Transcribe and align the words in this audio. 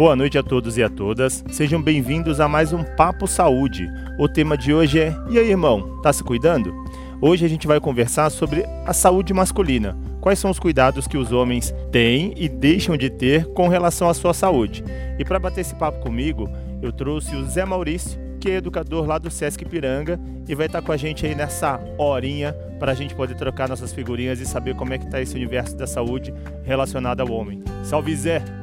Boa 0.00 0.16
noite 0.16 0.38
a 0.38 0.42
todos 0.42 0.78
e 0.78 0.82
a 0.82 0.88
todas. 0.88 1.44
Sejam 1.50 1.82
bem-vindos 1.82 2.40
a 2.40 2.48
mais 2.48 2.72
um 2.72 2.82
Papo 2.82 3.26
Saúde. 3.26 3.86
O 4.18 4.26
tema 4.26 4.56
de 4.56 4.72
hoje 4.72 4.98
é: 4.98 5.14
E 5.28 5.38
aí, 5.38 5.50
irmão, 5.50 6.00
tá 6.00 6.10
se 6.10 6.24
cuidando? 6.24 6.72
Hoje 7.20 7.44
a 7.44 7.48
gente 7.50 7.66
vai 7.66 7.78
conversar 7.78 8.30
sobre 8.30 8.64
a 8.86 8.94
saúde 8.94 9.34
masculina. 9.34 9.94
Quais 10.18 10.38
são 10.38 10.50
os 10.50 10.58
cuidados 10.58 11.06
que 11.06 11.18
os 11.18 11.32
homens 11.32 11.74
têm 11.92 12.32
e 12.34 12.48
deixam 12.48 12.96
de 12.96 13.10
ter 13.10 13.44
com 13.52 13.68
relação 13.68 14.08
à 14.08 14.14
sua 14.14 14.32
saúde? 14.32 14.82
E 15.18 15.22
para 15.22 15.38
bater 15.38 15.60
esse 15.60 15.74
papo 15.74 16.00
comigo, 16.00 16.48
eu 16.80 16.92
trouxe 16.92 17.36
o 17.36 17.44
Zé 17.44 17.66
Maurício, 17.66 18.18
que 18.40 18.50
é 18.50 18.54
educador 18.54 19.04
lá 19.04 19.18
do 19.18 19.30
Sesc 19.30 19.66
Piranga 19.66 20.18
e 20.48 20.54
vai 20.54 20.64
estar 20.64 20.80
com 20.80 20.92
a 20.92 20.96
gente 20.96 21.26
aí 21.26 21.34
nessa 21.34 21.78
horinha 21.98 22.54
para 22.78 22.92
a 22.92 22.94
gente 22.94 23.14
poder 23.14 23.34
trocar 23.34 23.68
nossas 23.68 23.92
figurinhas 23.92 24.40
e 24.40 24.46
saber 24.46 24.74
como 24.74 24.94
é 24.94 24.98
que 24.98 25.04
está 25.04 25.20
esse 25.20 25.36
universo 25.36 25.76
da 25.76 25.86
saúde 25.86 26.32
relacionado 26.64 27.20
ao 27.20 27.30
homem. 27.30 27.62
Salve 27.84 28.16
Zé! 28.16 28.59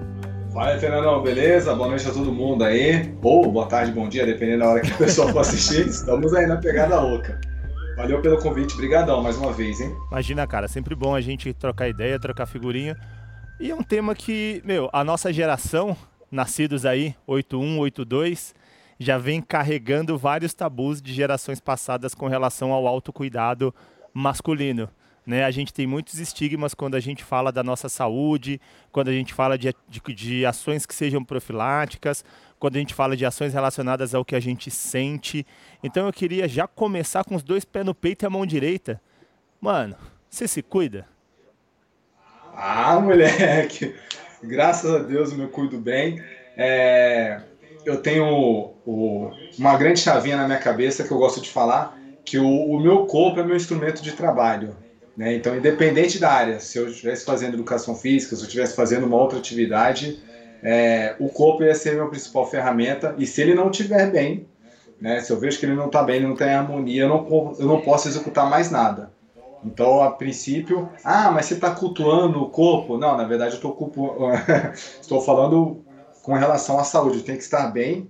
Fala, 0.57 0.75
Fernandão, 0.79 1.21
beleza? 1.21 1.75
Boa 1.75 1.89
noite 1.89 2.07
a 2.09 2.11
todo 2.11 2.31
mundo 2.31 2.63
aí. 2.63 3.15
Ou 3.21 3.51
boa 3.51 3.67
tarde, 3.67 3.91
bom 3.91 4.09
dia, 4.09 4.25
dependendo 4.25 4.61
da 4.61 4.69
hora 4.71 4.81
que 4.81 4.91
a 4.91 4.97
pessoa 4.97 5.31
for 5.31 5.41
assistir. 5.41 5.85
Estamos 5.85 6.33
aí 6.33 6.47
na 6.47 6.57
pegada 6.57 6.99
louca. 6.99 7.39
Valeu 7.95 8.19
pelo 8.23 8.41
convite, 8.41 8.75
brigadão 8.75 9.21
mais 9.21 9.37
uma 9.37 9.53
vez, 9.53 9.79
hein? 9.79 9.95
Imagina, 10.09 10.47
cara, 10.47 10.67
sempre 10.67 10.95
bom 10.95 11.13
a 11.13 11.21
gente 11.21 11.53
trocar 11.53 11.87
ideia, 11.87 12.19
trocar 12.19 12.47
figurinha. 12.47 12.97
E 13.59 13.69
é 13.69 13.75
um 13.75 13.83
tema 13.83 14.15
que, 14.15 14.59
meu, 14.65 14.89
a 14.91 15.03
nossa 15.03 15.31
geração, 15.31 15.95
nascidos 16.31 16.87
aí, 16.87 17.15
81, 17.27 17.77
82, 17.77 18.55
já 18.97 19.19
vem 19.19 19.43
carregando 19.43 20.17
vários 20.17 20.55
tabus 20.55 20.99
de 21.03 21.13
gerações 21.13 21.59
passadas 21.59 22.15
com 22.15 22.25
relação 22.25 22.73
ao 22.73 22.87
autocuidado 22.87 23.71
masculino. 24.11 24.89
Né? 25.27 25.43
A 25.43 25.51
gente 25.51 25.73
tem 25.73 25.85
muitos 25.85 26.19
estigmas 26.19 26.73
quando 26.73 26.95
a 26.95 27.01
gente 27.01 27.21
fala 27.21 27.51
da 27.51 27.61
nossa 27.61 27.89
saúde, 27.89 28.61
quando 28.93 29.09
a 29.09 29.11
gente 29.11 29.33
fala 29.33 29.57
de, 29.57 29.75
de, 29.89 30.01
de, 30.13 30.45
ações 30.45 30.85
que 30.85 30.95
sejam 30.95 31.21
profiláticas, 31.21 32.23
quando 32.57 32.77
a 32.77 32.79
gente 32.79 32.93
fala 32.93 33.17
de 33.17 33.25
ações 33.25 33.53
relacionadas 33.53 34.15
ao 34.15 34.23
que 34.23 34.37
a 34.37 34.39
gente 34.39 34.71
sente. 34.71 35.45
Então 35.83 36.07
eu 36.07 36.13
queria 36.13 36.47
já 36.47 36.65
começar 36.65 37.25
com 37.25 37.35
os 37.35 37.43
dois 37.43 37.65
pés 37.65 37.85
no 37.85 37.93
peito 37.93 38.23
e 38.23 38.25
a 38.25 38.29
mão 38.29 38.45
direita. 38.45 39.01
Mano, 39.59 39.97
você 40.29 40.47
se 40.47 40.63
cuida? 40.63 41.05
Ah, 42.55 42.97
moleque! 42.97 43.93
Graças 44.41 44.89
a 44.89 44.99
Deus 44.99 45.33
eu 45.33 45.39
me 45.39 45.47
cuido 45.47 45.77
bem. 45.77 46.23
É, 46.55 47.41
eu 47.83 48.01
tenho 48.01 48.25
o, 48.85 49.31
uma 49.59 49.75
grande 49.75 49.99
chavinha 49.99 50.37
na 50.37 50.45
minha 50.45 50.57
cabeça 50.57 51.03
que 51.03 51.11
eu 51.11 51.17
gosto 51.17 51.41
de 51.41 51.49
falar, 51.49 51.99
que 52.23 52.37
o, 52.37 52.47
o 52.47 52.79
meu 52.79 53.05
corpo 53.07 53.41
é 53.41 53.43
meu 53.43 53.57
instrumento 53.57 54.01
de 54.01 54.13
trabalho. 54.13 54.86
Né? 55.17 55.35
Então, 55.35 55.57
independente 55.57 56.19
da 56.19 56.31
área, 56.31 56.59
se 56.59 56.77
eu 56.77 56.87
estivesse 56.87 57.25
fazendo 57.25 57.55
educação 57.55 57.95
física, 57.95 58.35
se 58.35 58.41
eu 58.43 58.45
estivesse 58.45 58.75
fazendo 58.75 59.07
uma 59.07 59.17
outra 59.17 59.39
atividade, 59.39 60.21
é, 60.61 61.15
o 61.19 61.27
corpo 61.27 61.63
ia 61.63 61.73
ser 61.73 61.89
a 61.89 61.93
minha 61.93 62.07
principal 62.07 62.47
ferramenta. 62.47 63.15
E 63.17 63.25
se 63.25 63.41
ele 63.41 63.55
não 63.55 63.71
estiver 63.71 64.11
bem, 64.11 64.47
né, 65.01 65.19
se 65.21 65.31
eu 65.31 65.39
vejo 65.39 65.59
que 65.59 65.65
ele 65.65 65.75
não 65.75 65.87
está 65.87 66.03
bem, 66.03 66.17
ele 66.17 66.25
não 66.25 66.33
está 66.33 66.45
em 66.45 66.53
harmonia, 66.53 67.03
eu 67.03 67.09
não, 67.09 67.55
eu 67.59 67.65
não 67.65 67.81
posso 67.81 68.07
executar 68.07 68.47
mais 68.47 68.69
nada. 68.69 69.11
Então, 69.63 70.03
a 70.03 70.11
princípio, 70.11 70.87
ah, 71.03 71.31
mas 71.31 71.47
você 71.47 71.55
está 71.55 71.71
cultuando 71.71 72.41
o 72.41 72.49
corpo? 72.49 72.95
Não, 72.95 73.17
na 73.17 73.23
verdade, 73.23 73.53
eu 73.53 73.55
estou, 73.55 73.75
estou 75.01 75.21
falando 75.21 75.83
com 76.21 76.33
relação 76.33 76.79
à 76.79 76.83
saúde. 76.83 77.23
Tem 77.23 77.35
que 77.35 77.43
estar 77.43 77.67
bem 77.71 78.09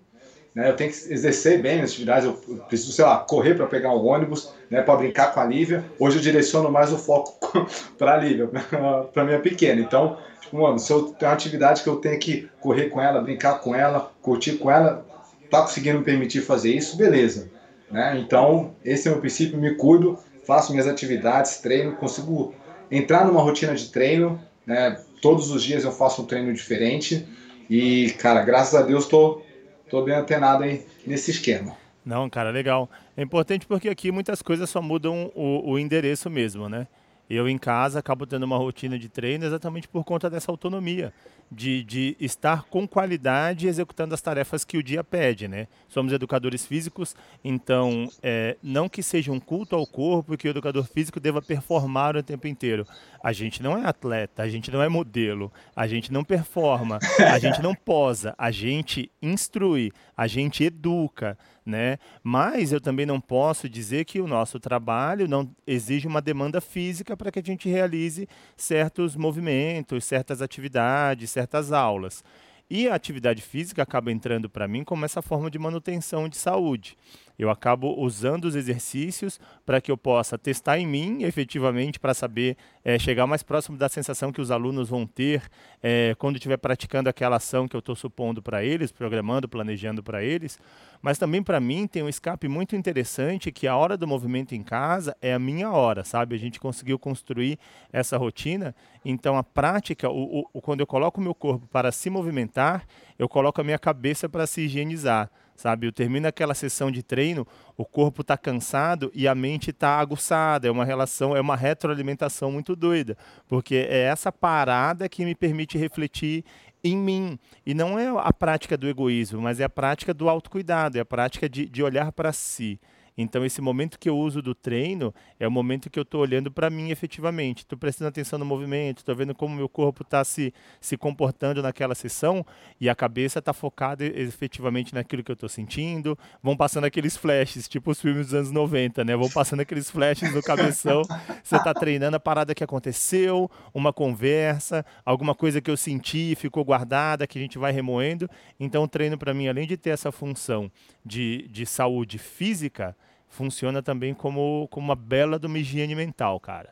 né? 0.57 0.71
Eu 0.71 0.75
tenho 0.75 0.91
que 0.91 1.13
exercer 1.13 1.61
bem 1.61 1.81
as 1.81 1.91
atividades, 1.91 2.25
eu 2.25 2.33
preciso, 2.67 2.91
sei 2.91 3.05
lá, 3.05 3.19
correr 3.19 3.53
para 3.53 3.67
pegar 3.67 3.93
um 3.93 4.03
ônibus, 4.03 4.51
né, 4.71 4.81
para 4.81 4.95
brincar 4.95 5.31
com 5.31 5.39
a 5.39 5.45
Lívia. 5.45 5.85
Hoje 5.99 6.17
eu 6.17 6.21
direciono 6.23 6.71
mais 6.71 6.91
o 6.91 6.97
foco 6.97 7.37
para 7.95 8.15
a 8.15 8.17
Lívia, 8.17 8.49
para 9.13 9.23
minha 9.23 9.39
pequena. 9.39 9.79
Então, 9.79 10.17
tipo, 10.41 10.59
mano, 10.59 10.79
se 10.79 10.91
eu 10.91 11.09
tenho 11.09 11.29
uma 11.29 11.35
atividade 11.35 11.83
que 11.83 11.87
eu 11.87 11.97
tenho 11.97 12.17
que 12.17 12.49
correr 12.59 12.89
com 12.89 12.99
ela, 12.99 13.21
brincar 13.21 13.59
com 13.59 13.75
ela, 13.75 14.11
curtir 14.19 14.53
com 14.53 14.71
ela, 14.71 15.05
tá 15.47 15.61
conseguindo 15.61 15.99
me 15.99 16.03
permitir 16.03 16.41
fazer 16.41 16.73
isso, 16.73 16.97
beleza. 16.97 17.51
Né? 17.91 18.17
Então, 18.17 18.73
esse 18.83 19.07
é 19.07 19.11
o 19.11 19.13
meu 19.13 19.21
princípio, 19.21 19.59
me 19.59 19.75
cuido, 19.75 20.17
faço 20.43 20.71
minhas 20.71 20.87
atividades, 20.87 21.57
treino, 21.59 21.95
consigo 21.97 22.55
entrar 22.89 23.27
numa 23.27 23.43
rotina 23.43 23.75
de 23.75 23.89
treino, 23.89 24.41
né? 24.65 24.99
Todos 25.21 25.51
os 25.51 25.63
dias 25.63 25.83
eu 25.83 25.91
faço 25.91 26.23
um 26.23 26.25
treino 26.25 26.51
diferente 26.51 27.27
e, 27.69 28.09
cara, 28.17 28.41
graças 28.41 28.73
a 28.73 28.81
Deus 28.81 29.03
estou 29.03 29.45
tô 29.89 30.01
bem 30.03 30.15
antenado 30.15 30.63
aí 30.63 30.85
nesse 31.05 31.31
esquema. 31.31 31.75
Não, 32.05 32.29
cara, 32.29 32.51
legal. 32.51 32.89
É 33.15 33.21
importante 33.21 33.65
porque 33.65 33.89
aqui 33.89 34.11
muitas 34.11 34.41
coisas 34.41 34.69
só 34.69 34.81
mudam 34.81 35.31
o, 35.35 35.71
o 35.71 35.79
endereço 35.79 36.29
mesmo, 36.29 36.69
né? 36.69 36.87
Eu 37.29 37.47
em 37.49 37.57
casa 37.57 37.99
acabo 37.99 38.25
tendo 38.25 38.43
uma 38.43 38.57
rotina 38.57 38.97
de 38.97 39.09
treino 39.09 39.45
exatamente 39.45 39.87
por 39.87 40.03
conta 40.03 40.29
dessa 40.29 40.51
autonomia, 40.51 41.13
de, 41.51 41.83
de 41.83 42.15
estar 42.19 42.63
com 42.63 42.87
qualidade 42.87 43.67
executando 43.67 44.13
as 44.13 44.21
tarefas 44.21 44.63
que 44.63 44.77
o 44.77 44.83
dia 44.83 45.03
pede, 45.03 45.47
né? 45.47 45.67
Somos 45.89 46.13
educadores 46.13 46.65
físicos, 46.65 47.15
então 47.43 48.09
é, 48.21 48.57
não 48.61 48.87
que 48.87 49.03
seja 49.03 49.31
um 49.31 49.39
culto 49.39 49.75
ao 49.75 49.85
corpo 49.85 50.33
e 50.33 50.37
que 50.37 50.47
o 50.47 50.51
educador 50.51 50.85
físico 50.85 51.19
deva 51.19 51.41
performar 51.41 52.15
o 52.15 52.23
tempo 52.23 52.47
inteiro. 52.47 52.85
A 53.23 53.33
gente 53.33 53.61
não 53.61 53.77
é 53.77 53.85
atleta, 53.85 54.43
a 54.43 54.49
gente 54.49 54.71
não 54.71 54.81
é 54.81 54.89
modelo, 54.89 55.51
a 55.75 55.87
gente 55.87 56.11
não 56.11 56.23
performa, 56.23 56.99
a 57.19 57.39
gente 57.39 57.61
não 57.61 57.75
posa, 57.75 58.33
a 58.37 58.51
gente 58.51 59.11
instrui, 59.21 59.91
a 60.15 60.27
gente 60.27 60.63
educa 60.63 61.37
né? 61.67 61.97
Mas 62.23 62.71
eu 62.71 62.79
também 62.79 63.05
não 63.05 63.19
posso 63.19 63.67
dizer 63.67 64.05
que 64.05 64.21
o 64.21 64.27
nosso 64.27 64.59
trabalho 64.59 65.27
não 65.27 65.53
exige 65.67 66.07
uma 66.07 66.21
demanda 66.21 66.61
física 66.61 67.15
para 67.15 67.31
que 67.31 67.39
a 67.39 67.43
gente 67.43 67.69
realize 67.69 68.27
certos 68.55 69.15
movimentos, 69.15 70.05
certas 70.05 70.41
atividades, 70.41 71.29
certas 71.29 71.71
aulas. 71.71 72.23
E 72.69 72.87
a 72.89 72.95
atividade 72.95 73.41
física 73.41 73.83
acaba 73.83 74.11
entrando 74.11 74.49
para 74.49 74.67
mim 74.67 74.83
como 74.83 75.05
essa 75.05 75.21
forma 75.21 75.49
de 75.49 75.57
manutenção 75.57 76.27
de 76.27 76.37
saúde. 76.37 76.97
Eu 77.37 77.51
acabo 77.51 77.93
usando 77.99 78.45
os 78.45 78.55
exercícios 78.55 79.39
para 79.63 79.79
que 79.79 79.91
eu 79.91 79.97
possa 79.97 80.37
testar 80.37 80.79
em 80.79 80.87
mim, 80.87 81.23
efetivamente, 81.23 81.99
para 81.99 82.13
saber 82.13 82.57
é, 82.83 82.97
chegar 82.97 83.27
mais 83.27 83.43
próximo 83.43 83.77
da 83.77 83.87
sensação 83.87 84.31
que 84.31 84.41
os 84.41 84.49
alunos 84.49 84.89
vão 84.89 85.05
ter 85.05 85.43
é, 85.81 86.15
quando 86.17 86.37
estiver 86.37 86.57
praticando 86.57 87.09
aquela 87.09 87.35
ação 87.35 87.67
que 87.67 87.75
eu 87.75 87.79
estou 87.79 87.95
supondo 87.95 88.41
para 88.41 88.63
eles, 88.63 88.91
programando, 88.91 89.47
planejando 89.47 90.01
para 90.01 90.23
eles. 90.23 90.59
Mas 90.99 91.19
também 91.19 91.43
para 91.43 91.59
mim 91.59 91.85
tem 91.85 92.01
um 92.01 92.09
escape 92.09 92.47
muito 92.47 92.75
interessante 92.75 93.51
que 93.51 93.67
a 93.67 93.75
hora 93.75 93.95
do 93.95 94.07
movimento 94.07 94.55
em 94.55 94.63
casa 94.63 95.15
é 95.21 95.31
a 95.31 95.37
minha 95.37 95.71
hora, 95.71 96.03
sabe? 96.03 96.35
A 96.35 96.39
gente 96.39 96.59
conseguiu 96.59 96.97
construir 96.97 97.59
essa 97.93 98.17
rotina. 98.17 98.73
Então 99.05 99.37
a 99.37 99.43
prática, 99.43 100.09
o, 100.09 100.47
o, 100.51 100.59
quando 100.59 100.79
eu 100.79 100.87
coloco 100.87 101.21
o 101.21 101.23
meu 101.23 101.35
corpo 101.35 101.67
para 101.67 101.91
se 101.91 102.09
movimentar, 102.09 102.87
eu 103.19 103.29
coloco 103.29 103.61
a 103.61 103.63
minha 103.63 103.77
cabeça 103.77 104.27
para 104.27 104.47
se 104.47 104.61
higienizar 104.61 105.29
sabe? 105.57 105.87
Eu 105.87 105.91
termino 105.91 106.27
aquela 106.27 106.53
sessão 106.53 106.89
de 106.89 107.03
treino, 107.03 107.45
o 107.75 107.83
corpo 107.83 108.21
está 108.21 108.37
cansado 108.37 109.11
e 109.13 109.27
a 109.27 109.35
mente 109.35 109.71
está 109.71 109.99
aguçada. 109.99 110.67
É 110.67 110.71
uma 110.71 110.85
relação, 110.85 111.35
é 111.35 111.41
uma 111.41 111.55
retroalimentação 111.55 112.51
muito 112.51 112.75
doida, 112.75 113.17
porque 113.47 113.75
é 113.75 114.03
essa 114.03 114.31
parada 114.31 115.09
que 115.09 115.25
me 115.25 115.35
permite 115.35 115.77
refletir 115.77 116.45
em 116.83 116.95
mim. 116.95 117.39
E 117.65 117.73
não 117.73 117.97
é 117.97 118.07
a 118.07 118.31
prática 118.31 118.77
do 118.77 118.87
egoísmo, 118.87 119.41
mas 119.41 119.59
é 119.59 119.63
a 119.63 119.69
prática 119.69 120.13
do 120.13 120.29
autocuidado, 120.29 120.97
é 120.97 121.01
a 121.01 121.05
prática 121.05 121.49
de, 121.49 121.65
de 121.65 121.83
olhar 121.83 122.11
para 122.11 122.31
si. 122.31 122.79
Então, 123.17 123.43
esse 123.43 123.59
momento 123.61 123.97
que 123.97 124.07
eu 124.07 124.15
uso 124.15 124.43
do 124.43 124.53
treino 124.53 125.11
é 125.39 125.47
o 125.47 125.51
momento 125.51 125.89
que 125.89 125.97
eu 125.97 126.03
estou 126.03 126.21
olhando 126.21 126.51
para 126.51 126.69
mim 126.69 126.91
efetivamente. 126.91 127.59
Estou 127.59 127.77
prestando 127.77 128.09
atenção 128.09 128.37
no 128.37 128.45
movimento, 128.45 128.99
estou 128.99 129.15
vendo 129.15 129.33
como 129.33 129.55
meu 129.55 129.67
corpo 129.67 130.03
está 130.03 130.23
se, 130.23 130.53
se 130.79 130.95
comportando 130.95 131.63
naquela 131.63 131.95
sessão 131.95 132.45
e 132.79 132.87
a 132.87 132.93
cabeça 132.93 133.39
está 133.39 133.53
focada 133.53 134.05
efetivamente 134.05 134.93
naquilo 134.93 135.23
que 135.23 135.31
eu 135.31 135.33
estou 135.33 135.49
sentindo. 135.49 136.17
Vão 136.43 136.55
passando 136.55 136.83
aqueles 136.83 137.17
flashes, 137.17 137.67
tipo 137.67 137.89
os 137.89 137.99
filmes 137.99 138.27
dos 138.27 138.35
anos 138.35 138.51
90, 138.51 139.03
né? 139.03 139.15
Vão 139.15 139.29
passando 139.31 139.61
aqueles 139.61 139.89
flashes 139.89 140.31
no 140.31 140.43
cabeção. 140.43 141.01
Você 141.43 141.55
está 141.55 141.73
treinando 141.73 142.17
a 142.17 142.19
parada 142.19 142.53
que 142.53 142.63
aconteceu, 142.63 143.49
uma 143.73 143.91
conversa, 143.91 144.85
alguma 145.03 145.33
coisa 145.33 145.59
que 145.59 145.71
eu 145.71 145.77
senti, 145.77 146.35
ficou 146.35 146.63
guardada, 146.63 147.25
que 147.25 147.39
a 147.39 147.41
gente 147.41 147.57
vai 147.57 147.71
remoendo. 147.71 148.29
Então, 148.59 148.83
o 148.83 148.87
treino 148.87 149.17
para 149.17 149.33
mim, 149.33 149.47
além 149.47 149.65
de 149.65 149.75
ter 149.75 149.89
essa 149.89 150.11
função 150.11 150.71
de, 151.03 151.47
de 151.47 151.65
saúde 151.65 152.19
física, 152.19 152.95
funciona 153.29 153.81
também 153.81 154.13
como, 154.13 154.67
como 154.69 154.87
uma 154.87 154.95
bela 154.95 155.39
uma 155.43 155.59
higiene 155.59 155.95
mental, 155.95 156.39
cara. 156.39 156.69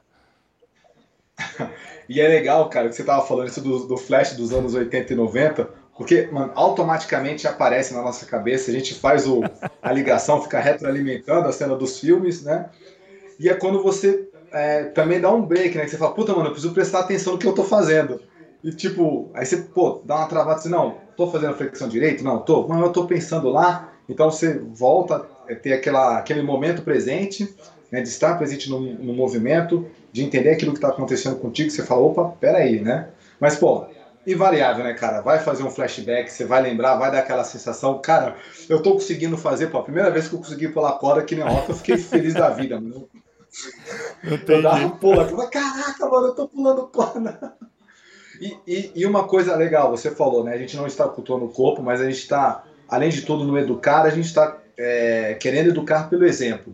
e 2.08 2.22
é 2.22 2.28
legal, 2.28 2.70
cara, 2.70 2.90
que 2.90 2.96
você 2.96 3.04
tava 3.04 3.26
falando 3.26 3.50
isso 3.50 3.62
do, 3.62 3.88
do 3.88 3.98
flash 3.98 4.34
dos 4.34 4.54
anos 4.54 4.74
80 4.74 5.14
e 5.14 5.16
90, 5.16 5.70
porque, 5.98 6.28
mano, 6.32 6.52
automaticamente 6.56 7.48
aparece 7.48 7.94
na 7.94 8.02
nossa 8.02 8.26
cabeça, 8.26 8.72
a 8.72 8.74
gente 8.74 8.94
faz 8.96 9.28
o, 9.28 9.42
a 9.82 9.92
ligação, 9.92 10.42
fica 10.42 10.60
retroalimentando 10.60 11.48
a 11.48 11.52
cena 11.52 11.76
dos 11.76 12.00
filmes, 12.00 12.44
né? 12.44 12.70
E 13.40 13.50
é 13.50 13.54
quando 13.54 13.82
você 13.82 14.28
é, 14.52 14.86
também 14.86 15.20
dá 15.20 15.32
um 15.32 15.46
break, 15.46 15.78
né? 15.78 15.84
Que 15.84 15.92
você 15.92 15.98
fala, 15.98 16.14
puta, 16.14 16.34
mano, 16.34 16.48
eu 16.48 16.52
preciso 16.52 16.74
prestar 16.74 17.00
atenção 17.00 17.34
no 17.34 17.40
que 17.40 17.48
eu 17.48 17.54
tô 17.54 17.64
fazendo. 17.64 18.22
E 18.64 18.72
tipo, 18.72 19.30
aí 19.34 19.46
você, 19.46 19.58
pô, 19.58 20.02
dá 20.04 20.16
uma 20.16 20.28
travada 20.28 20.60
assim, 20.60 20.70
não, 20.70 21.02
tô 21.16 21.30
fazendo 21.30 21.56
flexão 21.56 21.88
direito? 21.88 22.24
Não, 22.24 22.40
tô, 22.40 22.68
mas 22.68 22.82
eu 22.82 22.92
tô 22.92 23.06
pensando 23.06 23.50
lá. 23.50 23.94
Então 24.08 24.32
você 24.32 24.60
volta 24.60 25.26
ter 25.62 25.74
aquela, 25.74 26.18
aquele 26.18 26.42
momento 26.42 26.82
presente, 26.82 27.56
né, 27.92 28.02
de 28.02 28.10
estar 28.10 28.38
presente 28.38 28.70
no, 28.70 28.80
no 28.80 29.14
movimento, 29.14 29.88
de 30.12 30.24
entender 30.24 30.52
aquilo 30.52 30.72
que 30.72 30.78
está 30.78 30.90
acontecendo 30.90 31.36
contigo, 31.38 31.70
você 31.70 31.84
fala, 31.84 32.02
opa, 32.02 32.36
peraí, 32.40 32.80
né? 32.80 33.10
Mas, 33.40 33.56
pô, 33.56 33.86
invariável, 34.26 34.84
né, 34.84 34.94
cara? 34.94 35.22
Vai 35.22 35.40
fazer 35.40 35.64
um 35.64 35.70
flashback, 35.70 36.32
você 36.32 36.46
vai 36.46 36.62
lembrar, 36.62 36.96
vai 36.96 37.12
dar 37.12 37.20
aquela 37.20 37.44
sensação. 37.44 38.00
Cara, 38.00 38.36
eu 38.68 38.82
tô 38.82 38.94
conseguindo 38.94 39.38
fazer, 39.38 39.68
pô, 39.68 39.78
a 39.78 39.84
primeira 39.84 40.10
vez 40.10 40.28
que 40.28 40.36
eu 40.36 40.40
consegui 40.40 40.70
pular 40.70 40.94
corda 40.94 41.22
aqui 41.22 41.36
na 41.36 41.48
rota, 41.48 41.72
eu 41.72 41.76
fiquei 41.76 41.98
feliz 41.98 42.34
da 42.34 42.50
vida, 42.50 42.80
mano. 42.80 43.08
Eu 44.24 44.62
dava 44.62 44.86
um 44.86 44.90
pulo 44.92 45.22
aqui, 45.22 45.34
mas 45.34 45.50
caraca, 45.50 46.10
mano, 46.10 46.28
eu 46.28 46.36
tô 46.36 46.48
pulando 46.48 46.88
corda. 46.88 47.56
E, 48.42 48.58
e, 48.68 48.92
e, 48.96 49.06
uma 49.06 49.28
coisa 49.28 49.56
legal, 49.56 49.90
você 49.90 50.12
falou, 50.12 50.44
né? 50.44 50.54
A 50.54 50.58
gente 50.58 50.76
não 50.76 50.88
está 50.88 51.08
cultuando 51.08 51.46
o 51.46 51.50
corpo, 51.50 51.82
mas 51.82 52.02
a 52.02 52.06
gente 52.06 52.20
está, 52.20 52.64
além 52.88 53.10
de 53.10 53.22
tudo, 53.22 53.46
no 53.46 53.58
educar, 53.58 54.02
a 54.02 54.10
gente 54.10 54.26
está 54.26 54.58
é, 54.78 55.36
querendo 55.40 55.70
educar 55.70 56.10
pelo 56.10 56.26
exemplo. 56.26 56.74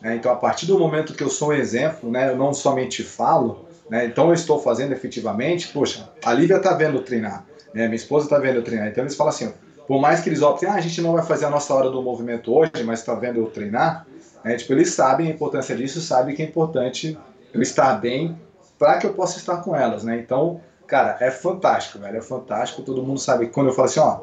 Né? 0.00 0.16
Então, 0.16 0.32
a 0.32 0.36
partir 0.36 0.66
do 0.66 0.78
momento 0.78 1.14
que 1.14 1.22
eu 1.22 1.28
sou 1.28 1.50
um 1.50 1.52
exemplo, 1.52 2.10
né, 2.10 2.30
eu 2.30 2.36
não 2.36 2.52
somente 2.52 3.02
falo, 3.02 3.66
né, 3.88 4.04
então 4.06 4.28
eu 4.28 4.34
estou 4.34 4.60
fazendo 4.60 4.92
efetivamente, 4.92 5.68
poxa, 5.68 6.10
a 6.24 6.32
Lívia 6.32 6.56
está 6.56 6.74
vendo 6.74 6.98
eu 6.98 7.02
treinar, 7.02 7.44
né, 7.72 7.84
minha 7.84 7.96
esposa 7.96 8.26
está 8.26 8.38
vendo 8.38 8.56
eu 8.56 8.62
treinar. 8.62 8.88
Então, 8.88 9.04
eles 9.04 9.14
falam 9.14 9.32
assim, 9.32 9.52
por 9.86 10.00
mais 10.00 10.20
que 10.20 10.28
eles 10.28 10.42
optem, 10.42 10.68
ah, 10.68 10.74
a 10.74 10.80
gente 10.80 11.00
não 11.00 11.12
vai 11.12 11.24
fazer 11.24 11.46
a 11.46 11.50
nossa 11.50 11.72
hora 11.74 11.90
do 11.90 12.02
movimento 12.02 12.52
hoje, 12.54 12.82
mas 12.84 13.00
está 13.00 13.14
vendo 13.14 13.38
eu 13.40 13.46
treinar, 13.46 14.06
né, 14.44 14.56
tipo, 14.56 14.72
eles 14.72 14.90
sabem 14.90 15.28
a 15.28 15.30
importância 15.30 15.76
disso, 15.76 16.00
sabem 16.00 16.34
que 16.34 16.42
é 16.42 16.46
importante 16.46 17.18
eu 17.52 17.62
estar 17.62 17.94
bem 18.00 18.36
para 18.82 18.98
que 18.98 19.06
eu 19.06 19.14
possa 19.14 19.38
estar 19.38 19.58
com 19.58 19.76
elas, 19.76 20.02
né? 20.02 20.18
Então, 20.18 20.60
cara, 20.88 21.16
é 21.20 21.30
fantástico, 21.30 22.00
velho, 22.00 22.16
é 22.16 22.20
fantástico. 22.20 22.82
Todo 22.82 23.02
mundo 23.02 23.20
sabe 23.20 23.46
que 23.46 23.52
quando 23.52 23.68
eu 23.68 23.72
falo 23.72 23.86
assim, 23.86 24.00
ó, 24.00 24.22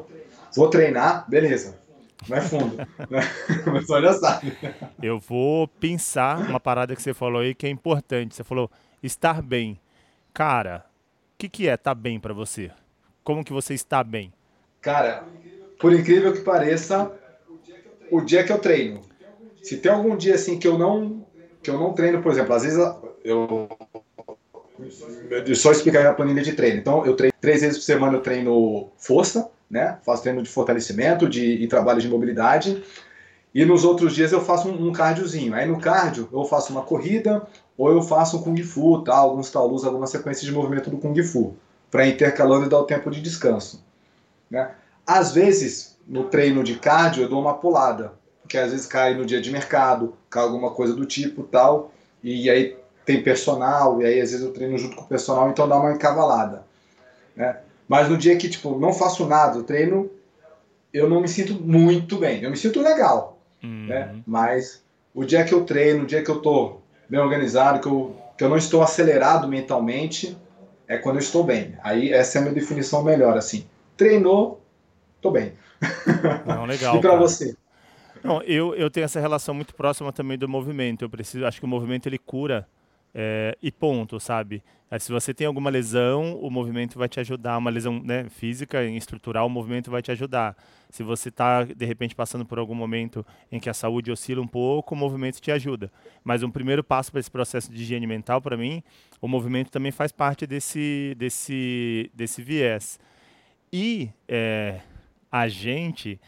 vou 0.54 0.68
treinar, 0.68 1.24
beleza, 1.28 1.76
é 2.28 2.40
fundo. 2.40 2.76
Mas 3.72 3.88
olha 3.90 4.12
sabe. 4.12 4.56
Eu 5.02 5.18
vou 5.18 5.66
pensar 5.66 6.38
uma 6.38 6.60
parada 6.60 6.94
que 6.94 7.02
você 7.02 7.14
falou 7.14 7.40
aí 7.40 7.54
que 7.54 7.66
é 7.66 7.70
importante. 7.70 8.34
Você 8.34 8.44
falou 8.44 8.70
estar 9.02 9.40
bem. 9.40 9.78
Cara, 10.34 10.84
o 11.34 11.38
que, 11.38 11.48
que 11.48 11.68
é 11.68 11.74
estar 11.74 11.90
tá 11.90 11.94
bem 11.94 12.20
para 12.20 12.34
você? 12.34 12.70
Como 13.24 13.44
que 13.44 13.52
você 13.52 13.74
está 13.74 14.04
bem? 14.04 14.32
Cara, 14.80 15.24
por 15.78 15.92
incrível 15.92 16.32
que 16.32 16.40
pareça, 16.40 17.10
o 18.10 18.20
dia 18.20 18.44
que 18.44 18.52
eu 18.52 18.58
treino. 18.58 19.02
Se 19.62 19.78
tem 19.78 19.92
algum 19.92 20.16
dia 20.16 20.34
assim 20.34 20.58
que 20.58 20.66
eu 20.66 20.78
não 20.78 21.26
que 21.62 21.68
eu 21.68 21.78
não 21.78 21.92
treino, 21.92 22.22
por 22.22 22.32
exemplo, 22.32 22.54
às 22.54 22.62
vezes 22.62 22.78
eu 23.22 23.68
só 25.54 25.72
explicar 25.72 26.06
a 26.06 26.14
planilha 26.14 26.42
de 26.42 26.54
treino. 26.54 26.78
Então, 26.78 27.04
eu 27.04 27.14
treino 27.14 27.34
três 27.40 27.60
vezes 27.60 27.78
por 27.78 27.84
semana, 27.84 28.16
eu 28.16 28.22
treino 28.22 28.90
força, 28.96 29.50
né? 29.70 29.98
Faço 30.04 30.22
treino 30.22 30.42
de 30.42 30.48
fortalecimento 30.48 31.28
de, 31.28 31.44
e 31.44 31.68
trabalho 31.68 32.00
de 32.00 32.08
mobilidade. 32.08 32.82
E 33.54 33.64
nos 33.64 33.84
outros 33.84 34.14
dias 34.14 34.32
eu 34.32 34.40
faço 34.40 34.68
um, 34.68 34.88
um 34.88 34.92
cardiozinho. 34.92 35.54
Aí 35.54 35.66
no 35.66 35.80
cardio 35.80 36.28
eu 36.32 36.44
faço 36.44 36.72
uma 36.72 36.82
corrida 36.82 37.46
ou 37.78 37.90
eu 37.90 38.02
faço 38.02 38.38
um 38.38 38.42
Kung 38.42 38.62
Fu, 38.62 39.02
tá? 39.02 39.16
alguns 39.16 39.50
taulus, 39.50 39.84
alguma 39.84 40.06
sequência 40.06 40.44
de 40.44 40.52
movimento 40.52 40.90
do 40.90 40.98
Kung 40.98 41.20
Fu, 41.22 41.56
para 41.90 42.06
intercalando 42.06 42.66
e 42.66 42.68
dar 42.68 42.78
o 42.78 42.84
tempo 42.84 43.10
de 43.10 43.20
descanso. 43.20 43.82
Né? 44.50 44.70
Às 45.06 45.32
vezes, 45.32 45.96
no 46.06 46.24
treino 46.24 46.62
de 46.62 46.78
cardio, 46.78 47.22
eu 47.22 47.28
dou 47.28 47.40
uma 47.40 47.54
pulada, 47.54 48.12
porque 48.42 48.58
às 48.58 48.70
vezes 48.70 48.86
cai 48.86 49.14
no 49.14 49.24
dia 49.24 49.40
de 49.40 49.50
mercado, 49.50 50.14
cai 50.28 50.42
alguma 50.42 50.72
coisa 50.72 50.94
do 50.94 51.06
tipo 51.06 51.44
tal, 51.44 51.92
e 52.22 52.50
aí 52.50 52.76
tem 53.06 53.22
personal, 53.22 54.02
e 54.02 54.04
aí 54.04 54.20
às 54.20 54.30
vezes 54.30 54.44
eu 54.44 54.52
treino 54.52 54.76
junto 54.76 54.96
com 54.96 55.04
o 55.04 55.08
personal, 55.08 55.48
então 55.48 55.68
dá 55.68 55.76
uma 55.76 55.92
encavalada. 55.92 56.64
Né? 57.34 57.56
Mas 57.90 58.08
no 58.08 58.16
dia 58.16 58.36
que, 58.36 58.48
tipo, 58.48 58.78
não 58.78 58.92
faço 58.92 59.26
nada, 59.26 59.58
eu 59.58 59.64
treino, 59.64 60.08
eu 60.94 61.10
não 61.10 61.20
me 61.20 61.26
sinto 61.26 61.54
muito 61.54 62.18
bem. 62.18 62.40
Eu 62.40 62.48
me 62.48 62.56
sinto 62.56 62.80
legal, 62.80 63.42
uhum. 63.60 63.86
né? 63.88 64.14
Mas 64.24 64.84
o 65.12 65.24
dia 65.24 65.42
que 65.42 65.52
eu 65.52 65.64
treino, 65.64 66.04
o 66.04 66.06
dia 66.06 66.22
que 66.22 66.30
eu 66.30 66.40
tô 66.40 66.76
bem 67.08 67.18
organizado, 67.18 67.80
que 67.80 67.88
eu, 67.88 68.14
que 68.38 68.44
eu 68.44 68.48
não 68.48 68.56
estou 68.56 68.80
acelerado 68.80 69.48
mentalmente, 69.48 70.38
é 70.86 70.98
quando 70.98 71.16
eu 71.16 71.20
estou 71.20 71.42
bem. 71.42 71.74
Aí 71.82 72.12
essa 72.12 72.38
é 72.38 72.40
a 72.40 72.42
minha 72.42 72.54
definição 72.54 73.02
melhor, 73.02 73.36
assim. 73.36 73.66
Treinou, 73.96 74.62
tô 75.20 75.32
bem. 75.32 75.54
Não, 76.46 76.66
legal. 76.70 76.94
e 76.94 77.00
para 77.00 77.16
você? 77.16 77.56
Não, 78.22 78.40
eu, 78.42 78.72
eu 78.76 78.88
tenho 78.88 79.04
essa 79.04 79.18
relação 79.18 79.52
muito 79.52 79.74
próxima 79.74 80.12
também 80.12 80.38
do 80.38 80.48
movimento. 80.48 81.04
Eu 81.04 81.10
preciso, 81.10 81.44
acho 81.44 81.58
que 81.58 81.66
o 81.66 81.68
movimento 81.68 82.08
ele 82.08 82.18
cura 82.18 82.68
é, 83.14 83.56
e 83.62 83.70
ponto, 83.70 84.18
sabe? 84.20 84.62
Se 84.98 85.12
você 85.12 85.32
tem 85.32 85.46
alguma 85.46 85.70
lesão, 85.70 86.34
o 86.40 86.50
movimento 86.50 86.98
vai 86.98 87.08
te 87.08 87.20
ajudar, 87.20 87.56
uma 87.58 87.70
lesão 87.70 88.02
né, 88.02 88.28
física, 88.28 88.82
estrutural, 88.84 89.46
o 89.46 89.50
movimento 89.50 89.88
vai 89.88 90.02
te 90.02 90.10
ajudar. 90.10 90.56
Se 90.88 91.04
você 91.04 91.28
está, 91.28 91.62
de 91.62 91.86
repente, 91.86 92.12
passando 92.12 92.44
por 92.44 92.58
algum 92.58 92.74
momento 92.74 93.24
em 93.52 93.60
que 93.60 93.70
a 93.70 93.74
saúde 93.74 94.10
oscila 94.10 94.42
um 94.42 94.48
pouco, 94.48 94.92
o 94.92 94.98
movimento 94.98 95.40
te 95.40 95.52
ajuda. 95.52 95.92
Mas 96.24 96.42
um 96.42 96.50
primeiro 96.50 96.82
passo 96.82 97.12
para 97.12 97.20
esse 97.20 97.30
processo 97.30 97.70
de 97.70 97.80
higiene 97.80 98.04
mental, 98.04 98.42
para 98.42 98.56
mim, 98.56 98.82
o 99.20 99.28
movimento 99.28 99.70
também 99.70 99.92
faz 99.92 100.10
parte 100.10 100.44
desse, 100.44 101.14
desse, 101.16 102.10
desse 102.12 102.42
viés. 102.42 102.98
E 103.72 104.10
é, 104.26 104.80
a 105.30 105.46
gente, 105.46 106.20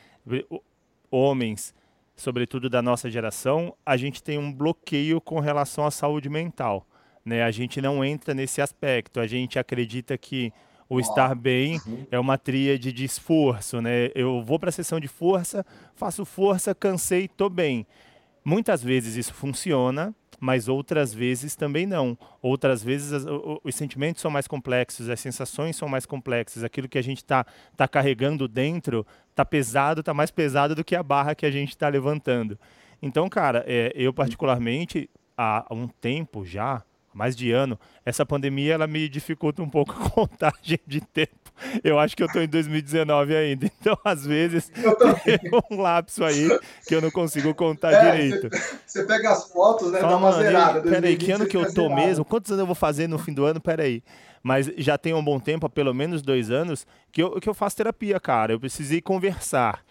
homens, 1.11 1.75
sobretudo 2.17 2.69
da 2.69 2.82
nossa 2.82 3.11
geração, 3.11 3.75
a 3.85 3.97
gente 3.97 4.23
tem 4.23 4.38
um 4.38 4.53
bloqueio 4.53 5.20
com 5.20 5.41
relação 5.41 5.87
à 5.87 5.91
saúde 5.91 6.29
mental. 6.29 6.87
Né? 7.25 7.43
A 7.43 7.50
gente 7.50 7.81
não 7.81 8.05
entra 8.05 8.35
nesse 8.35 8.61
aspecto. 8.61 9.20
A 9.20 9.26
gente 9.26 9.59
acredita 9.59 10.17
que 10.19 10.53
o 10.88 11.00
estar 11.00 11.35
bem 11.35 11.81
uhum. 11.87 12.06
é 12.11 12.19
uma 12.19 12.37
tríade 12.37 12.93
de 12.93 13.05
esforço, 13.05 13.81
né? 13.81 14.11
Eu 14.14 14.43
vou 14.43 14.59
para 14.59 14.69
a 14.69 14.73
sessão 14.73 15.00
de 15.00 15.09
força, 15.09 15.64
faço 15.94 16.23
força, 16.25 16.75
cansei, 16.75 17.26
tô 17.26 17.49
bem. 17.49 17.87
Muitas 18.44 18.82
vezes 18.82 19.17
isso 19.17 19.32
funciona, 19.32 20.15
mas 20.43 20.67
outras 20.67 21.15
vezes 21.15 21.55
também 21.55 21.87
não. 21.87 22.19
Outras 22.43 22.83
vezes 22.83 23.12
as, 23.12 23.25
os, 23.25 23.61
os 23.62 23.75
sentimentos 23.77 24.21
são 24.21 24.29
mais 24.29 24.49
complexos, 24.49 25.09
as 25.09 25.21
sensações 25.21 25.77
são 25.77 25.87
mais 25.87 26.05
complexas, 26.05 26.65
aquilo 26.65 26.89
que 26.89 26.99
a 26.99 27.03
gente 27.03 27.19
está 27.19 27.47
tá 27.77 27.87
carregando 27.87 28.49
dentro 28.49 29.06
está 29.31 29.44
pesado, 29.44 30.00
está 30.00 30.12
mais 30.12 30.33
pesado 30.33 30.75
do 30.75 30.83
que 30.83 30.97
a 30.97 31.03
barra 31.03 31.37
que 31.37 31.47
a 31.47 31.50
gente 31.50 31.69
está 31.69 31.89
levantando. 31.89 32.59
Então, 33.00 33.29
cara, 33.29 33.62
é, 33.69 33.93
eu 33.94 34.12
particularmente, 34.12 35.09
há 35.37 35.65
um 35.71 35.87
tempo 35.87 36.44
já, 36.44 36.83
mais 37.15 37.37
de 37.37 37.53
ano, 37.53 37.79
essa 38.05 38.27
pandemia 38.27 38.75
ela 38.75 38.89
me 38.89 39.09
dificulta 39.09 39.62
um 39.62 39.71
pouco 39.71 39.93
a 40.03 40.11
contagem 40.11 40.81
de 40.85 41.00
tempo. 41.00 41.42
Eu 41.82 41.99
acho 41.99 42.16
que 42.16 42.22
eu 42.22 42.26
estou 42.26 42.43
em 42.43 42.49
2019 42.49 43.37
ainda. 43.37 43.70
Então, 43.82 43.99
às 44.04 44.25
vezes, 44.25 44.70
tem 45.25 45.40
um 45.70 45.81
lapso 45.81 46.22
aí 46.22 46.49
que 46.87 46.94
eu 46.94 47.00
não 47.00 47.10
consigo 47.10 47.52
contar 47.52 47.93
é, 47.93 48.12
direito. 48.12 48.49
Você 48.87 49.04
pega 49.04 49.32
as 49.32 49.50
fotos, 49.50 49.90
né? 49.90 49.99
Fala, 49.99 50.12
dá 50.12 50.19
uma 50.19 50.32
zerada. 50.32 50.82
Peraí, 50.82 51.16
que 51.16 51.32
ano 51.32 51.46
que 51.46 51.56
eu 51.56 51.72
tô 51.75 51.93
mesmo? 51.93 52.25
Quantos 52.25 52.50
anos 52.52 52.60
eu 52.60 52.66
vou 52.66 52.76
fazer 52.76 53.08
no 53.08 53.19
fim 53.19 53.32
do 53.32 53.44
ano? 53.44 53.60
Peraí. 53.60 54.05
Mas 54.41 54.70
já 54.77 54.96
tem 54.96 55.15
um 55.15 55.24
bom 55.24 55.41
tempo, 55.41 55.67
há 55.67 55.70
pelo 55.70 55.93
menos 55.93 56.22
dois 56.22 56.48
anos, 56.48 56.86
que 57.10 57.22
eu, 57.22 57.41
que 57.41 57.48
eu 57.48 57.55
faço 57.55 57.77
terapia, 57.77 58.20
cara. 58.20 58.53
Eu 58.53 58.60
precisei 58.60 59.00
conversar 59.00 59.82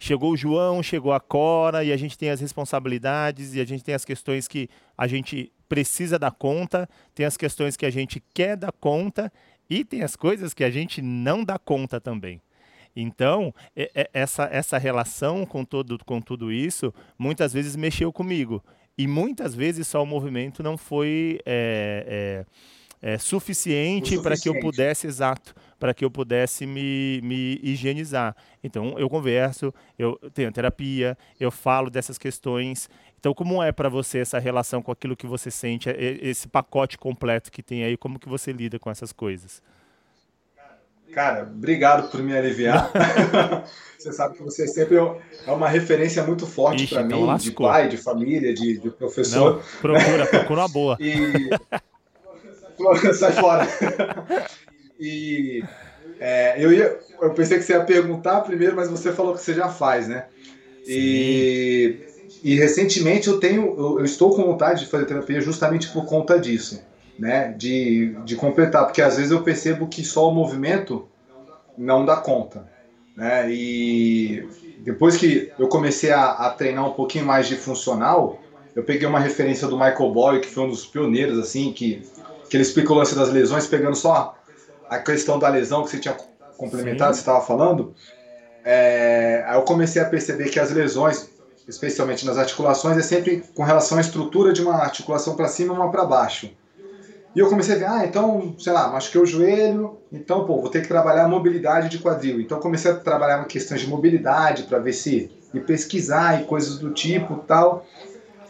chegou 0.00 0.32
o 0.32 0.36
João, 0.36 0.82
chegou 0.82 1.12
a 1.12 1.20
Cora 1.20 1.84
e 1.84 1.92
a 1.92 1.96
gente 1.96 2.16
tem 2.16 2.30
as 2.30 2.40
responsabilidades 2.40 3.54
e 3.54 3.60
a 3.60 3.66
gente 3.66 3.84
tem 3.84 3.94
as 3.94 4.04
questões 4.04 4.48
que 4.48 4.68
a 4.96 5.06
gente 5.06 5.52
precisa 5.68 6.18
dar 6.18 6.32
conta, 6.32 6.88
tem 7.14 7.26
as 7.26 7.36
questões 7.36 7.76
que 7.76 7.84
a 7.84 7.90
gente 7.90 8.20
quer 8.34 8.56
dar 8.56 8.72
conta 8.72 9.30
e 9.70 9.84
tem 9.84 10.02
as 10.02 10.16
coisas 10.16 10.52
que 10.52 10.64
a 10.64 10.70
gente 10.70 11.00
não 11.00 11.44
dá 11.44 11.56
conta 11.58 12.00
também. 12.00 12.42
Então, 12.94 13.54
essa, 14.12 14.48
essa 14.50 14.76
relação 14.76 15.46
com, 15.46 15.64
todo, 15.64 15.96
com 16.04 16.20
tudo 16.20 16.52
isso, 16.52 16.92
muitas 17.16 17.52
vezes 17.52 17.76
mexeu 17.76 18.12
comigo. 18.12 18.62
E 18.98 19.06
muitas 19.06 19.54
vezes 19.54 19.86
só 19.86 20.02
o 20.02 20.06
movimento 20.06 20.62
não 20.62 20.76
foi 20.76 21.40
é, 21.46 22.44
é, 23.00 23.12
é, 23.14 23.18
suficiente 23.18 24.20
para 24.20 24.36
que 24.36 24.48
eu 24.48 24.58
pudesse, 24.60 25.06
exato, 25.06 25.54
para 25.78 25.94
que 25.94 26.04
eu 26.04 26.10
pudesse 26.10 26.66
me, 26.66 27.20
me 27.22 27.58
higienizar. 27.62 28.36
Então, 28.62 28.98
eu 28.98 29.08
converso, 29.08 29.72
eu 29.98 30.18
tenho 30.34 30.52
terapia, 30.52 31.16
eu 31.38 31.50
falo 31.50 31.88
dessas 31.88 32.18
questões. 32.18 32.90
Então, 33.20 33.34
como 33.34 33.62
é 33.62 33.70
para 33.70 33.90
você 33.90 34.18
essa 34.18 34.38
relação 34.38 34.80
com 34.80 34.90
aquilo 34.90 35.14
que 35.14 35.26
você 35.26 35.50
sente, 35.50 35.90
esse 35.90 36.48
pacote 36.48 36.96
completo 36.96 37.52
que 37.52 37.62
tem 37.62 37.84
aí, 37.84 37.94
como 37.94 38.18
que 38.18 38.28
você 38.28 38.50
lida 38.50 38.78
com 38.78 38.90
essas 38.90 39.12
coisas? 39.12 39.62
Cara, 41.12 41.42
obrigado 41.42 42.10
por 42.10 42.22
me 42.22 42.34
aliviar. 42.34 42.90
você 43.98 44.10
sabe 44.12 44.38
que 44.38 44.42
você 44.42 44.66
sempre 44.66 44.96
é 44.96 45.52
uma 45.52 45.68
referência 45.68 46.24
muito 46.24 46.46
forte 46.46 46.86
para 46.86 47.02
então 47.02 47.20
mim, 47.20 47.26
lascou. 47.26 47.50
de 47.50 47.72
pai, 47.72 47.88
de 47.88 47.96
família, 47.98 48.54
de, 48.54 48.78
de 48.78 48.90
professor. 48.90 49.56
Não, 49.56 49.62
procura, 49.80 50.26
procura 50.26 50.60
uma 50.60 50.68
boa. 50.68 50.96
e... 51.00 51.50
Sai 53.14 53.32
fora. 53.32 53.66
E 55.02 55.64
é, 56.20 56.62
eu, 56.62 56.70
ia, 56.70 57.00
eu 57.22 57.32
pensei 57.32 57.56
que 57.56 57.64
você 57.64 57.72
ia 57.72 57.82
perguntar 57.82 58.42
primeiro, 58.42 58.76
mas 58.76 58.90
você 58.90 59.10
falou 59.10 59.34
que 59.34 59.40
você 59.40 59.54
já 59.54 59.70
faz, 59.70 60.06
né? 60.06 60.26
E, 60.86 62.00
e 62.42 62.54
recentemente 62.54 63.28
eu 63.28 63.38
tenho, 63.38 63.74
eu, 63.76 63.98
eu, 63.98 64.04
estou 64.04 64.34
com 64.34 64.44
vontade 64.44 64.80
de 64.80 64.90
fazer 64.90 65.06
terapia 65.06 65.40
justamente 65.40 65.88
por 65.88 66.06
conta 66.06 66.38
disso, 66.38 66.82
né? 67.18 67.54
De, 67.56 68.16
de 68.24 68.36
completar, 68.36 68.86
porque 68.86 69.02
às 69.02 69.16
vezes 69.16 69.30
eu 69.30 69.42
percebo 69.42 69.86
que 69.86 70.04
só 70.04 70.28
o 70.28 70.34
movimento 70.34 71.06
não 71.76 72.04
dá 72.04 72.16
conta, 72.16 72.66
né? 73.16 73.50
E 73.50 74.48
depois 74.78 75.16
que 75.16 75.52
eu 75.58 75.68
comecei 75.68 76.10
a, 76.10 76.30
a 76.30 76.50
treinar 76.50 76.86
um 76.86 76.92
pouquinho 76.92 77.24
mais 77.24 77.46
de 77.46 77.56
funcional, 77.56 78.40
eu 78.74 78.82
peguei 78.82 79.06
uma 79.06 79.20
referência 79.20 79.68
do 79.68 79.76
Michael 79.76 80.12
Boyle, 80.12 80.40
que 80.40 80.48
foi 80.48 80.64
um 80.64 80.68
dos 80.68 80.86
pioneiros, 80.86 81.38
assim, 81.38 81.72
que, 81.72 82.02
que 82.48 82.56
ele 82.56 82.62
explica 82.62 82.92
o 82.92 82.96
lance 82.96 83.14
das 83.14 83.30
lesões 83.30 83.66
pegando 83.66 83.96
só 83.96 84.36
a 84.88 84.98
questão 84.98 85.38
da 85.38 85.48
lesão 85.48 85.84
que 85.84 85.90
você 85.90 85.98
tinha 85.98 86.16
complementado, 86.56 87.14
Sim. 87.14 87.14
você 87.14 87.20
estava 87.20 87.44
falando, 87.44 87.94
é, 88.64 89.44
aí 89.46 89.56
eu 89.56 89.62
comecei 89.62 90.02
a 90.02 90.04
perceber 90.04 90.50
que 90.50 90.58
as 90.58 90.70
lesões, 90.70 91.29
especialmente 91.70 92.26
nas 92.26 92.36
articulações, 92.36 92.98
é 92.98 93.02
sempre 93.02 93.44
com 93.54 93.62
relação 93.62 93.96
à 93.96 94.00
estrutura 94.00 94.52
de 94.52 94.60
uma 94.60 94.74
articulação 94.74 95.36
para 95.36 95.48
cima 95.48 95.72
e 95.72 95.76
uma 95.76 95.90
para 95.90 96.04
baixo. 96.04 96.50
E 97.34 97.38
eu 97.38 97.48
comecei 97.48 97.76
a 97.76 97.78
ver, 97.78 97.84
ah, 97.84 98.04
então, 98.04 98.56
sei 98.58 98.72
lá, 98.72 98.88
machuquei 98.88 99.20
o 99.20 99.26
joelho, 99.26 99.98
então, 100.12 100.44
pô, 100.44 100.60
vou 100.60 100.68
ter 100.68 100.82
que 100.82 100.88
trabalhar 100.88 101.24
a 101.24 101.28
mobilidade 101.28 101.88
de 101.88 101.98
quadril. 102.00 102.40
Então, 102.40 102.58
comecei 102.58 102.90
a 102.90 102.96
trabalhar 102.96 103.44
questões 103.44 103.80
de 103.80 103.86
mobilidade 103.86 104.64
para 104.64 104.78
ver 104.78 104.92
se. 104.92 105.30
e 105.54 105.60
pesquisar 105.60 106.40
e 106.40 106.44
coisas 106.44 106.78
do 106.78 106.90
tipo 106.90 107.36
tal. 107.46 107.86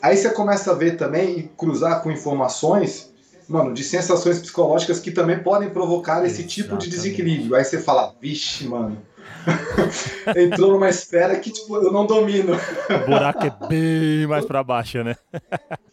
Aí 0.02 0.16
você 0.16 0.30
começa 0.30 0.70
a 0.70 0.74
ver 0.74 0.96
também 0.96 1.38
e 1.38 1.42
cruzar 1.42 2.02
com 2.02 2.10
informações, 2.10 3.10
mano, 3.46 3.74
de 3.74 3.84
sensações 3.84 4.38
psicológicas 4.38 4.98
que 4.98 5.10
também 5.10 5.42
podem 5.42 5.68
provocar 5.68 6.24
esse 6.24 6.42
Exatamente. 6.42 6.54
tipo 6.54 6.78
de 6.78 6.88
desequilíbrio. 6.88 7.54
Aí 7.54 7.64
você 7.64 7.80
fala, 7.82 8.14
vixe, 8.20 8.66
mano. 8.66 8.96
Entrou 10.36 10.72
numa 10.72 10.88
esfera 10.88 11.36
que, 11.38 11.50
tipo, 11.50 11.76
eu 11.76 11.92
não 11.92 12.06
domino. 12.06 12.54
O 12.54 13.06
buraco 13.06 13.46
é 13.46 13.68
bem 13.68 14.26
mais 14.26 14.44
para 14.44 14.62
baixo, 14.62 15.02
né? 15.02 15.16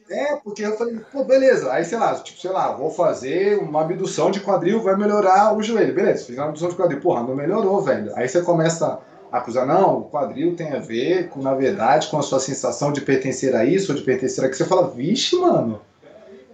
É, 0.09 0.35
porque 0.37 0.63
eu 0.63 0.77
falei, 0.77 0.99
pô, 1.11 1.23
beleza. 1.23 1.71
Aí, 1.71 1.83
sei 1.83 1.97
lá, 1.97 2.15
tipo, 2.15 2.39
sei 2.39 2.51
lá, 2.51 2.71
vou 2.71 2.89
fazer 2.89 3.57
uma 3.59 3.81
abdução 3.81 4.31
de 4.31 4.39
quadril, 4.39 4.81
vai 4.81 4.95
melhorar 4.95 5.55
o 5.55 5.61
joelho. 5.61 5.93
Beleza, 5.93 6.25
fiz 6.25 6.37
uma 6.37 6.45
abdução 6.45 6.69
de 6.69 6.75
quadril. 6.75 7.01
Porra, 7.01 7.23
não 7.23 7.35
melhorou, 7.35 7.81
velho. 7.81 8.11
Aí 8.15 8.27
você 8.27 8.41
começa 8.41 8.99
a 9.31 9.37
acusar, 9.37 9.65
não, 9.65 9.99
o 9.99 10.03
quadril 10.05 10.55
tem 10.55 10.73
a 10.73 10.79
ver 10.79 11.29
com, 11.29 11.41
na 11.41 11.53
verdade, 11.53 12.07
com 12.07 12.17
a 12.17 12.21
sua 12.21 12.39
sensação 12.39 12.91
de 12.91 13.01
pertencer 13.01 13.55
a 13.55 13.65
isso 13.65 13.91
ou 13.91 13.97
de 13.97 14.03
pertencer 14.03 14.45
a 14.45 14.49
que. 14.49 14.55
Você 14.55 14.65
fala, 14.65 14.89
vixe, 14.89 15.35
mano. 15.35 15.81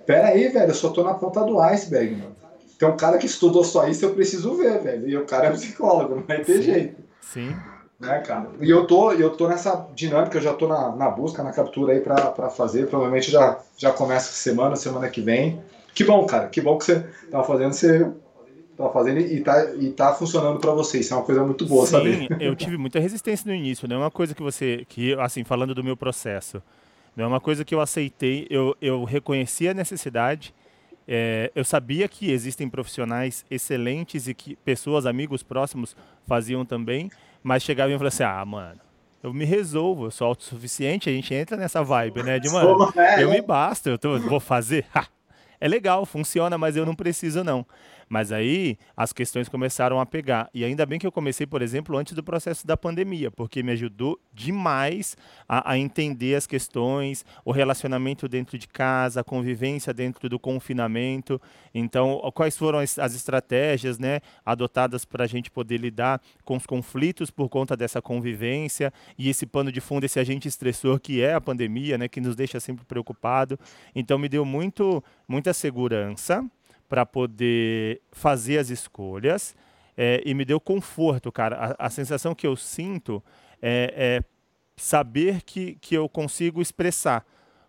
Pera 0.05 0.29
aí, 0.29 0.47
velho, 0.49 0.69
eu 0.69 0.75
só 0.75 0.89
tô 0.89 1.03
na 1.03 1.13
ponta 1.13 1.41
do 1.43 1.59
iceberg, 1.59 2.15
mano. 2.15 2.42
Tem 2.83 2.91
um 2.91 2.97
cara 2.97 3.17
que 3.17 3.25
estudou 3.25 3.63
só 3.63 3.87
isso, 3.87 4.03
eu 4.03 4.13
preciso 4.13 4.55
ver, 4.55 4.77
velho. 4.81 5.07
E 5.07 5.15
o 5.15 5.23
cara 5.23 5.47
é 5.47 5.51
psicólogo, 5.51 6.15
não 6.15 6.23
vai 6.23 6.43
ter 6.43 6.57
Sim. 6.57 6.61
jeito. 6.63 7.01
Sim. 7.21 7.55
Né, 7.97 8.19
cara? 8.19 8.49
E 8.59 8.69
eu 8.69 8.85
tô, 8.85 9.13
eu 9.13 9.29
tô 9.29 9.47
nessa 9.47 9.87
dinâmica, 9.95 10.37
eu 10.37 10.41
já 10.41 10.53
tô 10.53 10.67
na, 10.67 10.93
na 10.93 11.09
busca, 11.09 11.41
na 11.41 11.53
captura 11.53 11.93
aí 11.93 12.01
pra, 12.01 12.15
pra 12.31 12.49
fazer. 12.49 12.87
Provavelmente 12.87 13.31
já, 13.31 13.57
já 13.77 13.93
começa 13.93 14.33
semana, 14.33 14.75
semana 14.75 15.07
que 15.07 15.21
vem. 15.21 15.61
Que 15.95 16.03
bom, 16.03 16.25
cara. 16.25 16.49
Que 16.49 16.59
bom 16.59 16.77
que 16.77 16.83
você 16.83 17.05
tá 17.31 17.41
fazendo, 17.41 17.71
você 17.71 18.11
tá 18.75 18.89
fazendo 18.89 19.19
e 19.21 19.39
tá, 19.39 19.73
e 19.75 19.89
tá 19.91 20.13
funcionando 20.13 20.59
para 20.59 20.73
você. 20.73 20.99
Isso 20.99 21.13
é 21.13 21.15
uma 21.17 21.23
coisa 21.23 21.41
muito 21.41 21.65
boa, 21.65 21.85
Sim, 21.85 21.91
saber. 21.93 22.27
eu 22.41 22.53
tive 22.53 22.77
muita 22.77 22.99
resistência 22.99 23.47
no 23.47 23.55
início, 23.55 23.87
não 23.87 23.95
é 23.95 23.99
uma 23.99 24.11
coisa 24.11 24.35
que 24.35 24.43
você, 24.43 24.85
que 24.89 25.13
assim, 25.21 25.45
falando 25.45 25.73
do 25.73 25.85
meu 25.85 25.95
processo, 25.95 26.61
não 27.15 27.23
é 27.23 27.27
uma 27.29 27.39
coisa 27.39 27.63
que 27.63 27.73
eu 27.73 27.79
aceitei, 27.79 28.45
eu, 28.49 28.75
eu 28.81 29.05
reconheci 29.05 29.69
a 29.69 29.73
necessidade, 29.73 30.53
é, 31.07 31.51
eu 31.55 31.65
sabia 31.65 32.07
que 32.07 32.31
existem 32.31 32.69
profissionais 32.69 33.45
excelentes 33.50 34.27
e 34.27 34.33
que 34.33 34.55
pessoas, 34.57 35.05
amigos 35.05 35.43
próximos 35.43 35.95
faziam 36.27 36.65
também, 36.65 37.10
mas 37.41 37.63
chegava 37.63 37.89
e 37.91 37.93
falava 37.93 38.07
assim: 38.07 38.24
ah, 38.24 38.45
mano, 38.45 38.79
eu 39.22 39.33
me 39.33 39.45
resolvo, 39.45 40.05
eu 40.05 40.12
sou 40.12 40.27
autossuficiente, 40.27 41.10
a 41.10 41.13
gente 41.13 41.33
entra 41.33 41.57
nessa 41.57 41.83
vibe, 41.83 42.24
né? 42.24 42.39
De, 42.39 42.50
mano, 42.50 42.91
eu 43.19 43.29
me 43.29 43.41
basto, 43.41 43.89
eu 43.89 43.98
tô, 43.98 44.19
vou 44.19 44.39
fazer. 44.39 44.86
é 45.60 45.67
legal, 45.67 46.05
funciona, 46.05 46.57
mas 46.57 46.75
eu 46.75 46.86
não 46.86 46.95
preciso 46.95 47.43
não. 47.43 47.65
Mas 48.10 48.31
aí 48.31 48.77
as 48.95 49.13
questões 49.13 49.50
começaram 49.50 50.00
a 50.00 50.05
pegar. 50.05 50.50
E 50.53 50.63
ainda 50.63 50.86
bem 50.86 51.00
que 51.00 51.07
eu 51.07 51.12
comecei, 51.12 51.45
por 51.45 51.62
exemplo, 51.62 51.98
antes 51.98 52.13
do 52.13 52.24
processo 52.24 52.65
da 52.65 52.77
pandemia, 52.77 53.31
porque 53.31 53.63
me 53.63 53.72
ajudou 53.72 54.19
demais 54.33 55.15
a, 55.48 55.72
a 55.72 55.77
entender 55.77 56.36
as 56.36 56.48
questões, 56.48 57.25
o 57.45 57.51
relacionamento 57.51 58.27
dentro 58.27 58.57
de 58.57 58.67
casa, 58.67 59.22
a 59.22 59.24
convivência 59.24 59.93
dentro 59.93 60.27
do 60.29 60.39
confinamento. 60.39 61.41
Então, 61.74 62.19
quais 62.33 62.57
foram 62.57 62.79
as, 62.79 62.98
as 63.00 63.15
estratégias 63.15 64.00
né, 64.00 64.19
adotadas 64.45 65.05
para 65.05 65.24
a 65.24 65.27
gente 65.27 65.50
poder 65.50 65.77
lidar 65.77 66.22
com 66.43 66.55
os 66.55 66.65
conflitos 66.65 67.31
por 67.31 67.50
conta 67.50 67.75
dessa 67.75 68.01
convivência 68.01 68.91
e 69.17 69.29
esse 69.29 69.45
pano 69.45 69.72
de 69.72 69.81
fundo, 69.81 70.05
esse 70.05 70.19
agente 70.19 70.48
estressor 70.48 71.00
que 71.00 71.22
é 71.22 71.33
a 71.33 71.41
pandemia, 71.41 71.98
né, 71.98 72.07
que 72.07 72.22
nos 72.22 72.36
deixa 72.36 72.60
sempre 72.60 72.86
preocupado. 72.86 73.60
Então, 73.95 74.17
me 74.17 74.29
deu 74.29 74.45
muito, 74.45 75.03
muita 75.27 75.53
segurança 75.53 76.43
para 76.87 77.05
poder 77.05 78.01
fazer 78.11 78.57
as 78.57 78.69
escolhas 78.69 79.55
é, 79.97 80.21
e 80.25 80.33
me 80.33 80.45
deu 80.45 80.59
conforto, 80.59 81.31
cara. 81.31 81.75
A, 81.77 81.87
a 81.87 81.89
sensação 81.89 82.35
que 82.35 82.45
eu 82.45 82.55
sinto 82.55 83.23
é, 83.61 83.93
é, 83.95 84.23
saber 84.75 85.41
que, 85.41 85.75
que 85.75 85.95
eu 85.95 86.09
consigo 86.09 86.61
expressar. 86.61 87.25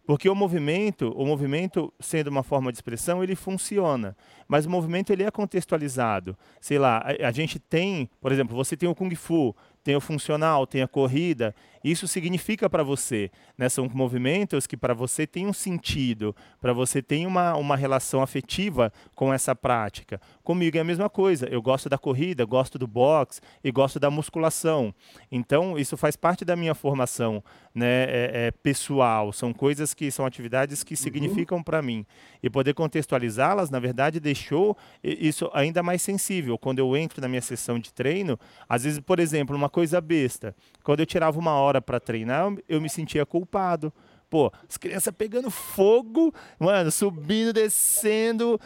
Porque 0.06 0.28
o 0.28 0.34
movimento, 0.34 1.10
o 1.16 1.24
movimento 1.24 1.92
sendo 1.98 2.28
uma 2.28 2.42
forma 2.42 2.70
de 2.70 2.76
expressão, 2.76 3.22
ele 3.22 3.34
funciona. 3.34 4.14
Mas 4.46 4.66
o 4.66 4.70
movimento 4.70 5.10
ele 5.10 5.22
é 5.22 5.30
contextualizado. 5.30 6.36
Sei 6.60 6.78
lá, 6.78 6.98
a, 6.98 7.28
a 7.28 7.32
gente 7.32 7.58
tem, 7.58 8.10
por 8.20 8.30
exemplo, 8.30 8.54
você 8.54 8.76
tem 8.76 8.88
o 8.88 8.94
Kung 8.94 9.14
Fu, 9.14 9.56
tem 9.84 9.94
o 9.94 10.00
funcional, 10.00 10.66
tem 10.66 10.82
a 10.82 10.88
corrida. 10.88 11.54
Isso 11.84 12.08
significa 12.08 12.68
para 12.70 12.82
você, 12.82 13.30
né? 13.58 13.68
São 13.68 13.88
movimentos 13.92 14.66
que 14.66 14.78
para 14.78 14.94
você 14.94 15.26
tem 15.26 15.46
um 15.46 15.52
sentido, 15.52 16.34
para 16.58 16.72
você 16.72 17.02
tem 17.02 17.26
uma, 17.26 17.54
uma 17.54 17.76
relação 17.76 18.22
afetiva 18.22 18.90
com 19.14 19.32
essa 19.32 19.54
prática. 19.54 20.18
Comigo 20.44 20.76
é 20.76 20.80
a 20.80 20.84
mesma 20.84 21.08
coisa. 21.08 21.46
Eu 21.46 21.62
gosto 21.62 21.88
da 21.88 21.96
corrida, 21.96 22.44
gosto 22.44 22.78
do 22.78 22.86
boxe 22.86 23.40
e 23.64 23.72
gosto 23.72 23.98
da 23.98 24.10
musculação. 24.10 24.94
Então, 25.32 25.78
isso 25.78 25.96
faz 25.96 26.16
parte 26.16 26.44
da 26.44 26.54
minha 26.54 26.74
formação 26.74 27.42
né, 27.74 28.04
é, 28.04 28.30
é, 28.34 28.50
pessoal. 28.50 29.32
São 29.32 29.54
coisas 29.54 29.94
que 29.94 30.10
são 30.10 30.26
atividades 30.26 30.84
que 30.84 30.92
uhum. 30.92 30.98
significam 30.98 31.62
para 31.62 31.80
mim. 31.80 32.04
E 32.42 32.50
poder 32.50 32.74
contextualizá-las, 32.74 33.70
na 33.70 33.80
verdade, 33.80 34.20
deixou 34.20 34.76
isso 35.02 35.50
ainda 35.54 35.82
mais 35.82 36.02
sensível. 36.02 36.58
Quando 36.58 36.78
eu 36.78 36.94
entro 36.94 37.22
na 37.22 37.28
minha 37.28 37.40
sessão 37.40 37.78
de 37.78 37.90
treino, 37.90 38.38
às 38.68 38.84
vezes, 38.84 39.00
por 39.00 39.18
exemplo, 39.18 39.56
uma 39.56 39.70
coisa 39.70 39.98
besta. 39.98 40.54
Quando 40.82 41.00
eu 41.00 41.06
tirava 41.06 41.38
uma 41.38 41.52
hora 41.52 41.80
para 41.80 41.98
treinar, 41.98 42.54
eu 42.68 42.82
me 42.82 42.90
sentia 42.90 43.24
culpado. 43.24 43.90
Pô, 44.34 44.50
as 44.68 44.76
crianças 44.76 45.14
pegando 45.16 45.48
fogo, 45.48 46.34
mano, 46.58 46.90
subindo, 46.90 47.52
descendo, 47.52 48.60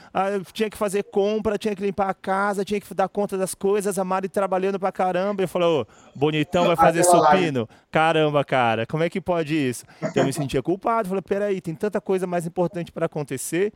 tinha 0.54 0.70
que 0.70 0.78
fazer 0.78 1.02
compra, 1.02 1.58
tinha 1.58 1.76
que 1.76 1.82
limpar 1.82 2.08
a 2.08 2.14
casa, 2.14 2.64
tinha 2.64 2.80
que 2.80 2.94
dar 2.94 3.06
conta 3.06 3.36
das 3.36 3.54
coisas, 3.54 3.98
a 3.98 4.02
Mari 4.02 4.30
trabalhando 4.30 4.80
pra 4.80 4.90
caramba. 4.90 5.42
Eu 5.42 5.48
falei, 5.48 5.68
ô, 5.68 5.86
bonitão 6.16 6.68
vai 6.68 6.74
fazer 6.74 7.04
supino? 7.04 7.68
Caramba, 7.90 8.42
cara, 8.46 8.86
como 8.86 9.02
é 9.02 9.10
que 9.10 9.20
pode 9.20 9.54
isso? 9.54 9.84
Então 9.98 10.22
eu 10.22 10.24
me 10.24 10.32
sentia 10.32 10.62
culpado, 10.62 11.06
falei, 11.06 11.20
peraí, 11.20 11.60
tem 11.60 11.74
tanta 11.74 12.00
coisa 12.00 12.26
mais 12.26 12.46
importante 12.46 12.90
para 12.90 13.04
acontecer 13.04 13.70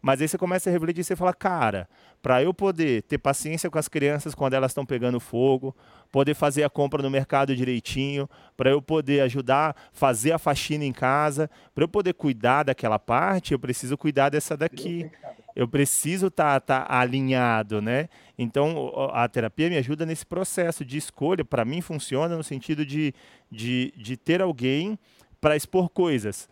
mas 0.00 0.20
aí 0.20 0.28
você 0.28 0.38
começa 0.38 0.70
a 0.70 0.72
refletir 0.72 1.00
e 1.00 1.04
você 1.04 1.16
fala, 1.16 1.32
cara, 1.32 1.88
para 2.22 2.42
eu 2.42 2.52
poder 2.52 3.02
ter 3.02 3.18
paciência 3.18 3.70
com 3.70 3.78
as 3.78 3.88
crianças 3.88 4.34
quando 4.34 4.54
elas 4.54 4.70
estão 4.70 4.84
pegando 4.84 5.20
fogo, 5.20 5.74
poder 6.10 6.34
fazer 6.34 6.64
a 6.64 6.70
compra 6.70 7.02
no 7.02 7.10
mercado 7.10 7.54
direitinho, 7.54 8.28
para 8.56 8.70
eu 8.70 8.80
poder 8.80 9.20
ajudar, 9.20 9.76
fazer 9.92 10.32
a 10.32 10.38
faxina 10.38 10.84
em 10.84 10.92
casa, 10.92 11.50
para 11.74 11.84
eu 11.84 11.88
poder 11.88 12.14
cuidar 12.14 12.64
daquela 12.64 12.98
parte, 12.98 13.52
eu 13.52 13.58
preciso 13.58 13.96
cuidar 13.96 14.28
dessa 14.28 14.56
daqui. 14.56 15.10
Eu 15.54 15.66
preciso 15.66 16.26
estar 16.26 16.60
tá, 16.60 16.82
tá 16.82 16.98
alinhado, 16.98 17.80
né? 17.80 18.10
Então, 18.38 18.92
a 19.12 19.26
terapia 19.26 19.70
me 19.70 19.78
ajuda 19.78 20.04
nesse 20.04 20.26
processo 20.26 20.84
de 20.84 20.98
escolha. 20.98 21.46
Para 21.46 21.64
mim, 21.64 21.80
funciona 21.80 22.36
no 22.36 22.44
sentido 22.44 22.84
de, 22.84 23.14
de, 23.50 23.90
de 23.96 24.18
ter 24.18 24.42
alguém 24.42 24.98
para 25.40 25.56
expor 25.56 25.88
coisas 25.88 26.46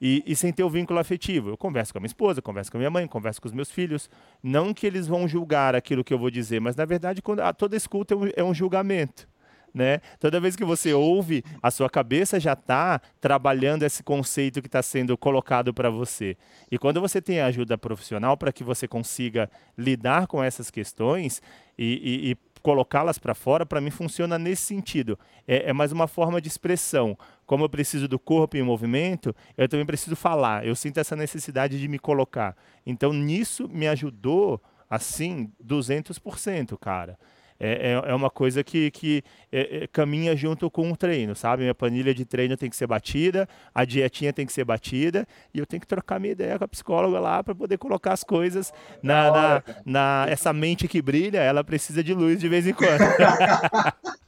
e, 0.00 0.22
e, 0.26 0.36
sem 0.36 0.52
ter 0.52 0.62
o 0.62 0.70
vínculo 0.70 0.98
afetivo. 0.98 1.50
Eu 1.50 1.56
converso 1.56 1.92
com 1.92 1.98
a 1.98 2.00
minha 2.00 2.08
esposa, 2.08 2.40
converso 2.40 2.70
com 2.70 2.76
a 2.76 2.80
minha 2.80 2.90
mãe, 2.90 3.06
converso 3.06 3.40
com 3.40 3.48
os 3.48 3.54
meus 3.54 3.70
filhos. 3.70 4.08
Não 4.42 4.72
que 4.72 4.86
eles 4.86 5.06
vão 5.06 5.26
julgar 5.26 5.74
aquilo 5.74 6.04
que 6.04 6.14
eu 6.14 6.18
vou 6.18 6.30
dizer, 6.30 6.60
mas 6.60 6.76
na 6.76 6.84
verdade 6.84 7.20
quando, 7.20 7.40
a, 7.40 7.52
toda 7.52 7.76
escuta 7.76 8.14
é 8.14 8.16
um, 8.16 8.30
é 8.36 8.44
um 8.44 8.54
julgamento. 8.54 9.28
Né? 9.74 10.00
Toda 10.18 10.40
vez 10.40 10.56
que 10.56 10.64
você 10.64 10.94
ouve, 10.94 11.44
a 11.62 11.70
sua 11.70 11.90
cabeça 11.90 12.40
já 12.40 12.54
está 12.54 13.00
trabalhando 13.20 13.82
esse 13.82 14.02
conceito 14.02 14.62
que 14.62 14.66
está 14.66 14.82
sendo 14.82 15.16
colocado 15.16 15.74
para 15.74 15.90
você. 15.90 16.36
E 16.70 16.78
quando 16.78 17.00
você 17.00 17.20
tem 17.20 17.40
ajuda 17.40 17.76
profissional 17.76 18.36
para 18.36 18.50
que 18.50 18.64
você 18.64 18.88
consiga 18.88 19.50
lidar 19.76 20.26
com 20.26 20.42
essas 20.42 20.70
questões 20.70 21.42
e, 21.76 21.84
e, 21.84 22.30
e 22.30 22.36
colocá-las 22.60 23.18
para 23.18 23.34
fora, 23.34 23.64
para 23.64 23.80
mim 23.80 23.90
funciona 23.90 24.38
nesse 24.38 24.62
sentido. 24.62 25.18
É, 25.46 25.70
é, 25.70 25.72
mais 25.72 25.92
uma 25.92 26.06
forma 26.06 26.40
de 26.40 26.48
expressão. 26.48 27.16
Como 27.48 27.64
eu 27.64 27.68
preciso 27.68 28.06
do 28.06 28.18
corpo 28.18 28.56
em 28.56 28.62
movimento, 28.62 29.34
eu 29.56 29.68
também 29.68 29.84
preciso 29.84 30.14
falar. 30.14 30.64
Eu 30.64 30.76
sinto 30.76 30.98
essa 30.98 31.16
necessidade 31.16 31.80
de 31.80 31.88
me 31.88 31.98
colocar. 31.98 32.54
Então, 32.86 33.12
nisso 33.12 33.68
me 33.68 33.88
ajudou, 33.88 34.62
assim, 34.88 35.50
200%, 35.60 36.78
cara 36.78 37.18
é, 37.60 37.92
é, 37.92 38.10
é 38.10 38.14
uma 38.14 38.30
coisa 38.30 38.62
que, 38.62 38.90
que 38.90 39.22
é, 39.50 39.84
é, 39.84 39.86
caminha 39.88 40.36
junto 40.36 40.70
com 40.70 40.90
o 40.90 40.96
treino, 40.96 41.34
sabe? 41.34 41.62
Minha 41.62 41.74
planilha 41.74 42.14
de 42.14 42.24
treino 42.24 42.56
tem 42.56 42.70
que 42.70 42.76
ser 42.76 42.86
batida, 42.86 43.48
a 43.74 43.84
dietinha 43.84 44.32
tem 44.32 44.46
que 44.46 44.52
ser 44.52 44.64
batida, 44.64 45.26
e 45.52 45.58
eu 45.58 45.66
tenho 45.66 45.80
que 45.80 45.86
trocar 45.86 46.20
minha 46.20 46.32
ideia 46.32 46.58
com 46.58 46.64
a 46.64 46.68
psicóloga 46.68 47.18
lá 47.18 47.42
para 47.42 47.54
poder 47.54 47.76
colocar 47.76 48.12
as 48.12 48.22
coisas 48.22 48.72
na, 49.02 49.30
na, 49.30 49.62
na, 49.84 50.26
essa 50.28 50.52
mente 50.52 50.86
que 50.86 51.02
brilha, 51.02 51.38
ela 51.38 51.64
precisa 51.64 52.02
de 52.02 52.14
luz 52.14 52.38
de 52.38 52.48
vez 52.48 52.66
em 52.66 52.72
quando. 52.72 53.00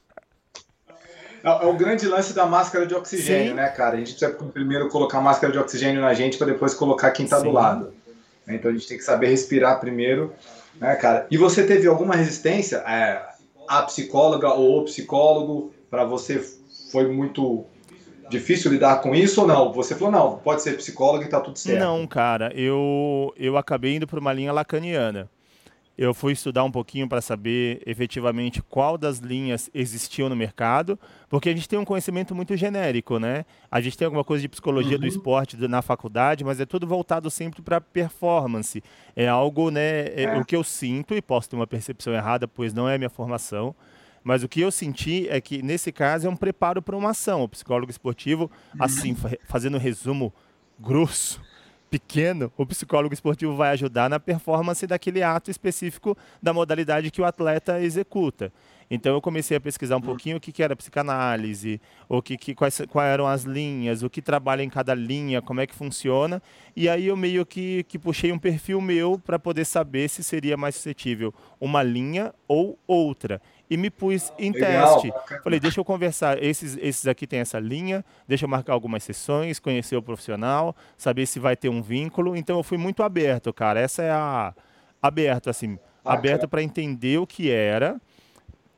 É, 1.43 1.49
é 1.49 1.65
o 1.65 1.73
grande 1.73 2.07
lance 2.07 2.33
da 2.33 2.45
máscara 2.45 2.85
de 2.85 2.93
oxigênio, 2.93 3.49
Sim. 3.49 3.55
né, 3.55 3.67
cara? 3.69 3.95
A 3.95 3.99
gente 3.99 4.13
precisa 4.13 4.31
primeiro 4.31 4.89
colocar 4.89 5.21
máscara 5.21 5.51
de 5.51 5.59
oxigênio 5.59 6.01
na 6.01 6.13
gente 6.13 6.37
para 6.37 6.47
depois 6.47 6.73
colocar 6.73 7.11
quem 7.11 7.25
está 7.25 7.39
do 7.39 7.51
lado. 7.51 7.93
Né? 8.45 8.55
Então 8.55 8.71
a 8.71 8.73
gente 8.73 8.87
tem 8.87 8.97
que 8.97 9.03
saber 9.03 9.27
respirar 9.27 9.79
primeiro, 9.79 10.33
né, 10.79 10.95
cara? 10.95 11.27
E 11.29 11.37
você 11.37 11.65
teve 11.65 11.87
alguma 11.87 12.15
resistência? 12.15 12.77
É, 12.77 13.21
a 13.67 13.81
psicóloga 13.83 14.49
ou 14.49 14.81
o 14.81 14.85
psicólogo 14.85 15.73
para 15.89 16.03
você 16.03 16.43
foi 16.91 17.07
muito 17.07 17.65
difícil 18.29 18.71
lidar 18.71 19.01
com 19.01 19.13
isso 19.13 19.41
ou 19.41 19.47
não? 19.47 19.73
Você 19.73 19.95
falou, 19.95 20.11
não, 20.11 20.37
pode 20.37 20.61
ser 20.61 20.77
psicólogo 20.77 21.23
e 21.23 21.27
tá 21.27 21.39
tudo 21.39 21.59
certo. 21.59 21.79
Não, 21.79 22.07
cara, 22.07 22.51
eu, 22.55 23.33
eu 23.37 23.57
acabei 23.57 23.95
indo 23.95 24.07
para 24.07 24.19
uma 24.19 24.33
linha 24.33 24.53
lacaniana. 24.53 25.29
Eu 26.01 26.15
fui 26.15 26.33
estudar 26.33 26.63
um 26.63 26.71
pouquinho 26.71 27.07
para 27.07 27.21
saber 27.21 27.79
efetivamente 27.85 28.59
qual 28.59 28.97
das 28.97 29.19
linhas 29.19 29.69
existiam 29.71 30.27
no 30.27 30.35
mercado, 30.35 30.97
porque 31.29 31.47
a 31.47 31.53
gente 31.53 31.69
tem 31.69 31.77
um 31.77 31.85
conhecimento 31.85 32.33
muito 32.33 32.57
genérico, 32.57 33.19
né? 33.19 33.45
A 33.69 33.79
gente 33.79 33.95
tem 33.95 34.05
alguma 34.05 34.23
coisa 34.23 34.41
de 34.41 34.49
psicologia 34.49 34.95
uhum. 34.95 35.01
do 35.01 35.05
esporte 35.05 35.55
na 35.67 35.83
faculdade, 35.83 36.43
mas 36.43 36.59
é 36.59 36.65
tudo 36.65 36.87
voltado 36.87 37.29
sempre 37.29 37.61
para 37.61 37.79
performance. 37.79 38.83
É 39.15 39.27
algo, 39.27 39.69
né? 39.69 40.07
É, 40.07 40.23
é. 40.23 40.39
O 40.39 40.43
que 40.43 40.55
eu 40.55 40.63
sinto, 40.63 41.13
e 41.13 41.21
posso 41.21 41.47
ter 41.47 41.55
uma 41.55 41.67
percepção 41.67 42.15
errada, 42.15 42.47
pois 42.47 42.73
não 42.73 42.89
é 42.89 42.97
minha 42.97 43.07
formação, 43.07 43.75
mas 44.23 44.41
o 44.41 44.49
que 44.49 44.59
eu 44.59 44.71
senti 44.71 45.29
é 45.29 45.39
que, 45.39 45.61
nesse 45.61 45.91
caso, 45.91 46.25
é 46.25 46.29
um 46.31 46.35
preparo 46.35 46.81
para 46.81 46.97
uma 46.97 47.11
ação. 47.11 47.43
O 47.43 47.47
psicólogo 47.47 47.91
esportivo, 47.91 48.49
assim, 48.79 49.15
fazendo 49.43 49.77
um 49.77 49.79
resumo 49.79 50.33
grosso, 50.79 51.39
pequeno, 51.91 52.49
o 52.57 52.65
psicólogo 52.65 53.13
esportivo 53.13 53.53
vai 53.53 53.71
ajudar 53.71 54.09
na 54.09 54.17
performance 54.17 54.87
daquele 54.87 55.21
ato 55.21 55.51
específico 55.51 56.17
da 56.41 56.53
modalidade 56.53 57.11
que 57.11 57.21
o 57.21 57.25
atleta 57.25 57.81
executa. 57.81 58.51
Então 58.89 59.13
eu 59.13 59.21
comecei 59.21 59.55
a 59.55 59.59
pesquisar 59.59 59.97
um 59.97 60.01
pouquinho 60.01 60.37
o 60.37 60.39
que, 60.39 60.51
que 60.51 60.63
era 60.63 60.75
psicanálise, 60.75 61.81
o 62.07 62.21
que, 62.21 62.37
que 62.37 62.55
quais, 62.55 62.81
quais 62.89 63.13
eram 63.13 63.27
as 63.27 63.43
linhas, 63.43 64.03
o 64.03 64.09
que 64.09 64.21
trabalha 64.21 64.63
em 64.63 64.69
cada 64.69 64.93
linha, 64.93 65.41
como 65.41 65.59
é 65.59 65.67
que 65.67 65.75
funciona. 65.75 66.41
E 66.75 66.87
aí 66.87 67.07
eu 67.07 67.17
meio 67.17 67.45
que, 67.45 67.83
que 67.83 67.99
puxei 67.99 68.31
um 68.31 68.39
perfil 68.39 68.79
meu 68.79 69.19
para 69.19 69.37
poder 69.37 69.65
saber 69.65 70.09
se 70.09 70.23
seria 70.23 70.55
mais 70.55 70.75
suscetível 70.75 71.33
uma 71.59 71.83
linha 71.83 72.33
ou 72.47 72.79
outra 72.87 73.41
e 73.71 73.77
me 73.77 73.89
pus 73.89 74.33
em 74.37 74.51
Legal. 74.51 75.01
teste. 75.01 75.13
Falei, 75.41 75.57
deixa 75.57 75.79
eu 75.79 75.85
conversar. 75.85 76.43
Esses, 76.43 76.77
esses 76.81 77.07
aqui 77.07 77.25
tem 77.25 77.39
essa 77.39 77.57
linha, 77.57 78.03
deixa 78.27 78.43
eu 78.43 78.49
marcar 78.49 78.73
algumas 78.73 79.01
sessões, 79.01 79.59
conhecer 79.59 79.95
o 79.95 80.03
profissional, 80.03 80.75
saber 80.97 81.25
se 81.25 81.39
vai 81.39 81.55
ter 81.55 81.69
um 81.69 81.81
vínculo. 81.81 82.35
Então 82.35 82.57
eu 82.57 82.63
fui 82.63 82.77
muito 82.77 83.01
aberto, 83.01 83.53
cara. 83.53 83.79
Essa 83.79 84.03
é 84.03 84.11
a. 84.11 84.53
Aberto, 85.01 85.49
assim. 85.49 85.79
Ah, 86.03 86.13
aberto 86.13 86.49
para 86.49 86.61
entender 86.61 87.17
o 87.17 87.25
que 87.25 87.49
era, 87.49 87.99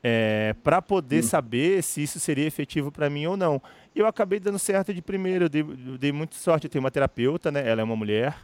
é, 0.04 0.56
para 0.62 0.80
poder 0.80 1.22
hum. 1.22 1.28
saber 1.28 1.82
se 1.82 2.04
isso 2.04 2.20
seria 2.20 2.46
efetivo 2.46 2.92
para 2.92 3.10
mim 3.10 3.26
ou 3.26 3.36
não. 3.36 3.60
E 3.96 4.00
eu 4.00 4.06
acabei 4.06 4.40
dando 4.40 4.60
certo 4.60 4.94
de 4.94 5.02
primeiro, 5.02 5.46
eu 5.46 5.50
dei, 5.50 5.62
eu 5.62 5.98
dei 5.98 6.12
muita 6.12 6.36
sorte. 6.36 6.68
Eu 6.68 6.70
tenho 6.70 6.84
uma 6.84 6.92
terapeuta, 6.92 7.52
né? 7.52 7.68
Ela 7.68 7.82
é 7.82 7.84
uma 7.84 7.96
mulher. 7.96 8.36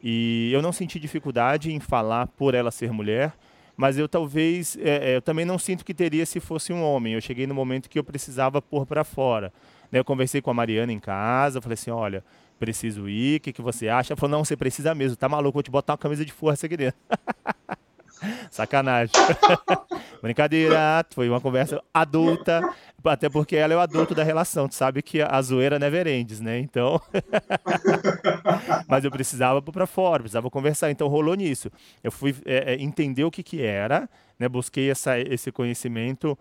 E 0.00 0.48
eu 0.52 0.62
não 0.62 0.70
senti 0.70 1.00
dificuldade 1.00 1.72
em 1.72 1.80
falar 1.80 2.28
por 2.28 2.54
ela 2.54 2.70
ser 2.70 2.92
mulher 2.92 3.32
mas 3.78 3.96
eu 3.96 4.08
talvez, 4.08 4.76
é, 4.80 5.12
é, 5.12 5.16
eu 5.16 5.22
também 5.22 5.44
não 5.44 5.56
sinto 5.56 5.84
que 5.84 5.94
teria 5.94 6.26
se 6.26 6.40
fosse 6.40 6.72
um 6.72 6.82
homem. 6.82 7.14
Eu 7.14 7.20
cheguei 7.20 7.46
no 7.46 7.54
momento 7.54 7.88
que 7.88 7.96
eu 7.96 8.02
precisava 8.02 8.60
pôr 8.60 8.84
para 8.84 9.04
fora. 9.04 9.52
Eu 9.92 10.04
conversei 10.04 10.42
com 10.42 10.50
a 10.50 10.54
Mariana 10.54 10.92
em 10.92 10.98
casa, 10.98 11.60
falei 11.62 11.74
assim, 11.74 11.92
olha, 11.92 12.24
preciso 12.58 13.08
ir, 13.08 13.36
o 13.36 13.40
que, 13.40 13.52
que 13.52 13.62
você 13.62 13.88
acha? 13.88 14.12
Ela 14.12 14.18
falou, 14.18 14.36
não, 14.36 14.44
você 14.44 14.56
precisa 14.56 14.96
mesmo, 14.96 15.16
tá 15.16 15.28
maluco, 15.28 15.54
vou 15.54 15.62
te 15.62 15.70
botar 15.70 15.92
uma 15.92 15.98
camisa 15.98 16.24
de 16.24 16.32
força 16.32 16.66
aqui 16.66 16.76
dentro. 16.76 16.98
Sacanagem. 18.50 19.12
Brincadeira, 20.22 21.04
foi 21.14 21.28
uma 21.28 21.40
conversa 21.40 21.82
adulta, 21.92 22.60
até 23.04 23.28
porque 23.28 23.56
ela 23.56 23.72
é 23.72 23.76
o 23.76 23.80
adulto 23.80 24.14
da 24.14 24.24
relação, 24.24 24.68
tu 24.68 24.74
sabe 24.74 25.02
que 25.02 25.22
a 25.22 25.40
zoeira 25.40 25.78
never 25.78 26.06
ends, 26.06 26.40
né? 26.40 26.58
Então. 26.58 27.00
Mas 28.88 29.04
eu 29.04 29.10
precisava 29.10 29.62
pôr 29.62 29.72
pra 29.72 29.86
fora, 29.86 30.22
precisava 30.22 30.50
conversar, 30.50 30.90
então 30.90 31.08
rolou 31.08 31.34
nisso. 31.34 31.70
Eu 32.02 32.10
fui 32.10 32.34
é, 32.44 32.74
é, 32.74 32.82
entender 32.82 33.24
o 33.24 33.30
que, 33.30 33.42
que 33.42 33.62
era, 33.62 34.08
né? 34.38 34.48
Busquei 34.48 34.90
essa, 34.90 35.18
esse 35.18 35.52
conhecimento 35.52 36.36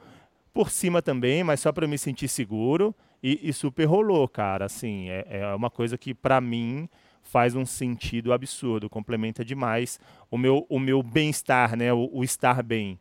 por 0.54 0.72
cima 0.72 1.02
também, 1.02 1.44
mas 1.44 1.60
só 1.60 1.72
para 1.72 1.88
me 1.88 1.98
sentir 1.98 2.28
seguro. 2.28 2.96
E, 3.22 3.50
e, 3.50 3.54
super 3.54 3.86
rolou, 3.86 4.28
cara. 4.28 4.66
Assim, 4.66 5.10
é, 5.10 5.26
é 5.30 5.56
uma 5.56 5.70
coisa 5.70 5.98
que 5.98 6.14
para 6.14 6.40
mim 6.40 6.88
faz 7.28 7.56
um 7.56 7.66
sentido 7.66 8.32
absurdo, 8.32 8.90
complementa 8.90 9.44
demais 9.44 10.00
o 10.32 10.38
meu, 10.38 10.66
o 10.70 10.80
meu 10.80 11.04
bem-estar, 11.04 11.76
né? 11.76 11.92
O, 11.92 12.10
o, 12.12 12.24
estar 12.24 12.64
bem. 12.64 12.98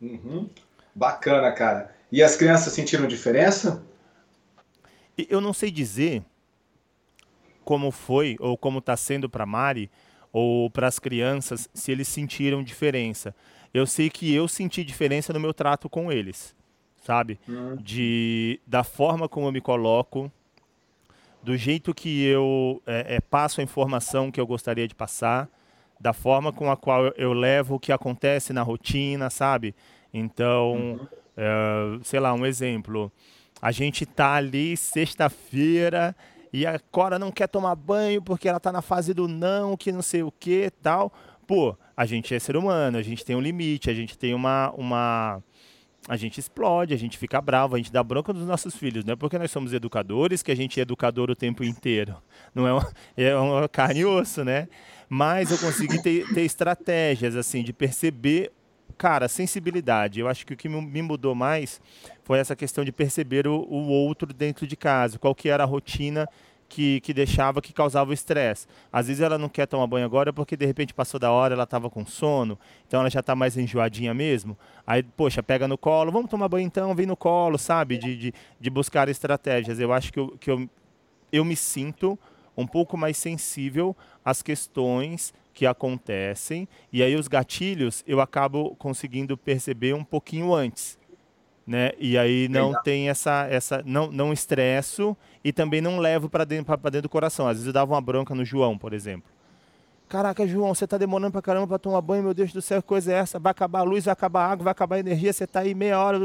Uhum. 0.00 0.48
Bacana, 0.94 1.50
cara. 1.52 1.94
E 2.10 2.22
as 2.22 2.36
crianças 2.36 2.72
sentiram 2.72 3.06
diferença? 3.06 3.82
Eu 5.16 5.40
não 5.40 5.52
sei 5.52 5.70
dizer 5.70 6.22
como 7.64 7.90
foi 7.90 8.36
ou 8.38 8.56
como 8.56 8.80
está 8.80 8.96
sendo 8.96 9.30
para 9.30 9.46
Mari 9.46 9.90
ou 10.32 10.70
para 10.70 10.86
as 10.86 10.98
crianças 10.98 11.68
se 11.72 11.90
eles 11.90 12.08
sentiram 12.08 12.62
diferença. 12.62 13.34
Eu 13.72 13.86
sei 13.86 14.10
que 14.10 14.34
eu 14.34 14.46
senti 14.46 14.84
diferença 14.84 15.32
no 15.32 15.40
meu 15.40 15.54
trato 15.54 15.88
com 15.88 16.12
eles, 16.12 16.54
sabe? 17.02 17.40
Hum. 17.48 17.76
De 17.76 18.60
da 18.66 18.84
forma 18.84 19.28
como 19.28 19.46
eu 19.46 19.52
me 19.52 19.60
coloco, 19.60 20.30
do 21.42 21.56
jeito 21.56 21.92
que 21.92 22.24
eu 22.24 22.80
é, 22.86 23.16
é, 23.16 23.20
passo 23.20 23.60
a 23.60 23.64
informação 23.64 24.30
que 24.30 24.40
eu 24.40 24.46
gostaria 24.46 24.86
de 24.86 24.94
passar, 24.94 25.48
da 26.00 26.12
forma 26.12 26.52
com 26.52 26.70
a 26.70 26.76
qual 26.76 27.06
eu 27.16 27.32
levo 27.32 27.76
o 27.76 27.80
que 27.80 27.92
acontece 27.92 28.52
na 28.52 28.62
rotina, 28.62 29.30
sabe? 29.30 29.74
Então, 30.12 30.72
uhum. 30.74 31.06
é, 31.36 31.98
sei 32.02 32.20
lá, 32.20 32.32
um 32.34 32.44
exemplo. 32.44 33.10
A 33.60 33.70
gente 33.70 34.04
tá 34.04 34.34
ali 34.34 34.76
sexta-feira 34.76 36.14
e 36.52 36.66
a 36.66 36.78
Cora 36.78 37.18
não 37.18 37.30
quer 37.30 37.46
tomar 37.46 37.74
banho 37.76 38.20
porque 38.20 38.48
ela 38.48 38.60
tá 38.60 38.72
na 38.72 38.82
fase 38.82 39.14
do 39.14 39.28
não, 39.28 39.76
que 39.76 39.92
não 39.92 40.02
sei 40.02 40.22
o 40.22 40.32
que 40.32 40.70
tal. 40.82 41.12
Pô, 41.46 41.76
a 41.96 42.04
gente 42.04 42.34
é 42.34 42.38
ser 42.38 42.56
humano, 42.56 42.98
a 42.98 43.02
gente 43.02 43.24
tem 43.24 43.36
um 43.36 43.40
limite, 43.40 43.90
a 43.90 43.94
gente 43.94 44.18
tem 44.18 44.34
uma, 44.34 44.72
uma 44.76 45.42
a 46.08 46.16
gente 46.16 46.38
explode, 46.38 46.92
a 46.92 46.96
gente 46.96 47.16
fica 47.16 47.40
bravo, 47.40 47.76
a 47.76 47.78
gente 47.78 47.92
dá 47.92 48.02
bronca 48.02 48.32
dos 48.32 48.46
nossos 48.46 48.74
filhos. 48.74 49.04
Não 49.04 49.12
é 49.12 49.16
porque 49.16 49.38
nós 49.38 49.50
somos 49.50 49.72
educadores 49.72 50.42
que 50.42 50.50
a 50.50 50.56
gente 50.56 50.80
é 50.80 50.82
educador 50.82 51.30
o 51.30 51.36
tempo 51.36 51.62
inteiro. 51.62 52.16
Não 52.54 52.66
é 52.66 52.72
uma, 52.72 52.92
é 53.16 53.36
uma 53.36 53.68
carne 53.68 54.00
e 54.00 54.04
osso, 54.04 54.44
né? 54.44 54.68
Mas 55.08 55.50
eu 55.50 55.58
consegui 55.58 56.02
ter, 56.02 56.26
ter 56.34 56.42
estratégias, 56.42 57.36
assim, 57.36 57.62
de 57.62 57.72
perceber, 57.72 58.50
cara, 58.98 59.28
sensibilidade. 59.28 60.18
Eu 60.18 60.26
acho 60.26 60.44
que 60.44 60.54
o 60.54 60.56
que 60.56 60.68
me 60.68 61.02
mudou 61.02 61.34
mais 61.34 61.80
foi 62.24 62.38
essa 62.38 62.56
questão 62.56 62.84
de 62.84 62.90
perceber 62.90 63.46
o, 63.46 63.54
o 63.54 63.88
outro 63.88 64.32
dentro 64.32 64.66
de 64.66 64.76
casa, 64.76 65.18
qual 65.18 65.34
que 65.34 65.48
era 65.48 65.62
a 65.62 65.66
rotina 65.66 66.28
que, 66.72 67.02
que 67.02 67.12
deixava, 67.12 67.60
que 67.60 67.70
causava 67.70 68.14
estresse. 68.14 68.66
Às 68.90 69.06
vezes 69.06 69.20
ela 69.20 69.36
não 69.36 69.50
quer 69.50 69.66
tomar 69.66 69.86
banho 69.86 70.06
agora 70.06 70.32
porque 70.32 70.56
de 70.56 70.64
repente 70.64 70.94
passou 70.94 71.20
da 71.20 71.30
hora, 71.30 71.52
ela 71.52 71.64
estava 71.64 71.90
com 71.90 72.06
sono, 72.06 72.58
então 72.88 73.00
ela 73.00 73.10
já 73.10 73.20
está 73.20 73.36
mais 73.36 73.58
enjoadinha 73.58 74.14
mesmo. 74.14 74.56
Aí, 74.86 75.02
poxa, 75.02 75.42
pega 75.42 75.68
no 75.68 75.76
colo, 75.76 76.10
vamos 76.10 76.30
tomar 76.30 76.48
banho 76.48 76.64
então, 76.64 76.94
vem 76.94 77.04
no 77.04 77.14
colo, 77.14 77.58
sabe? 77.58 77.98
De, 77.98 78.16
de, 78.16 78.34
de 78.58 78.70
buscar 78.70 79.06
estratégias. 79.10 79.78
Eu 79.78 79.92
acho 79.92 80.10
que, 80.10 80.18
eu, 80.18 80.38
que 80.40 80.50
eu, 80.50 80.66
eu 81.30 81.44
me 81.44 81.54
sinto 81.54 82.18
um 82.56 82.66
pouco 82.66 82.96
mais 82.96 83.18
sensível 83.18 83.94
às 84.24 84.40
questões 84.40 85.34
que 85.52 85.66
acontecem 85.66 86.66
e 86.90 87.02
aí 87.02 87.14
os 87.14 87.28
gatilhos 87.28 88.02
eu 88.06 88.18
acabo 88.18 88.74
conseguindo 88.76 89.36
perceber 89.36 89.94
um 89.94 90.02
pouquinho 90.02 90.54
antes 90.54 90.98
né? 91.66 91.92
E 91.98 92.18
aí 92.18 92.48
não 92.48 92.68
Legal. 92.68 92.82
tem 92.82 93.08
essa 93.08 93.46
essa 93.48 93.82
não 93.84 94.10
não 94.10 94.32
estresso 94.32 95.16
e 95.44 95.52
também 95.52 95.80
não 95.80 95.98
levo 95.98 96.28
para 96.28 96.44
dentro 96.44 96.76
para 96.76 96.90
dentro 96.90 97.02
do 97.02 97.08
coração. 97.08 97.46
Às 97.46 97.54
vezes 97.54 97.66
eu 97.66 97.72
dava 97.72 97.92
uma 97.92 98.00
bronca 98.00 98.34
no 98.34 98.44
João, 98.44 98.76
por 98.76 98.92
exemplo. 98.92 99.30
Caraca, 100.08 100.46
João, 100.46 100.74
você 100.74 100.86
tá 100.86 100.98
demorando 100.98 101.32
pra 101.32 101.40
caramba 101.40 101.66
pra 101.66 101.78
tomar 101.78 102.02
banho, 102.02 102.22
meu 102.22 102.34
Deus 102.34 102.52
do 102.52 102.60
céu, 102.60 102.82
que 102.82 102.88
coisa 102.88 103.10
é 103.10 103.16
essa? 103.16 103.38
Vai 103.38 103.50
acabar 103.50 103.78
a 103.78 103.82
luz, 103.82 104.04
vai 104.04 104.12
acabar 104.12 104.44
a 104.44 104.52
água, 104.52 104.64
vai 104.64 104.70
acabar 104.72 104.96
a 104.96 105.00
energia, 105.00 105.32
você 105.32 105.46
tá 105.46 105.60
aí 105.60 105.74
meia 105.74 105.98
hora. 105.98 106.18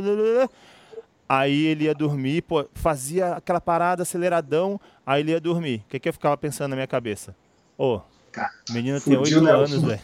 Aí 1.30 1.66
ele 1.68 1.86
ia 1.86 1.96
dormir, 1.96 2.42
pô, 2.42 2.68
fazia 2.74 3.36
aquela 3.36 3.62
parada 3.62 4.04
aceleradão, 4.04 4.78
aí 5.06 5.22
ele 5.22 5.32
ia 5.32 5.40
dormir. 5.40 5.84
O 5.86 5.90
que, 5.90 6.00
que 6.02 6.10
eu 6.10 6.14
ficava 6.14 6.36
pensando 6.36 6.72
na 6.72 6.76
minha 6.76 6.88
cabeça? 6.88 7.34
Ô, 7.78 7.96
oh, 7.96 8.02
menino 8.74 9.00
tem 9.00 9.16
oito 9.18 9.48
anos, 9.48 9.82
velho. 9.82 10.02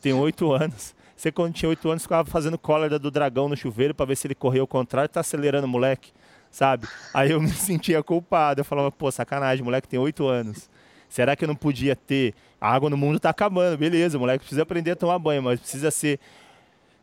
Tem 0.00 0.12
oito 0.14 0.50
anos. 0.50 0.94
Você, 1.22 1.30
quando 1.30 1.54
tinha 1.54 1.68
8 1.68 1.88
anos, 1.88 2.02
ficava 2.02 2.28
fazendo 2.28 2.58
cólera 2.58 2.98
do 2.98 3.08
dragão 3.08 3.48
no 3.48 3.56
chuveiro 3.56 3.94
para 3.94 4.06
ver 4.06 4.16
se 4.16 4.26
ele 4.26 4.34
corria 4.34 4.60
ao 4.60 4.66
contrário, 4.66 5.08
tá 5.08 5.20
acelerando 5.20 5.68
o 5.68 5.70
moleque, 5.70 6.10
sabe? 6.50 6.88
Aí 7.14 7.30
eu 7.30 7.38
me 7.40 7.48
sentia 7.48 8.02
culpado. 8.02 8.62
Eu 8.62 8.64
falava, 8.64 8.90
pô, 8.90 9.08
sacanagem, 9.08 9.64
moleque 9.64 9.86
tem 9.86 10.00
8 10.00 10.26
anos. 10.26 10.68
Será 11.08 11.36
que 11.36 11.44
eu 11.44 11.46
não 11.46 11.54
podia 11.54 11.94
ter? 11.94 12.34
A 12.60 12.74
água 12.74 12.90
no 12.90 12.96
mundo 12.96 13.20
tá 13.20 13.30
acabando, 13.30 13.78
beleza, 13.78 14.18
moleque 14.18 14.40
precisa 14.40 14.62
aprender 14.62 14.90
a 14.90 14.96
tomar 14.96 15.16
banho, 15.20 15.40
mas 15.44 15.60
precisa 15.60 15.92
ser, 15.92 16.18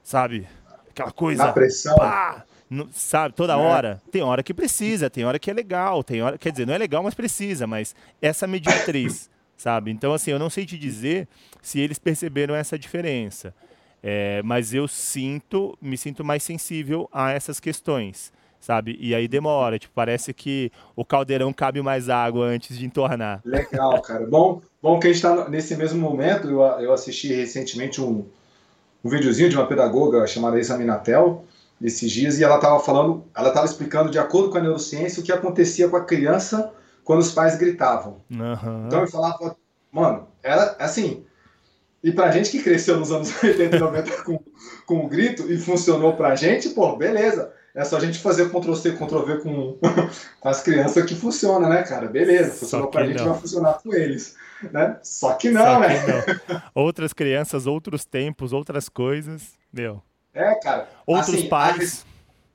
sabe, 0.03 0.45
aquela 0.89 1.13
coisa. 1.13 1.45
Na 1.45 1.53
pressão. 1.53 1.95
Pá, 1.95 2.43
no, 2.69 2.89
sabe, 2.91 3.33
toda 3.35 3.53
é. 3.53 3.55
hora. 3.55 4.01
Tem 4.11 4.21
hora 4.21 4.43
que 4.43 4.53
precisa, 4.53 5.09
tem 5.09 5.23
hora 5.23 5.39
que 5.39 5.49
é 5.49 5.53
legal, 5.53 6.03
tem 6.03 6.21
hora, 6.21 6.37
quer 6.37 6.51
dizer, 6.51 6.67
não 6.67 6.73
é 6.73 6.77
legal, 6.77 7.01
mas 7.01 7.13
precisa, 7.13 7.65
mas 7.65 7.95
essa 8.21 8.45
mediatriz, 8.45 9.29
sabe? 9.55 9.91
Então, 9.91 10.13
assim, 10.13 10.31
eu 10.31 10.39
não 10.39 10.49
sei 10.49 10.65
te 10.65 10.77
dizer 10.77 11.25
se 11.61 11.79
eles 11.79 11.97
perceberam 11.97 12.53
essa 12.53 12.77
diferença. 12.77 13.55
É, 14.01 14.41
mas 14.43 14.73
eu 14.73 14.87
sinto, 14.87 15.77
me 15.81 15.97
sinto 15.97 16.23
mais 16.23 16.43
sensível 16.43 17.09
a 17.11 17.31
essas 17.31 17.59
questões, 17.59 18.31
sabe? 18.59 18.97
E 18.99 19.13
aí 19.13 19.27
demora, 19.27 19.77
tipo, 19.77 19.93
parece 19.93 20.33
que 20.33 20.71
o 20.95 21.03
caldeirão 21.03 21.51
cabe 21.51 21.81
mais 21.81 22.09
água 22.09 22.45
antes 22.45 22.77
de 22.77 22.85
entornar. 22.85 23.41
Legal, 23.43 24.01
cara. 24.01 24.25
Bom, 24.25 24.61
Bom 24.81 24.97
que 24.97 25.07
a 25.07 25.13
gente 25.13 25.17
está 25.17 25.49
nesse 25.49 25.75
mesmo 25.75 25.99
momento, 25.99 26.47
eu, 26.47 26.61
eu 26.61 26.93
assisti 26.93 27.33
recentemente 27.33 28.01
um, 28.01 28.25
um 29.03 29.09
videozinho 29.09 29.49
de 29.49 29.57
uma 29.57 29.67
pedagoga 29.67 30.25
chamada 30.25 30.57
Isa 30.57 30.77
Minatel, 30.77 31.43
esses 31.81 32.09
dias, 32.09 32.39
e 32.39 32.43
ela 32.43 32.55
estava 32.55 32.79
falando, 32.79 33.25
ela 33.35 33.49
estava 33.49 33.65
explicando, 33.65 34.09
de 34.09 34.19
acordo 34.19 34.49
com 34.49 34.57
a 34.57 34.61
neurociência, 34.61 35.21
o 35.21 35.23
que 35.23 35.31
acontecia 35.31 35.89
com 35.89 35.97
a 35.97 36.05
criança 36.05 36.73
quando 37.03 37.19
os 37.19 37.31
pais 37.31 37.57
gritavam. 37.57 38.21
Uhum. 38.31 38.85
Então 38.87 39.01
eu 39.01 39.07
falava, 39.07 39.55
mano, 39.91 40.27
era 40.41 40.75
assim. 40.79 41.25
E 42.03 42.11
pra 42.11 42.31
gente 42.31 42.49
que 42.49 42.63
cresceu 42.63 42.97
nos 42.97 43.11
anos 43.11 43.31
80 43.43 43.75
e 43.75 43.79
90 43.79 44.23
com, 44.23 44.39
com 44.85 45.05
o 45.05 45.07
grito 45.07 45.51
e 45.51 45.57
funcionou 45.57 46.15
pra 46.15 46.35
gente, 46.35 46.69
pô, 46.69 46.95
beleza. 46.95 47.53
É 47.75 47.85
só 47.85 47.97
a 47.97 47.99
gente 47.99 48.19
fazer 48.19 48.49
Ctrl-C, 48.49 48.93
Ctrl-V 48.93 49.37
com, 49.39 49.77
com 50.39 50.49
as 50.49 50.61
crianças 50.61 51.05
que 51.05 51.15
funciona, 51.15 51.69
né, 51.69 51.83
cara? 51.83 52.07
Beleza, 52.07 52.51
funcionou 52.51 52.87
pra 52.87 53.05
gente, 53.05 53.21
vai 53.21 53.39
funcionar 53.39 53.73
com 53.73 53.93
eles. 53.93 54.35
Né? 54.71 54.97
Só 55.03 55.33
que 55.33 55.49
não, 55.49 55.61
Só 55.61 55.79
né? 55.79 55.99
Que 55.99 56.53
não. 56.53 56.61
Outras 56.73 57.13
crianças, 57.13 57.67
outros 57.67 58.05
tempos, 58.05 58.51
outras 58.51 58.89
coisas, 58.89 59.53
meu. 59.71 60.01
É, 60.33 60.55
cara. 60.55 60.89
Outros 61.05 61.35
assim, 61.35 61.47
pais. 61.47 62.05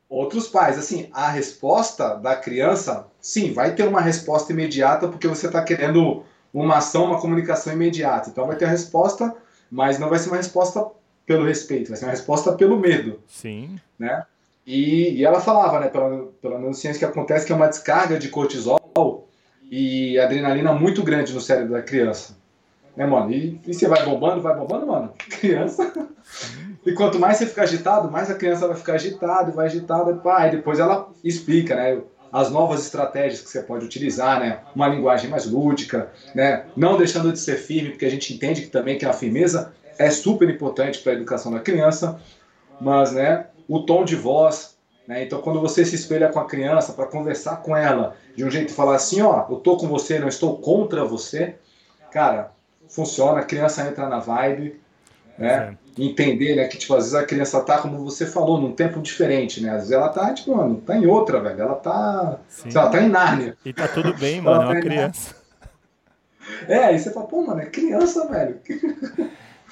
Outros 0.09 0.47
pais, 0.47 0.79
assim, 0.79 1.09
a 1.13 1.29
resposta 1.31 2.15
da 2.17 2.37
criança, 2.37 3.07
sim, 3.21 3.53
vai 3.53 3.75
ter 3.75 3.85
uma 3.85 4.01
resposta 4.01 4.53
imediata 4.53 5.09
porque 5.09 5.27
você 5.27 5.47
está 5.47 5.63
querendo 5.63 6.25
uma 6.55 6.77
ação, 6.77 7.07
uma 7.07 7.21
comunicação 7.21 7.73
imediata. 7.73 8.31
Então 8.31 8.47
vai 8.47 8.57
ter 8.57 8.67
a 8.67 8.69
resposta, 8.69 9.35
mas 9.71 9.99
não 9.99 10.09
vai 10.09 10.21
ser 10.21 10.29
uma 10.29 10.37
resposta 10.37 10.87
pelo 11.27 11.45
respeito, 11.45 11.89
vai 11.89 11.97
ser 11.97 12.05
uma 12.05 12.13
resposta 12.13 12.53
pelo 12.53 12.79
medo. 12.79 13.21
Sim. 13.27 13.79
Né? 13.99 14.25
E, 14.65 15.15
e 15.17 15.25
ela 15.25 15.41
falava, 15.41 15.81
né, 15.81 15.89
pela, 15.89 16.29
pela 16.41 16.59
neurociência, 16.59 16.99
que 16.99 17.05
acontece 17.05 17.45
que 17.45 17.53
é 17.53 17.57
uma 17.57 17.67
descarga 17.67 18.19
de 18.19 18.29
cortisol 18.29 19.29
e 19.71 20.19
adrenalina 20.19 20.73
muito 20.73 21.03
grande 21.03 21.33
no 21.33 21.41
cérebro 21.41 21.73
da 21.73 21.83
criança. 21.83 22.37
Né, 22.97 23.05
mano? 23.05 23.33
E, 23.33 23.61
e 23.67 23.75
você 23.75 23.89
vai 23.89 24.05
bombando, 24.05 24.41
vai 24.41 24.55
bombando, 24.57 24.87
mano. 24.87 25.13
Criança. 25.41 25.93
E 26.87 26.93
quanto 26.93 27.19
mais 27.19 27.39
você 27.39 27.47
fica 27.47 27.63
agitado, 27.63 28.11
mais 28.11 28.31
a 28.31 28.35
criança 28.35 28.69
vai 28.69 28.77
ficar 28.77 28.95
agitada, 28.95 29.51
vai 29.51 29.67
agitada, 29.67 30.15
pá, 30.15 30.47
e 30.47 30.53
depois 30.53 30.79
ela 30.79 31.11
explica, 31.25 31.75
né? 31.75 32.01
As 32.35 32.51
novas 32.51 32.83
estratégias 32.83 33.41
que 33.43 33.49
você 33.49 33.63
pode 33.63 33.85
utilizar, 33.85 34.41
né? 34.41 34.59
Uma 34.75 34.89
linguagem 34.89 35.31
mais 35.31 35.47
lúdica, 35.47 36.11
né? 36.35 36.65
Não 36.77 36.99
deixando 36.99 37.33
de 37.33 37.39
ser 37.39 37.55
firme, 37.55 37.91
porque 37.91 38.05
a 38.05 38.11
gente 38.11 38.35
entende 38.35 38.63
que 38.63 38.67
também 38.67 38.99
que 38.99 39.07
a 39.07 39.13
firmeza 39.13 39.73
é 39.97 40.11
super 40.11 40.51
importante 40.51 40.99
para 40.99 41.13
a 41.13 41.15
educação 41.15 41.53
da 41.53 41.61
criança, 41.61 42.21
mas, 42.81 43.13
né? 43.13 43.47
O 43.69 43.79
tom 43.85 44.05
de 44.05 44.17
voz, 44.17 44.77
né? 45.07 45.23
Então, 45.23 45.41
quando 45.41 45.61
você 45.61 45.85
se 45.85 45.95
espelha 45.95 46.29
com 46.29 46.41
a 46.41 46.45
criança 46.45 46.93
para 46.93 47.07
conversar 47.07 47.59
com 47.59 47.77
ela 47.77 48.17
de 48.35 48.45
um 48.45 48.51
jeito 48.51 48.73
e 48.73 48.75
falar 48.75 48.97
assim, 48.97 49.23
ó, 49.23 49.47
eu 49.49 49.59
tô 49.59 49.77
com 49.77 49.87
você, 49.87 50.19
não 50.19 50.27
estou 50.27 50.59
contra 50.59 51.05
você, 51.05 51.55
cara, 52.11 52.51
funciona, 52.89 53.39
a 53.39 53.45
criança 53.45 53.87
entra 53.87 54.09
na 54.09 54.19
vibe, 54.19 54.81
né? 55.39 55.77
Entender, 55.97 56.57
né, 56.57 56.67
que 56.67 56.77
tipo, 56.77 56.95
às 56.95 57.05
vezes 57.05 57.15
a 57.15 57.25
criança 57.25 57.61
tá, 57.61 57.79
como 57.79 57.99
você 57.99 58.27
falou, 58.27 58.61
num 58.61 58.73
tempo 58.73 59.01
diferente, 59.01 59.61
né? 59.61 59.71
Às 59.71 59.77
vezes 59.77 59.93
ela 59.93 60.09
tá, 60.09 60.35
tipo, 60.35 60.57
mano, 60.57 60.81
tá 60.81 60.97
em 60.97 61.07
outra, 61.07 61.41
velho. 61.41 61.61
Ela 61.61 61.75
tá. 61.77 62.39
Sei 62.49 62.73
lá, 62.73 62.89
tá 62.89 63.01
em 63.01 63.09
Nárnia. 63.09 63.57
E 63.65 63.73
tá 63.73 63.87
tudo 63.87 64.13
bem, 64.15 64.41
mano, 64.41 64.63
é 64.63 64.65
uma 64.67 64.75
tá 64.75 64.81
criança. 64.81 65.37
É, 66.69 66.79
aí 66.79 66.99
você 66.99 67.13
fala, 67.13 67.27
pô, 67.27 67.43
mano, 67.43 67.61
é 67.61 67.67
criança, 67.67 68.29
velho. 68.29 68.61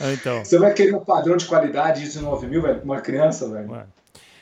Ah, 0.01 0.12
então. 0.12 0.44
Você 0.44 0.59
vai 0.59 0.72
querer 0.72 0.94
um 0.94 1.05
padrão 1.05 1.37
de 1.37 1.44
qualidade 1.46 2.01
de 2.01 2.07
19 2.07 2.46
mil, 2.46 2.62
velho, 2.62 2.83
uma 2.83 3.01
criança, 3.01 3.48
velho. 3.48 3.68
Mano. 3.68 3.92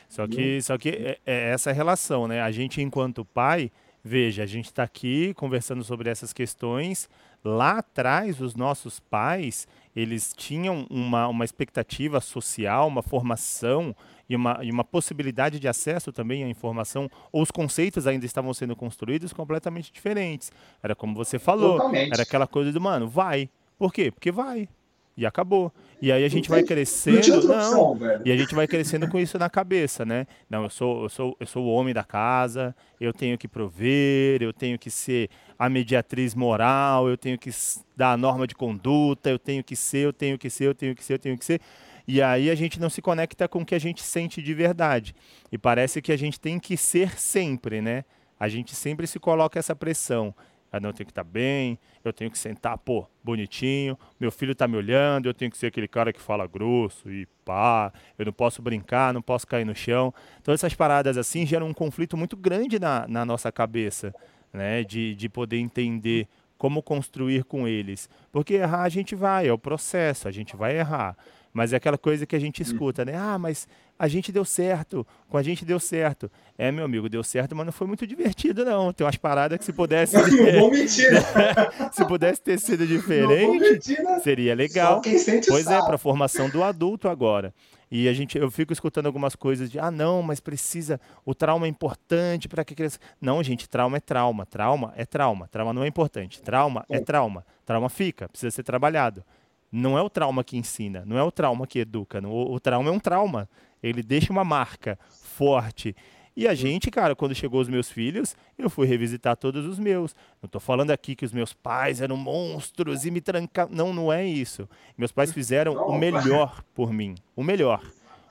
Só 0.09 0.27
que, 0.27 0.61
só 0.61 0.77
que 0.77 0.89
é, 0.89 1.19
é 1.25 1.53
essa 1.53 1.71
relação, 1.71 2.27
né? 2.27 2.41
A 2.41 2.51
gente, 2.51 2.81
enquanto 2.83 3.25
pai, 3.25 3.71
veja, 4.03 4.43
a 4.43 4.47
gente 4.47 4.67
está 4.67 4.83
aqui 4.83 5.33
conversando 5.35 5.85
sobre 5.85 6.11
essas 6.11 6.33
questões. 6.33 7.09
Lá 7.45 7.79
atrás, 7.79 8.41
os 8.41 8.55
nossos 8.55 9.01
pais, 9.01 9.67
eles 9.97 10.33
tinham 10.37 10.87
uma, 10.91 11.27
uma 11.29 11.45
expectativa 11.45 12.21
social, 12.21 12.87
uma 12.87 13.03
formação 13.03 13.95
e 14.29 14.37
uma, 14.37 14.59
e 14.63 14.71
uma 14.71 14.85
possibilidade 14.85 15.59
de 15.59 15.67
acesso 15.67 16.13
também 16.13 16.45
à 16.45 16.49
informação, 16.49 17.11
ou 17.33 17.43
os 17.43 17.51
conceitos 17.51 18.07
ainda 18.07 18.27
estavam 18.27 18.53
sendo 18.53 18.77
construídos 18.77 19.33
completamente 19.33 19.93
diferentes. 19.93 20.53
Era 20.83 20.95
como 20.95 21.15
você 21.15 21.39
falou, 21.39 21.79
Totalmente. 21.79 22.13
era 22.13 22.23
aquela 22.23 22.47
coisa 22.47 22.71
do, 22.71 22.81
mano, 22.81 23.09
vai. 23.09 23.49
Por 23.79 23.93
quê? 23.93 24.11
Porque 24.11 24.31
vai. 24.31 24.69
E 25.17 25.27
acabou. 25.27 25.73
E 26.01 26.11
aí 26.11 26.25
a 26.25 26.29
gente 26.29 26.49
vai 26.49 26.63
crescendo. 26.63 27.47
Não, 27.47 27.99
e 28.25 28.33
a 28.33 28.37
gente 28.37 28.55
vai 28.55 28.67
crescendo 28.67 29.09
com 29.09 29.19
isso 29.19 29.39
na 29.39 29.51
cabeça, 29.51 30.05
né? 30.05 30.27
Não, 30.49 30.63
eu 30.63 30.71
sou, 30.71 31.03
eu 31.03 31.09
sou, 31.09 31.37
eu 31.41 31.47
sou 31.47 31.65
o 31.65 31.69
homem 31.69 31.93
da 31.93 32.05
casa, 32.05 32.75
eu 32.99 33.13
tenho 33.13 33.37
que 33.37 33.49
prover, 33.49 34.43
eu 34.43 34.53
tenho 34.53 34.79
que 34.79 34.91
ser 34.91 35.29
a 35.61 35.69
mediatriz 35.69 36.35
moral, 36.35 37.07
eu 37.07 37.19
tenho 37.19 37.39
que 37.39 37.51
dar 37.95 38.13
a 38.13 38.17
norma 38.17 38.47
de 38.47 38.55
conduta, 38.55 39.29
eu 39.29 39.39
tenho 39.39 39.63
que 39.63 39.77
ser, 39.77 40.07
eu 40.07 40.13
tenho 40.13 40.39
que 40.39 40.49
ser, 40.49 40.69
eu 40.69 40.75
tenho 40.75 40.95
que 40.95 41.05
ser, 41.05 41.13
eu 41.13 41.19
tenho 41.19 41.37
que 41.37 41.45
ser. 41.45 41.61
E 42.09 42.23
aí 42.23 42.49
a 42.49 42.55
gente 42.55 42.81
não 42.81 42.89
se 42.89 43.03
conecta 43.03 43.47
com 43.47 43.61
o 43.61 43.67
que 43.67 43.75
a 43.75 43.79
gente 43.79 44.03
sente 44.03 44.41
de 44.41 44.55
verdade. 44.55 45.15
E 45.53 45.59
parece 45.59 46.01
que 46.01 46.13
a 46.13 46.17
gente 46.17 46.41
tem 46.41 46.59
que 46.59 46.79
ser 46.79 47.11
sempre, 47.21 47.83
né? 47.83 48.07
A 48.39 48.49
gente 48.49 48.75
sempre 48.75 49.07
se 49.07 49.21
coloca 49.21 49.59
essa 49.59 49.77
pressão. 49.77 50.35
Ah, 50.73 50.81
não, 50.81 50.89
eu 50.89 50.95
tenho 50.95 51.07
que 51.07 51.13
estar 51.13 51.25
tá 51.25 51.31
bem, 51.31 51.79
eu 52.03 52.11
tenho 52.11 52.31
que 52.31 52.39
sentar, 52.39 52.79
pô, 52.79 53.07
bonitinho, 53.23 53.99
meu 54.19 54.33
filho 54.33 54.55
tá 54.55 54.67
me 54.67 54.79
olhando, 54.79 55.29
eu 55.29 55.35
tenho 55.35 55.51
que 55.51 55.59
ser 55.59 55.67
aquele 55.67 55.89
cara 55.89 56.11
que 56.11 56.21
fala 56.23 56.47
grosso 56.47 57.11
e 57.11 57.27
pá, 57.45 57.93
eu 58.19 58.25
não 58.25 58.33
posso 58.33 58.63
brincar, 58.63 59.13
não 59.13 59.21
posso 59.21 59.47
cair 59.47 59.67
no 59.67 59.75
chão. 59.75 60.15
Todas 60.43 60.61
essas 60.61 60.73
paradas 60.73 61.19
assim 61.19 61.45
geram 61.45 61.67
um 61.67 61.75
conflito 61.75 62.17
muito 62.17 62.35
grande 62.35 62.79
na, 62.79 63.07
na 63.07 63.27
nossa 63.27 63.53
cabeça, 63.53 64.15
né? 64.53 64.85
De, 64.85 65.15
de 65.15 65.29
poder 65.29 65.59
entender 65.59 66.29
como 66.59 66.83
construir 66.83 67.45
com 67.45 67.67
eles. 67.67 68.09
Porque 68.31 68.55
errar 68.55 68.83
a 68.83 68.89
gente 68.89 69.15
vai, 69.15 69.49
é 69.49 69.53
o 69.53 69.59
processo, 69.59 70.29
a 70.29 70.31
gente 70.31 70.55
vai 70.55 70.79
errar. 70.79 71.17
Mas 71.53 71.73
é 71.73 71.77
aquela 71.77 71.99
coisa 71.99 72.25
que 72.25 72.37
a 72.37 72.39
gente 72.39 72.63
escuta, 72.63 73.05
né? 73.05 73.15
Ah, 73.17 73.39
mas 73.39 73.67
a 73.99 74.07
gente 74.07 74.31
deu 74.31 74.45
certo, 74.45 75.07
com 75.29 75.37
a 75.37 75.43
gente 75.43 75.65
deu 75.65 75.81
certo. 75.81 76.31
É, 76.57 76.71
meu 76.71 76.85
amigo, 76.85 77.09
deu 77.09 77.23
certo, 77.23 77.57
mas 77.57 77.67
não 77.67 77.73
foi 77.73 77.87
muito 77.87 78.07
divertido, 78.07 78.65
não. 78.65 78.93
Tem 78.93 79.05
umas 79.05 79.17
paradas 79.17 79.59
que 79.59 79.65
se 79.65 79.73
pudesse. 79.73 80.15
não 80.17 80.61
vou 80.61 80.71
mentir. 80.71 81.11
se 81.93 82.05
pudesse 82.07 82.41
ter 82.41 82.59
sido 82.59 82.87
diferente, 82.87 83.59
mentir, 83.59 84.03
né? 84.03 84.21
seria 84.21 84.55
legal. 84.55 85.03
Pois 85.49 85.65
sabe. 85.65 85.83
é, 85.83 85.85
para 85.85 85.97
a 85.97 85.99
formação 85.99 86.49
do 86.49 86.63
adulto 86.63 87.09
agora. 87.09 87.53
E 87.91 88.09
a 88.09 88.13
gente, 88.13 88.39
eu 88.39 88.49
fico 88.51 88.73
escutando 88.73 89.07
algumas 89.07 89.35
coisas 89.35 89.69
de, 89.69 89.79
ah, 89.79 89.91
não, 89.91 90.23
mas 90.23 90.39
precisa, 90.39 91.01
o 91.25 91.35
trauma 91.35 91.67
é 91.67 91.69
importante 91.69 92.49
para 92.49 92.65
que 92.65 92.73
criança. 92.73 93.01
Não, 93.21 93.43
gente, 93.43 93.69
trauma 93.69 93.97
é 93.97 94.01
trauma, 94.01 94.47
trauma 94.47 94.95
é 94.97 95.05
trauma, 95.05 95.49
trauma 95.49 95.73
não 95.73 95.83
é 95.83 95.89
importante, 95.89 96.41
trauma 96.41 96.87
é 96.89 97.01
trauma, 97.01 97.45
trauma 97.67 97.89
fica, 97.89 98.29
precisa 98.29 98.53
ser 98.53 98.63
trabalhado. 98.63 99.25
Não 99.71 99.97
é 99.97 100.03
o 100.03 100.11
trauma 100.11 100.43
que 100.43 100.57
ensina, 100.57 101.05
não 101.07 101.17
é 101.17 101.23
o 101.23 101.31
trauma 101.31 101.67
que 101.67 101.79
educa. 101.79 102.21
O, 102.27 102.55
o 102.55 102.61
trauma 102.61 102.89
é 102.89 102.93
um 102.93 102.99
trauma. 102.99 103.49
Ele 103.83 104.03
deixa 104.03 104.33
uma 104.33 104.45
marca 104.45 104.99
forte. 105.09 105.95
E 106.37 106.47
a 106.47 106.55
gente, 106.55 106.91
cara, 106.91 107.15
quando 107.15 107.35
chegou 107.35 107.61
os 107.61 107.69
meus 107.69 107.91
filhos, 107.91 108.37
eu 108.57 108.71
fui 108.71 108.87
revisitar 108.87 109.37
todos 109.37 109.67
os 109.67 109.79
meus. 109.79 110.15
Não 110.41 110.47
estou 110.47 110.61
falando 110.61 110.91
aqui 110.91 111.15
que 111.15 111.25
os 111.25 111.33
meus 111.33 111.53
pais 111.53 112.01
eram 112.01 112.17
monstros 112.17 113.05
e 113.05 113.11
me 113.11 113.21
trancavam. 113.21 113.75
Não, 113.75 113.93
não 113.93 114.13
é 114.13 114.25
isso. 114.25 114.69
Meus 114.97 115.13
pais 115.13 115.33
fizeram 115.33 115.75
o 115.75 115.99
melhor 115.99 116.63
por 116.75 116.93
mim. 116.93 117.15
O 117.37 117.43
melhor. 117.43 117.83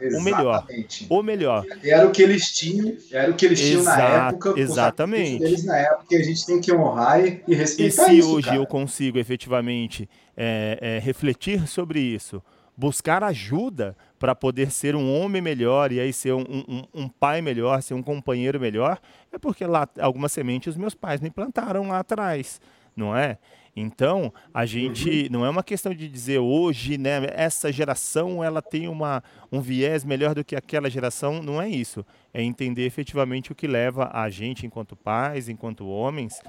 O 0.01 0.21
melhor. 0.21 0.65
O 1.09 1.21
melhor. 1.21 1.65
Era 1.83 2.07
o 2.07 2.11
que 2.11 2.23
eles 2.23 2.53
tinham, 2.53 2.95
era 3.11 3.29
o 3.31 3.35
que 3.35 3.45
eles 3.45 3.59
tinham 3.59 3.83
na 3.83 3.99
época. 4.29 4.53
Exatamente. 4.57 5.43
Eles 5.43 5.65
na 5.65 5.77
época 5.77 6.15
a 6.15 6.23
gente 6.23 6.45
tem 6.45 6.61
que 6.61 6.73
honrar 6.73 7.19
e, 7.19 7.43
e 7.45 7.53
respeitar 7.53 8.03
E 8.05 8.09
se 8.09 8.17
isso, 8.17 8.33
hoje 8.33 8.47
cara? 8.47 8.57
eu 8.57 8.65
consigo 8.65 9.19
efetivamente 9.19 10.09
é, 10.41 10.77
é, 10.79 10.99
refletir 10.99 11.67
sobre 11.67 11.99
isso, 11.99 12.41
buscar 12.77 13.25
ajuda 13.25 13.93
para 14.17 14.33
poder 14.33 14.71
ser 14.71 14.95
um 14.95 15.13
homem 15.13 15.41
melhor 15.41 15.91
e 15.91 15.99
aí 15.99 16.13
ser 16.13 16.31
um, 16.31 16.45
um, 16.47 16.83
um, 16.93 17.09
pai 17.09 17.41
melhor, 17.41 17.81
ser 17.81 17.93
um 17.93 18.01
companheiro 18.01 18.57
melhor, 18.57 19.01
é 19.33 19.37
porque 19.37 19.65
lá 19.65 19.85
algumas 19.99 20.31
sementes 20.31 20.75
os 20.75 20.77
meus 20.77 20.95
pais 20.95 21.19
me 21.19 21.29
plantaram 21.29 21.89
lá 21.89 21.99
atrás, 21.99 22.61
não 22.95 23.13
é? 23.13 23.37
Então, 23.75 24.33
a 24.53 24.65
gente 24.65 25.23
uhum. 25.23 25.27
não 25.29 25.45
é 25.45 25.49
uma 25.49 25.63
questão 25.63 25.93
de 25.93 26.07
dizer 26.07 26.39
hoje, 26.39 26.97
né, 26.97 27.21
essa 27.33 27.71
geração 27.71 28.41
ela 28.41 28.61
tem 28.61 28.87
uma, 28.87 29.21
um 29.51 29.59
viés 29.59 30.05
melhor 30.05 30.33
do 30.33 30.43
que 30.43 30.55
aquela 30.55 30.89
geração, 30.89 31.43
não 31.43 31.61
é 31.61 31.67
isso. 31.67 32.05
É 32.33 32.41
entender 32.41 32.85
efetivamente 32.85 33.51
o 33.51 33.55
que 33.55 33.67
leva 33.67 34.09
a 34.13 34.29
gente, 34.29 34.65
enquanto 34.65 34.95
pais, 34.95 35.49
enquanto 35.49 35.87
homens, 35.87 36.41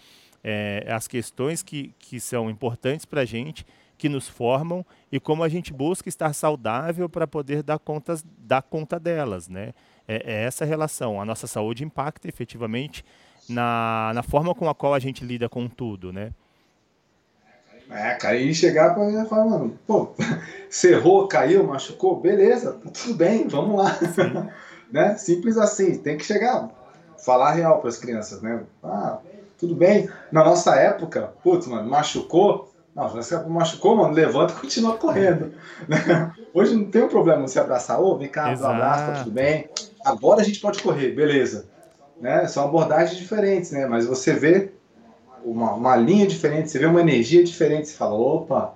é, 0.43 0.87
as 0.89 1.07
questões 1.07 1.63
que, 1.63 1.95
que 1.99 2.19
são 2.21 2.51
importantes 2.51 3.05
para 3.05 3.23
a 3.23 3.25
gente, 3.25 3.67
que 3.97 4.09
nos 4.09 4.27
formam 4.27 4.85
e 5.13 5.21
como 5.21 5.43
a 5.45 5.49
gente 5.49 5.73
busca 5.73 6.09
estar 6.09 6.33
saudável 6.33 7.09
para 7.09 7.27
poder 7.27 7.63
dar, 7.63 7.79
contas, 7.79 8.25
dar 8.39 8.63
conta 8.63 8.99
delas. 8.99 9.49
Né? 9.49 9.75
É, 10.09 10.33
é 10.33 10.45
essa 10.45 10.65
relação. 10.65 11.21
A 11.21 11.25
nossa 11.25 11.47
saúde 11.47 11.85
impacta 11.85 12.27
efetivamente 12.27 13.05
na, 13.49 14.13
na 14.15 14.23
forma 14.23 14.55
com 14.55 14.69
a 14.69 14.75
qual 14.75 14.95
a 14.95 14.99
gente 14.99 15.25
lida 15.25 15.49
com 15.49 15.69
tudo. 15.69 16.13
Né? 16.13 16.33
É, 17.91 18.15
cara, 18.15 18.37
e 18.37 18.55
chegar 18.55 18.95
para 18.95 19.25
falar, 19.27 19.47
mano, 19.47 19.79
pô, 19.87 20.15
você 20.71 20.93
errou, 20.95 21.27
caiu, 21.27 21.65
machucou, 21.65 22.21
beleza, 22.21 22.75
tá 22.75 22.91
tudo 22.91 23.15
bem, 23.15 23.49
vamos 23.49 23.77
lá. 23.77 23.99
né? 24.91 25.17
Simples 25.17 25.59
assim, 25.59 25.99
tem 25.99 26.17
que 26.17 26.25
chegar, 26.25 26.71
falar 27.25 27.53
real 27.53 27.81
para 27.81 27.89
as 27.89 27.99
crianças, 27.99 28.41
né? 28.41 28.63
Ah, 28.83 29.19
tudo 29.61 29.75
bem. 29.75 30.09
Na 30.33 30.43
nossa 30.43 30.75
época, 30.75 31.35
putz, 31.45 31.67
mano, 31.67 31.89
machucou, 31.89 32.73
Não, 32.97 33.09
você 33.09 33.37
machucou, 33.45 33.95
mano, 33.95 34.15
levanta 34.15 34.55
e 34.55 34.61
continua 34.61 34.97
correndo. 34.97 35.53
Hoje 36.53 36.75
não 36.75 36.91
tem 36.91 37.05
um 37.05 37.09
problema 37.09 37.47
você 37.47 37.61
abraçar, 37.61 38.01
ô, 38.01 38.17
vem 38.17 38.29
cá, 38.29 38.51
Exato. 38.51 38.73
abraço, 38.73 39.07
tá 39.07 39.13
tudo 39.23 39.31
bem. 39.31 39.69
Agora 40.05 40.41
a 40.41 40.45
gente 40.45 40.59
pode 40.59 40.83
correr, 40.83 41.15
beleza. 41.15 41.69
Né? 42.19 42.47
São 42.49 42.65
abordagens 42.65 43.17
diferentes, 43.17 43.71
né? 43.71 43.87
Mas 43.87 44.07
você 44.07 44.33
vê 44.33 44.73
uma, 45.45 45.75
uma 45.75 45.97
linha 45.97 46.27
diferente, 46.27 46.71
você 46.71 46.79
vê 46.79 46.87
uma 46.87 47.01
energia 47.01 47.45
diferente, 47.45 47.89
você 47.89 47.95
fala, 47.95 48.15
opa, 48.15 48.75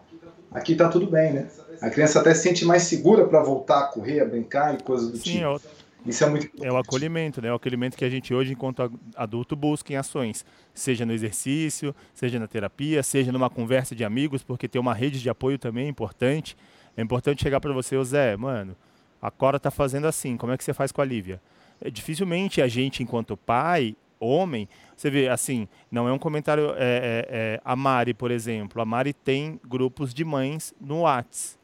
aqui 0.52 0.76
tá 0.76 0.88
tudo 0.88 1.06
bem, 1.06 1.32
né? 1.32 1.46
A 1.80 1.90
criança 1.90 2.20
até 2.20 2.32
se 2.34 2.42
sente 2.42 2.64
mais 2.64 2.84
segura 2.84 3.26
para 3.26 3.42
voltar 3.42 3.80
a 3.80 3.86
correr, 3.88 4.20
a 4.20 4.24
brincar 4.24 4.74
e 4.74 4.82
coisas 4.82 5.10
do 5.10 5.16
Sim, 5.18 5.38
tipo. 5.38 5.44
É 5.44 5.58
isso 6.06 6.24
é 6.24 6.28
muito 6.28 6.46
importante. 6.46 6.66
É 6.66 6.72
o 6.72 6.76
acolhimento, 6.76 7.42
né? 7.42 7.52
O 7.52 7.56
acolhimento 7.56 7.96
que 7.96 8.04
a 8.04 8.10
gente 8.10 8.34
hoje, 8.34 8.52
enquanto 8.52 8.92
adulto, 9.16 9.56
busca 9.56 9.92
em 9.92 9.96
ações. 9.96 10.44
Seja 10.72 11.06
no 11.06 11.12
exercício, 11.12 11.94
seja 12.12 12.38
na 12.38 12.46
terapia, 12.46 13.02
seja 13.02 13.32
numa 13.32 13.48
conversa 13.48 13.94
de 13.94 14.04
amigos, 14.04 14.42
porque 14.42 14.68
ter 14.68 14.78
uma 14.78 14.94
rede 14.94 15.20
de 15.20 15.30
apoio 15.30 15.58
também 15.58 15.86
é 15.86 15.88
importante. 15.88 16.56
É 16.96 17.02
importante 17.02 17.42
chegar 17.42 17.60
para 17.60 17.72
você, 17.72 18.02
Zé, 18.04 18.36
mano, 18.36 18.76
a 19.20 19.30
Cora 19.30 19.58
tá 19.58 19.70
fazendo 19.70 20.06
assim, 20.06 20.36
como 20.36 20.52
é 20.52 20.56
que 20.56 20.62
você 20.62 20.74
faz 20.74 20.92
com 20.92 21.00
a 21.00 21.04
Lívia? 21.04 21.40
É, 21.80 21.90
dificilmente 21.90 22.60
a 22.60 22.68
gente, 22.68 23.02
enquanto 23.02 23.36
pai, 23.36 23.96
homem, 24.20 24.68
você 24.96 25.10
vê, 25.10 25.28
assim, 25.28 25.68
não 25.90 26.08
é 26.08 26.12
um 26.12 26.18
comentário. 26.18 26.70
É, 26.70 26.76
é, 26.78 27.26
é, 27.30 27.60
a 27.64 27.74
Mari, 27.74 28.14
por 28.14 28.30
exemplo, 28.30 28.80
a 28.80 28.84
Mari 28.84 29.12
tem 29.12 29.60
grupos 29.66 30.14
de 30.14 30.24
mães 30.24 30.74
no 30.80 31.02
Whats 31.02 31.58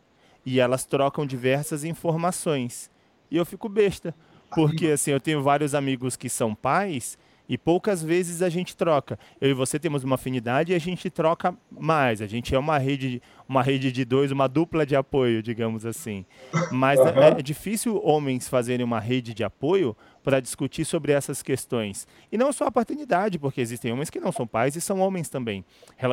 e 0.44 0.59
elas 0.59 0.85
trocam 0.85 1.26
diversas 1.26 1.85
informações. 1.85 2.90
E 3.31 3.37
eu 3.37 3.46
fico 3.46 3.68
besta, 3.68 4.14
porque 4.55 4.89
assim, 4.89 5.11
eu 5.11 5.21
tenho 5.21 5.43
vários 5.43 5.75
amigos 5.75 6.17
que 6.17 6.29
são 6.29 6.55
pais 6.55 7.19
e 7.51 7.59
poucas 7.59 8.01
vezes 8.01 8.43
a 8.43 8.49
gente 8.49 8.77
troca. 8.77 9.19
Eu 9.41 9.51
e 9.51 9.53
você 9.53 9.77
temos 9.77 10.05
uma 10.05 10.15
afinidade 10.15 10.71
e 10.71 10.75
a 10.77 10.79
gente 10.79 11.11
troca 11.11 11.53
mais. 11.69 12.23
A 12.23 12.27
gente 12.29 12.55
é 12.55 12.59
uma 12.59 12.79
rede, 12.79 13.21
uma 13.49 13.61
rede 13.61 13.91
de 13.91 14.05
dois, 14.05 14.31
uma 14.31 14.47
dupla 14.47 14.87
de 14.87 14.95
apoio, 14.95 15.43
digamos 15.43 15.85
assim. 15.85 16.25
Mas 16.71 17.01
uhum. 17.01 17.09
é, 17.09 17.43
difícil 17.43 18.01
homens 18.05 18.49
fazerem 18.49 18.87
uma 18.87 19.01
rede 19.01 19.35
de 19.35 19.43
apoio 19.43 19.97
para 20.23 20.39
discutir 20.39 20.85
sobre 20.85 21.11
essas 21.11 21.43
questões. 21.43 22.07
E 22.31 22.39
não 22.39 22.53
só 22.53 22.67
a 22.67 22.71
paternidade, 22.71 23.37
porque 23.37 23.61
existem 23.61 23.91
homens 23.93 24.11
que 24.11 24.21
não 24.21 24.31
são 24.31 24.47
pais 24.47 24.77
e 24.77 24.81
são 24.81 25.01
homens 25.01 25.29
também. 25.29 25.65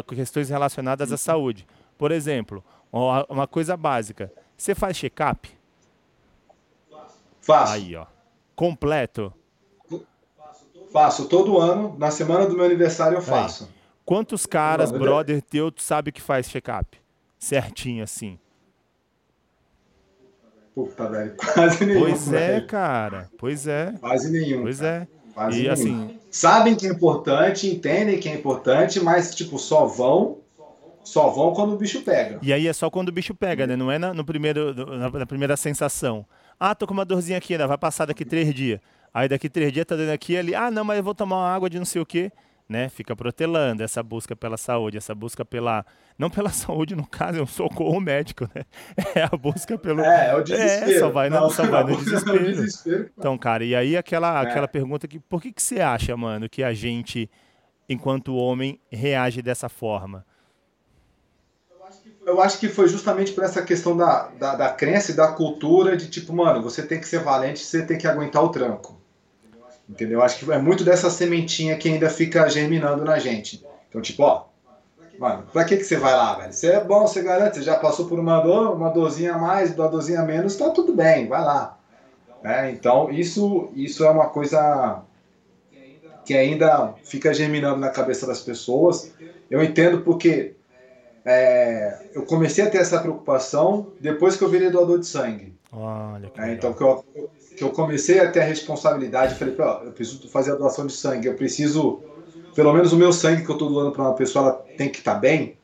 Questões 0.08 0.50
relacionadas 0.50 1.12
à 1.12 1.18
saúde. 1.18 1.68
Por 2.00 2.12
exemplo, 2.12 2.66
uma 2.92 3.46
coisa 3.46 3.78
básica. 3.78 4.34
Você 4.58 4.74
faz 4.74 4.98
check-up? 4.98 5.52
Faço. 7.42 7.74
Aí, 7.74 7.96
ó. 7.96 8.17
Completo? 8.58 9.32
Faço 10.92 11.26
todo 11.26 11.60
ano. 11.60 11.96
Na 12.00 12.10
semana 12.10 12.48
do 12.48 12.56
meu 12.56 12.66
aniversário 12.66 13.20
eu 13.20 13.22
faço. 13.22 13.66
Aí. 13.66 13.70
Quantos 14.04 14.48
caras, 14.48 14.92
brother 14.92 15.44
teu, 15.44 15.72
tu 15.72 15.84
sabe 15.84 16.12
que 16.12 16.20
faz 16.20 16.50
check-up? 16.50 16.98
Certinho 17.38 18.04
assim. 18.04 18.40
Puta, 20.74 21.08
velho, 21.08 21.36
quase 21.38 21.86
nenhum. 21.86 22.00
Pois 22.02 22.34
é, 22.34 22.48
velho. 22.54 22.68
cara. 22.68 23.30
Pois 23.38 23.68
é. 23.68 23.94
Quase 24.00 24.32
nenhum. 24.32 24.64
Pois 24.64 24.82
é. 24.82 25.08
Quase 25.36 25.60
e 25.60 25.62
nenhum. 25.62 25.74
assim. 25.74 26.20
Sabem 26.32 26.76
que 26.76 26.88
é 26.88 26.90
importante, 26.90 27.68
entendem 27.68 28.20
que 28.20 28.28
é 28.28 28.34
importante, 28.34 29.00
mas, 29.00 29.36
tipo, 29.36 29.60
só 29.60 29.86
vão. 29.86 30.40
Só 31.04 31.30
vão 31.30 31.54
quando 31.54 31.74
o 31.74 31.78
bicho 31.78 32.02
pega. 32.02 32.40
E 32.42 32.52
aí 32.52 32.68
é 32.68 32.74
só 32.74 32.90
quando 32.90 33.10
o 33.10 33.12
bicho 33.12 33.36
pega, 33.36 33.68
né? 33.68 33.76
Não 33.76 33.92
é 33.92 34.00
na, 34.00 34.16
no 34.16 34.26
primeiro, 34.26 34.74
na, 34.74 35.10
na 35.12 35.26
primeira 35.28 35.56
sensação. 35.56 36.26
Ah, 36.60 36.74
tô 36.74 36.88
com 36.88 36.94
uma 36.94 37.06
dorzinha 37.06 37.38
aqui, 37.38 37.58
né? 37.58 37.66
Vai 37.68 37.78
passar 37.78 38.06
daqui 38.06 38.26
três 38.26 38.54
dias. 38.54 38.80
Aí 39.14 39.28
daqui 39.28 39.50
três 39.50 39.72
dias 39.72 39.86
tá 39.86 39.96
dando 39.96 40.12
aqui 40.12 40.38
ali. 40.38 40.56
Ah, 40.56 40.72
não, 40.72 40.84
mas 40.84 40.98
eu 40.98 41.04
vou 41.04 41.16
tomar 41.16 41.38
uma 41.38 41.50
água 41.50 41.70
de 41.70 41.78
não 41.78 41.86
sei 41.86 42.02
o 42.02 42.06
quê 42.06 42.32
né, 42.70 42.90
fica 42.90 43.16
protelando 43.16 43.82
essa 43.82 44.04
busca 44.04 44.36
pela 44.36 44.58
saúde, 44.58 44.98
essa 44.98 45.16
busca 45.16 45.46
pela 45.46 45.86
não 46.18 46.30
pela 46.30 46.50
saúde 46.52 46.96
no 46.96 47.08
caso, 47.08 47.40
é 47.40 47.42
um 47.42 47.48
socorro 47.48 48.00
médico, 48.00 48.50
né? 48.54 48.64
É 49.16 49.24
a 49.24 49.38
busca 49.38 49.78
pelo 49.78 50.02
É, 50.02 50.30
é 50.30 50.36
o 50.36 50.44
desespero. 50.44 50.92
É, 50.92 51.00
só 51.00 51.10
vai, 51.10 51.30
não, 51.30 51.50
só 51.50 51.66
vai 51.66 51.84
no 51.84 51.96
desespero. 52.04 52.38
É 52.38 52.52
desespero. 52.52 53.10
Então, 53.18 53.38
cara, 53.38 53.64
e 53.64 53.76
aí 53.76 53.96
aquela 53.96 54.44
é. 54.44 54.48
aquela 54.48 54.68
pergunta 54.68 55.08
que 55.08 55.20
por 55.20 55.42
que 55.42 55.54
que 55.54 55.62
você 55.62 55.80
acha, 55.80 56.16
mano, 56.18 56.50
que 56.50 56.64
a 56.64 56.74
gente 56.74 57.30
enquanto 57.88 58.36
homem 58.36 58.80
reage 58.92 59.42
dessa 59.42 59.70
forma? 59.70 60.26
Eu 62.28 62.42
acho 62.42 62.60
que 62.60 62.68
foi 62.68 62.90
justamente 62.90 63.32
por 63.32 63.46
essa 63.46 63.62
questão 63.62 63.96
da, 63.96 64.28
da, 64.38 64.54
da 64.54 64.70
crença 64.70 65.14
e 65.14 65.16
da 65.16 65.32
cultura 65.32 65.96
de 65.96 66.10
tipo, 66.10 66.34
mano, 66.34 66.62
você 66.62 66.84
tem 66.86 67.00
que 67.00 67.08
ser 67.08 67.20
valente, 67.20 67.64
você 67.64 67.82
tem 67.86 67.98
que 67.98 68.06
aguentar 68.06 68.44
o 68.44 68.50
tranco. 68.50 69.00
Entendeu? 69.88 70.22
Acho 70.22 70.40
que 70.44 70.52
é 70.52 70.58
muito 70.58 70.84
dessa 70.84 71.10
sementinha 71.10 71.78
que 71.78 71.88
ainda 71.88 72.10
fica 72.10 72.50
germinando 72.50 73.06
na 73.06 73.18
gente. 73.18 73.66
Então, 73.88 74.02
tipo, 74.02 74.24
ó, 74.24 74.44
mano, 75.18 75.48
pra 75.54 75.64
que, 75.64 75.78
que 75.78 75.86
você 75.86 75.96
vai 75.96 76.14
lá, 76.14 76.34
velho? 76.34 76.52
Você 76.52 76.68
é 76.68 76.84
bom, 76.84 77.08
você 77.08 77.24
garante, 77.24 77.60
você 77.60 77.64
já 77.64 77.78
passou 77.78 78.10
por 78.10 78.20
uma 78.20 78.42
dor, 78.42 78.76
uma 78.76 78.90
dorzinha 78.90 79.36
a 79.36 79.38
mais, 79.38 79.74
uma 79.74 79.88
dorzinha 79.88 80.20
a 80.20 80.26
menos, 80.26 80.58
tá 80.58 80.70
tudo 80.72 80.94
bem, 80.94 81.30
vai 81.30 81.42
lá. 81.42 81.80
É, 82.44 82.70
então, 82.72 83.10
isso, 83.10 83.70
isso 83.74 84.04
é 84.04 84.10
uma 84.10 84.28
coisa 84.28 85.02
que 86.26 86.34
ainda 86.34 86.94
fica 87.06 87.34
germinando 87.34 87.80
na 87.80 87.90
cabeça 87.90 88.28
das 88.28 88.42
pessoas. 88.42 89.14
Eu 89.50 89.64
entendo 89.64 90.02
porque 90.02 90.57
é, 91.28 92.00
eu 92.14 92.24
comecei 92.24 92.64
a 92.64 92.70
ter 92.70 92.78
essa 92.78 93.02
preocupação 93.02 93.92
depois 94.00 94.38
que 94.38 94.44
eu 94.46 94.50
virei 94.50 94.70
doador 94.70 94.98
de 94.98 95.06
sangue. 95.06 95.54
Olha 95.74 96.30
que 96.30 96.40
é, 96.40 96.54
então, 96.54 96.72
que 96.72 96.82
eu, 96.82 97.04
que 97.54 97.64
eu 97.66 97.70
comecei 97.72 98.22
a 98.22 98.32
ter 98.32 98.40
a 98.40 98.46
responsabilidade, 98.46 99.36
falei, 99.36 99.54
ó, 99.60 99.84
eu 99.84 99.92
preciso 99.92 100.30
fazer 100.30 100.54
a 100.54 100.56
doação 100.56 100.88
de 100.88 100.94
sangue, 100.94 101.28
eu 101.28 101.36
preciso, 101.36 102.02
pelo 102.56 102.72
menos 102.72 102.94
o 102.94 102.98
meu 102.98 103.12
sangue 103.12 103.44
que 103.44 103.52
eu 103.52 103.56
estou 103.56 103.70
doando 103.70 103.92
para 103.92 104.04
uma 104.04 104.16
pessoa, 104.16 104.46
ela 104.46 104.66
tem 104.78 104.88
que 104.90 105.00
estar 105.00 105.16
tá 105.16 105.20
bem. 105.20 105.58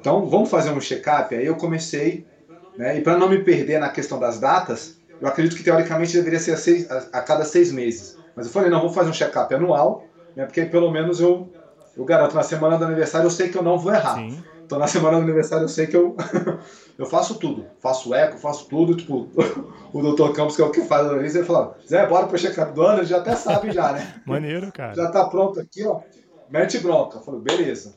Então, 0.00 0.26
vamos 0.26 0.48
fazer 0.48 0.70
um 0.70 0.80
check-up? 0.80 1.34
Aí 1.34 1.44
eu 1.44 1.56
comecei, 1.56 2.26
né, 2.74 2.96
e 2.96 3.02
para 3.02 3.18
não 3.18 3.28
me 3.28 3.44
perder 3.44 3.78
na 3.80 3.90
questão 3.90 4.18
das 4.18 4.40
datas, 4.40 4.96
eu 5.20 5.28
acredito 5.28 5.54
que 5.54 5.62
teoricamente 5.62 6.14
deveria 6.14 6.40
ser 6.40 6.52
a, 6.52 6.56
seis, 6.56 6.90
a, 6.90 6.96
a 7.12 7.20
cada 7.20 7.44
seis 7.44 7.70
meses. 7.70 8.18
Mas 8.34 8.46
eu 8.46 8.52
falei, 8.52 8.70
não, 8.70 8.80
vou 8.80 8.90
fazer 8.90 9.10
um 9.10 9.14
check-up 9.14 9.54
anual, 9.54 10.08
né, 10.34 10.46
porque 10.46 10.64
pelo 10.64 10.90
menos 10.90 11.20
eu, 11.20 11.52
eu 11.94 12.06
garanto, 12.06 12.34
na 12.34 12.42
semana 12.42 12.78
do 12.78 12.86
aniversário 12.86 13.26
eu 13.26 13.30
sei 13.30 13.50
que 13.50 13.58
eu 13.58 13.62
não 13.62 13.78
vou 13.78 13.92
errar. 13.92 14.14
Sim. 14.14 14.42
Então 14.64 14.78
na 14.78 14.86
semana 14.86 15.18
do 15.18 15.22
aniversário 15.22 15.64
eu 15.64 15.68
sei 15.68 15.86
que 15.86 15.96
eu, 15.96 16.16
eu 16.98 17.06
faço 17.06 17.38
tudo. 17.38 17.66
Faço 17.80 18.14
eco, 18.14 18.38
faço 18.38 18.68
tudo. 18.68 18.96
Tipo, 18.96 19.28
o 19.92 20.02
doutor 20.02 20.32
Campos, 20.32 20.56
que 20.56 20.62
é 20.62 20.64
o 20.64 20.70
que 20.70 20.82
faz 20.82 21.06
a 21.06 21.10
analista, 21.10 21.38
ele 21.38 21.46
fala, 21.46 21.76
Zé, 21.86 22.06
bora 22.06 22.26
pro 22.26 22.38
check-up 22.38 22.72
do 22.72 22.82
ano, 22.82 23.00
ele 23.00 23.06
já 23.06 23.18
até 23.18 23.36
sabe 23.36 23.70
já, 23.72 23.92
né? 23.92 24.14
Maneiro, 24.26 24.72
cara. 24.72 24.94
Já 24.94 25.10
tá 25.10 25.24
pronto 25.26 25.60
aqui, 25.60 25.84
ó. 25.86 26.00
Mete 26.48 26.78
bronca. 26.78 27.18
Eu 27.18 27.22
falo, 27.22 27.40
beleza. 27.40 27.94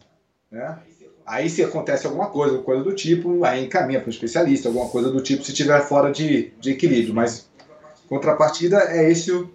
Né? 0.51 0.77
Aí 1.25 1.49
se 1.49 1.63
acontece 1.63 2.07
alguma 2.07 2.29
coisa, 2.29 2.57
coisa 2.59 2.83
do 2.83 2.93
tipo, 2.93 3.43
aí 3.43 3.65
encaminha 3.65 3.99
para 3.99 4.07
um 4.07 4.11
especialista, 4.11 4.69
alguma 4.69 4.87
coisa 4.89 5.11
do 5.11 5.21
tipo, 5.21 5.43
se 5.43 5.53
tiver 5.53 5.81
fora 5.81 6.11
de, 6.11 6.53
de 6.59 6.71
equilíbrio. 6.71 7.13
Mas 7.13 7.49
contrapartida 8.07 8.77
é 8.87 9.11
esse 9.11 9.31
o, 9.31 9.49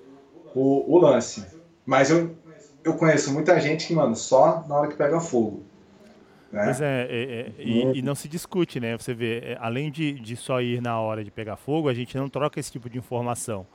o, 0.55 0.96
o 0.96 0.98
lance. 0.98 1.44
Mas 1.85 2.11
eu, 2.11 2.31
eu 2.85 2.94
conheço 2.94 3.33
muita 3.33 3.59
gente 3.59 3.87
que, 3.87 3.94
mano, 3.94 4.14
só 4.14 4.64
na 4.68 4.77
hora 4.77 4.88
que 4.88 4.96
pega 4.96 5.18
fogo. 5.20 5.64
Né? 6.52 6.64
Pois 6.64 6.80
é, 6.82 7.06
é, 7.08 7.22
é 7.40 7.52
e, 7.58 7.98
e, 7.98 8.02
não 8.02 8.14
se 8.14 8.28
discute, 8.28 8.78
né? 8.78 8.96
Você 8.98 9.14
vê, 9.14 9.38
é, 9.38 9.58
além 9.58 9.90
de, 9.90 10.12
de 10.12 10.36
só 10.36 10.60
ir 10.60 10.82
na 10.82 11.00
hora 11.00 11.24
de 11.24 11.30
pegar 11.30 11.56
fogo, 11.56 11.88
a 11.88 11.94
gente 11.94 12.14
não 12.16 12.28
troca 12.28 12.60
esse 12.60 12.70
tipo 12.70 12.90
de 12.90 12.98
informação. 12.98 13.66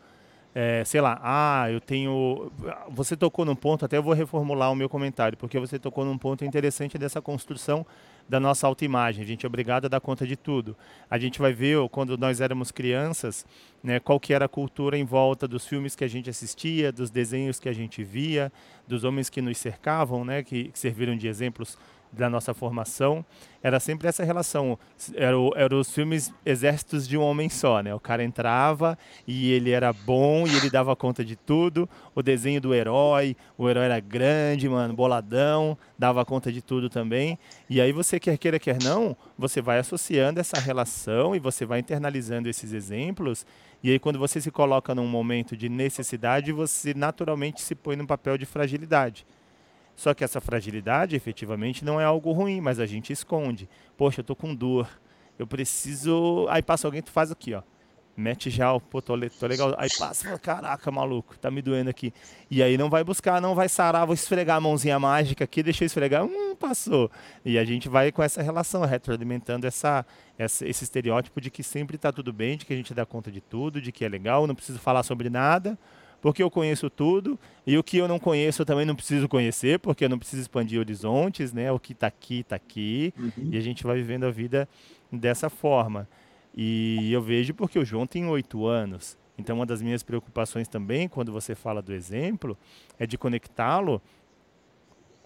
É, 0.59 0.83
sei 0.85 1.01
lá, 1.01 1.19
ah, 1.21 1.71
eu 1.71 1.79
tenho. 1.79 2.51
Você 2.89 3.15
tocou 3.15 3.45
num 3.45 3.55
ponto, 3.55 3.85
até 3.85 3.97
eu 3.97 4.03
vou 4.03 4.13
reformular 4.13 4.71
o 4.71 4.75
meu 4.75 4.89
comentário, 4.89 5.37
porque 5.37 5.59
você 5.59 5.77
tocou 5.77 6.03
num 6.03 6.17
ponto 6.17 6.43
interessante 6.45 6.97
dessa 6.97 7.21
construção 7.21 7.85
da 8.27 8.39
nossa 8.39 8.65
autoimagem. 8.65 9.23
A 9.23 9.27
gente 9.27 9.45
é 9.45 9.47
obrigado 9.47 9.85
a 9.85 9.87
dar 9.87 10.01
conta 10.01 10.25
de 10.25 10.35
tudo. 10.35 10.75
A 11.09 11.17
gente 11.17 11.39
vai 11.39 11.53
ver, 11.53 11.77
quando 11.89 12.17
nós 12.17 12.41
éramos 12.41 12.71
crianças, 12.71 13.45
né, 13.83 13.99
qual 13.99 14.19
que 14.19 14.33
era 14.33 14.45
a 14.45 14.49
cultura 14.49 14.97
em 14.97 15.05
volta 15.05 15.47
dos 15.47 15.67
filmes 15.67 15.95
que 15.95 16.03
a 16.03 16.07
gente 16.07 16.29
assistia, 16.29 16.91
dos 16.91 17.09
desenhos 17.09 17.59
que 17.59 17.69
a 17.69 17.73
gente 17.73 18.03
via, 18.03 18.51
dos 18.87 19.03
homens 19.03 19.29
que 19.29 19.41
nos 19.41 19.57
cercavam, 19.57 20.25
né, 20.25 20.43
que, 20.43 20.69
que 20.69 20.79
serviram 20.79 21.15
de 21.15 21.27
exemplos 21.27 21.77
da 22.11 22.29
nossa 22.29 22.53
formação, 22.53 23.25
era 23.61 23.79
sempre 23.79 24.07
essa 24.07 24.23
relação. 24.23 24.77
Eram 25.13 25.51
era 25.55 25.75
os 25.75 25.91
filmes 25.91 26.33
Exércitos 26.45 27.07
de 27.07 27.17
um 27.17 27.21
Homem 27.21 27.49
Só, 27.49 27.81
né? 27.81 27.93
O 27.93 27.99
cara 27.99 28.23
entrava 28.23 28.97
e 29.27 29.51
ele 29.51 29.71
era 29.71 29.91
bom 29.91 30.47
e 30.47 30.55
ele 30.55 30.69
dava 30.69 30.95
conta 30.95 31.23
de 31.23 31.35
tudo. 31.35 31.89
O 32.15 32.21
desenho 32.21 32.61
do 32.61 32.73
herói, 32.73 33.35
o 33.57 33.69
herói 33.69 33.85
era 33.85 33.99
grande, 33.99 34.69
mano, 34.69 34.93
boladão, 34.93 35.77
dava 35.97 36.23
conta 36.25 36.51
de 36.51 36.61
tudo 36.61 36.89
também. 36.89 37.37
E 37.69 37.81
aí 37.81 37.91
você 37.91 38.19
quer 38.19 38.37
queira, 38.37 38.59
quer 38.59 38.81
não, 38.81 39.15
você 39.37 39.61
vai 39.61 39.79
associando 39.79 40.39
essa 40.39 40.59
relação 40.59 41.35
e 41.35 41.39
você 41.39 41.65
vai 41.65 41.79
internalizando 41.79 42.49
esses 42.49 42.71
exemplos. 42.71 43.45
E 43.83 43.91
aí 43.91 43.99
quando 43.99 44.17
você 44.17 44.39
se 44.39 44.51
coloca 44.51 44.95
num 44.95 45.07
momento 45.07 45.55
de 45.55 45.69
necessidade, 45.69 46.51
você 46.51 46.93
naturalmente 46.93 47.61
se 47.61 47.75
põe 47.75 47.95
num 47.95 48.05
papel 48.05 48.37
de 48.37 48.45
fragilidade. 48.45 49.25
Só 49.97 50.13
que 50.13 50.23
essa 50.23 50.39
fragilidade, 50.39 51.15
efetivamente, 51.15 51.83
não 51.83 51.99
é 51.99 52.05
algo 52.05 52.31
ruim, 52.31 52.61
mas 52.61 52.79
a 52.79 52.85
gente 52.85 53.11
esconde. 53.11 53.67
Poxa, 53.97 54.19
eu 54.19 54.23
tô 54.23 54.35
com 54.35 54.53
dor. 54.53 54.87
Eu 55.39 55.47
preciso. 55.47 56.45
Aí 56.49 56.61
passa 56.61 56.87
alguém, 56.87 57.01
tu 57.01 57.09
faz 57.09 57.31
aqui, 57.31 57.55
ó. 57.55 57.63
Mete 58.15 58.49
já, 58.51 58.79
pô, 58.79 59.01
tô, 59.01 59.13
tô 59.39 59.47
legal. 59.47 59.73
Aí 59.75 59.89
passa, 59.97 60.25
fala, 60.25 60.39
caraca, 60.39 60.91
maluco, 60.91 61.37
tá 61.39 61.49
me 61.49 61.63
doendo 61.63 61.89
aqui. 61.89 62.13
E 62.49 62.61
aí 62.61 62.77
não 62.77 62.91
vai 62.91 63.03
buscar, 63.03 63.41
não 63.41 63.55
vai 63.55 63.67
sarar, 63.67 64.05
vou 64.05 64.13
esfregar 64.13 64.57
a 64.57 64.61
mãozinha 64.61 64.99
mágica 64.99 65.43
aqui, 65.43 65.63
deixa 65.63 65.83
eu 65.83 65.87
esfregar. 65.87 66.23
Hum, 66.23 66.55
passou. 66.55 67.09
E 67.43 67.57
a 67.57 67.65
gente 67.65 67.89
vai 67.89 68.11
com 68.11 68.21
essa 68.21 68.41
relação, 68.43 68.83
retroalimentando 68.85 69.65
essa, 69.65 70.05
essa, 70.37 70.67
esse 70.67 70.83
estereótipo 70.83 71.41
de 71.41 71.49
que 71.49 71.63
sempre 71.63 71.95
está 71.95 72.11
tudo 72.11 72.31
bem, 72.31 72.55
de 72.55 72.65
que 72.65 72.73
a 72.73 72.75
gente 72.75 72.93
dá 72.93 73.03
conta 73.03 73.31
de 73.31 73.41
tudo, 73.41 73.81
de 73.81 73.91
que 73.91 74.05
é 74.05 74.09
legal, 74.09 74.45
não 74.45 74.53
preciso 74.53 74.77
falar 74.77 75.01
sobre 75.01 75.27
nada, 75.27 75.77
porque 76.21 76.41
eu 76.41 76.49
conheço 76.49 76.89
tudo, 76.89 77.39
e 77.65 77.77
o 77.77 77.83
que 77.83 77.97
eu 77.97 78.07
não 78.07 78.19
conheço 78.19 78.61
eu 78.61 78.65
também 78.65 78.85
não 78.85 78.95
preciso 78.95 79.27
conhecer, 79.27 79.79
porque 79.79 80.05
eu 80.05 80.09
não 80.09 80.17
preciso 80.17 80.41
expandir 80.41 80.79
horizontes, 80.79 81.53
né? 81.53 81.71
O 81.71 81.79
que 81.79 81.93
está 81.93 82.07
aqui, 82.07 82.39
está 82.39 82.55
aqui, 82.55 83.13
uhum. 83.17 83.49
e 83.51 83.57
a 83.57 83.61
gente 83.61 83.83
vai 83.83 83.97
vivendo 83.97 84.25
a 84.25 84.31
vida 84.31 84.67
dessa 85.11 85.49
forma. 85.49 86.07
E 86.55 87.11
eu 87.13 87.21
vejo 87.21 87.53
porque 87.53 87.77
o 87.77 87.85
João 87.85 88.07
tem 88.07 88.25
oito 88.27 88.65
anos. 88.65 89.17
Então, 89.37 89.57
uma 89.57 89.65
das 89.65 89.81
minhas 89.81 90.01
preocupações 90.01 90.67
também, 90.67 91.07
quando 91.07 91.31
você 91.31 91.53
fala 91.53 91.81
do 91.81 91.93
exemplo, 91.93 92.57
é 92.97 93.05
de 93.05 93.17
conectá-lo 93.17 94.01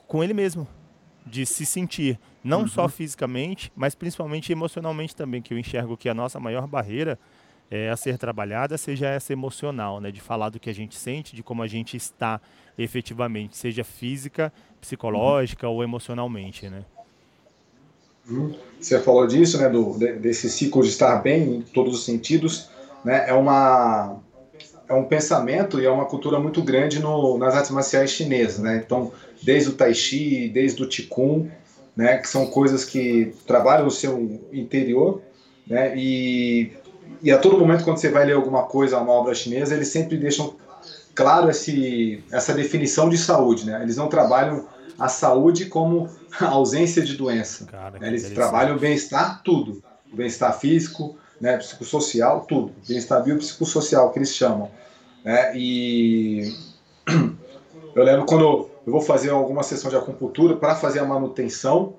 com 0.06 0.22
ele 0.22 0.34
mesmo, 0.34 0.68
de 1.26 1.46
se 1.46 1.66
sentir, 1.66 2.20
não 2.44 2.62
uhum. 2.62 2.68
só 2.68 2.90
fisicamente, 2.90 3.72
mas 3.74 3.96
principalmente 3.96 4.52
emocionalmente 4.52 5.16
também, 5.16 5.42
que 5.42 5.54
eu 5.54 5.58
enxergo 5.58 5.96
que 5.96 6.10
a 6.10 6.14
nossa 6.14 6.38
maior 6.38 6.68
barreira 6.68 7.18
é, 7.72 7.90
a 7.90 7.96
ser 7.96 8.18
trabalhada 8.18 8.78
seja 8.78 9.08
essa 9.08 9.32
emocional, 9.32 10.02
né, 10.02 10.12
de 10.12 10.20
falar 10.20 10.50
do 10.50 10.60
que 10.60 10.70
a 10.70 10.74
gente 10.74 10.96
sente, 10.96 11.34
de 11.34 11.42
como 11.42 11.64
a 11.64 11.68
gente 11.68 11.96
está 11.96 12.42
efetivamente, 12.78 13.56
seja 13.56 13.86
física, 13.86 14.52
psicológica 14.82 15.70
uhum. 15.70 15.76
ou 15.76 15.84
emocionalmente, 15.84 16.68
né? 16.68 16.84
Uhum. 18.30 18.54
Você 18.80 19.00
falou 19.00 19.26
disso, 19.26 19.58
né, 19.58 19.70
do, 19.70 19.98
desse 19.98 20.50
ciclo 20.50 20.84
de 20.84 20.90
estar 20.90 21.16
bem 21.22 21.56
em 21.56 21.62
todos 21.62 21.96
os 21.96 22.06
sentidos, 22.06 22.70
né, 23.06 23.30
é 23.30 23.34
uma 23.34 24.20
é 24.90 24.94
um 24.94 25.06
pensamento 25.06 25.80
e 25.80 25.86
é 25.86 25.90
uma 25.90 26.06
cultura 26.06 26.38
muito 26.38 26.62
grande 26.62 27.00
no, 27.00 27.38
nas 27.38 27.56
artes 27.56 27.72
marciais 27.72 28.12
chinesas, 28.12 28.60
né? 28.60 28.84
Então, 28.86 29.14
desde 29.42 29.70
o 29.70 29.74
Tai 29.74 29.94
Chi, 29.94 30.50
desde 30.50 30.84
o 30.84 30.88
Qigong, 30.88 31.50
né, 31.96 32.18
que 32.18 32.28
são 32.28 32.46
coisas 32.48 32.84
que 32.84 33.34
trabalham 33.48 33.88
o 33.88 33.92
seu 33.92 34.42
interior, 34.52 35.22
né? 35.66 35.94
E, 35.96 36.74
e 37.22 37.32
a 37.32 37.38
todo 37.38 37.58
momento 37.58 37.84
quando 37.84 37.98
você 37.98 38.10
vai 38.10 38.26
ler 38.26 38.34
alguma 38.34 38.64
coisa, 38.64 38.98
uma 38.98 39.14
obra 39.14 39.34
chinesa, 39.34 39.76
eles 39.76 39.90
sempre 39.90 40.18
deixam 40.18 40.56
claro 41.14 41.50
esse, 41.50 42.24
essa 42.32 42.54
definição 42.54 43.10
de 43.10 43.18
saúde, 43.18 43.66
né? 43.66 43.82
Eles 43.82 43.98
não 43.98 44.08
trabalham 44.08 44.66
a 44.98 45.08
saúde 45.08 45.66
como 45.66 46.10
a 46.40 46.48
ausência 46.48 47.02
de 47.02 47.16
doença. 47.16 47.66
Cara, 47.66 48.00
né? 48.00 48.08
Eles 48.08 48.30
trabalham 48.30 48.76
o 48.76 48.80
bem-estar, 48.80 49.42
tudo. 49.44 49.84
O 50.12 50.16
bem-estar 50.16 50.58
físico, 50.60 51.16
né, 51.40 51.58
psicossocial, 51.58 52.46
tudo. 52.48 52.74
Bem-estar 52.88 53.24
biopsicossocial, 53.24 54.12
que 54.12 54.20
eles 54.20 54.36
chamam. 54.36 54.70
Né? 55.24 55.56
E 55.56 56.54
eu 57.96 58.04
lembro 58.04 58.26
quando 58.26 58.70
eu 58.86 58.92
vou 58.92 59.02
fazer 59.02 59.32
alguma 59.32 59.64
sessão 59.64 59.90
de 59.90 59.96
acupuntura 59.96 60.56
para 60.56 60.76
fazer 60.76 61.00
a 61.00 61.06
manutenção 61.06 61.96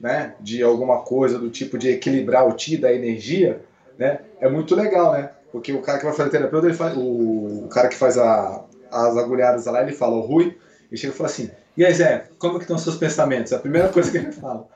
né, 0.00 0.34
de 0.40 0.62
alguma 0.62 1.02
coisa 1.02 1.38
do 1.38 1.50
tipo 1.50 1.76
de 1.76 1.90
equilibrar 1.90 2.48
o 2.48 2.52
ti 2.52 2.76
da 2.76 2.92
energia, 2.92 3.62
né, 4.00 4.20
é 4.40 4.48
muito 4.48 4.74
legal, 4.74 5.12
né? 5.12 5.30
Porque 5.52 5.72
o 5.72 5.82
cara 5.82 5.98
que 5.98 6.06
vai 6.06 6.14
fazer 6.14 6.30
terapeuta, 6.30 6.66
ele 6.66 6.74
faz, 6.74 6.96
o, 6.96 7.68
cara 7.70 7.88
que 7.88 7.96
faz 7.96 8.16
a, 8.16 8.64
as 8.90 9.16
agulhadas 9.18 9.66
lá, 9.66 9.82
ele 9.82 9.92
fala, 9.92 10.16
o 10.16 10.20
Rui, 10.20 10.56
ele 10.90 11.00
chega 11.00 11.12
e 11.12 11.16
fala 11.16 11.28
assim, 11.28 11.50
e 11.76 11.84
aí 11.84 11.92
Zé, 11.92 12.24
como 12.38 12.54
que 12.54 12.64
estão 12.64 12.76
os 12.76 12.82
seus 12.82 12.96
pensamentos? 12.96 13.52
É 13.52 13.56
a 13.56 13.58
primeira 13.58 13.88
coisa 13.88 14.10
que 14.10 14.16
ele 14.16 14.32
fala. 14.32 14.66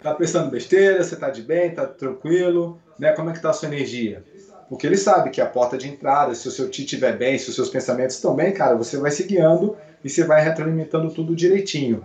Tá 0.00 0.14
pensando 0.14 0.50
besteira, 0.50 1.02
você 1.02 1.16
tá 1.16 1.30
de 1.30 1.42
bem, 1.42 1.74
tá 1.74 1.86
tranquilo, 1.86 2.78
né? 2.98 3.12
Como 3.12 3.30
é 3.30 3.32
que 3.32 3.40
tá 3.40 3.50
a 3.50 3.52
sua 3.52 3.68
energia? 3.68 4.22
Porque 4.68 4.86
ele 4.86 4.96
sabe 4.96 5.30
que 5.30 5.40
a 5.40 5.46
porta 5.46 5.76
de 5.76 5.88
entrada, 5.88 6.34
se 6.34 6.46
o 6.46 6.50
seu 6.50 6.68
ti 6.68 6.84
estiver 6.84 7.16
bem, 7.16 7.38
se 7.38 7.48
os 7.48 7.54
seus 7.54 7.68
pensamentos 7.68 8.16
estão 8.16 8.34
bem, 8.34 8.52
cara, 8.52 8.76
você 8.76 8.98
vai 8.98 9.10
se 9.10 9.24
guiando 9.24 9.76
e 10.04 10.08
você 10.08 10.24
vai 10.24 10.42
retroalimentando 10.42 11.12
tudo 11.12 11.34
direitinho. 11.34 12.04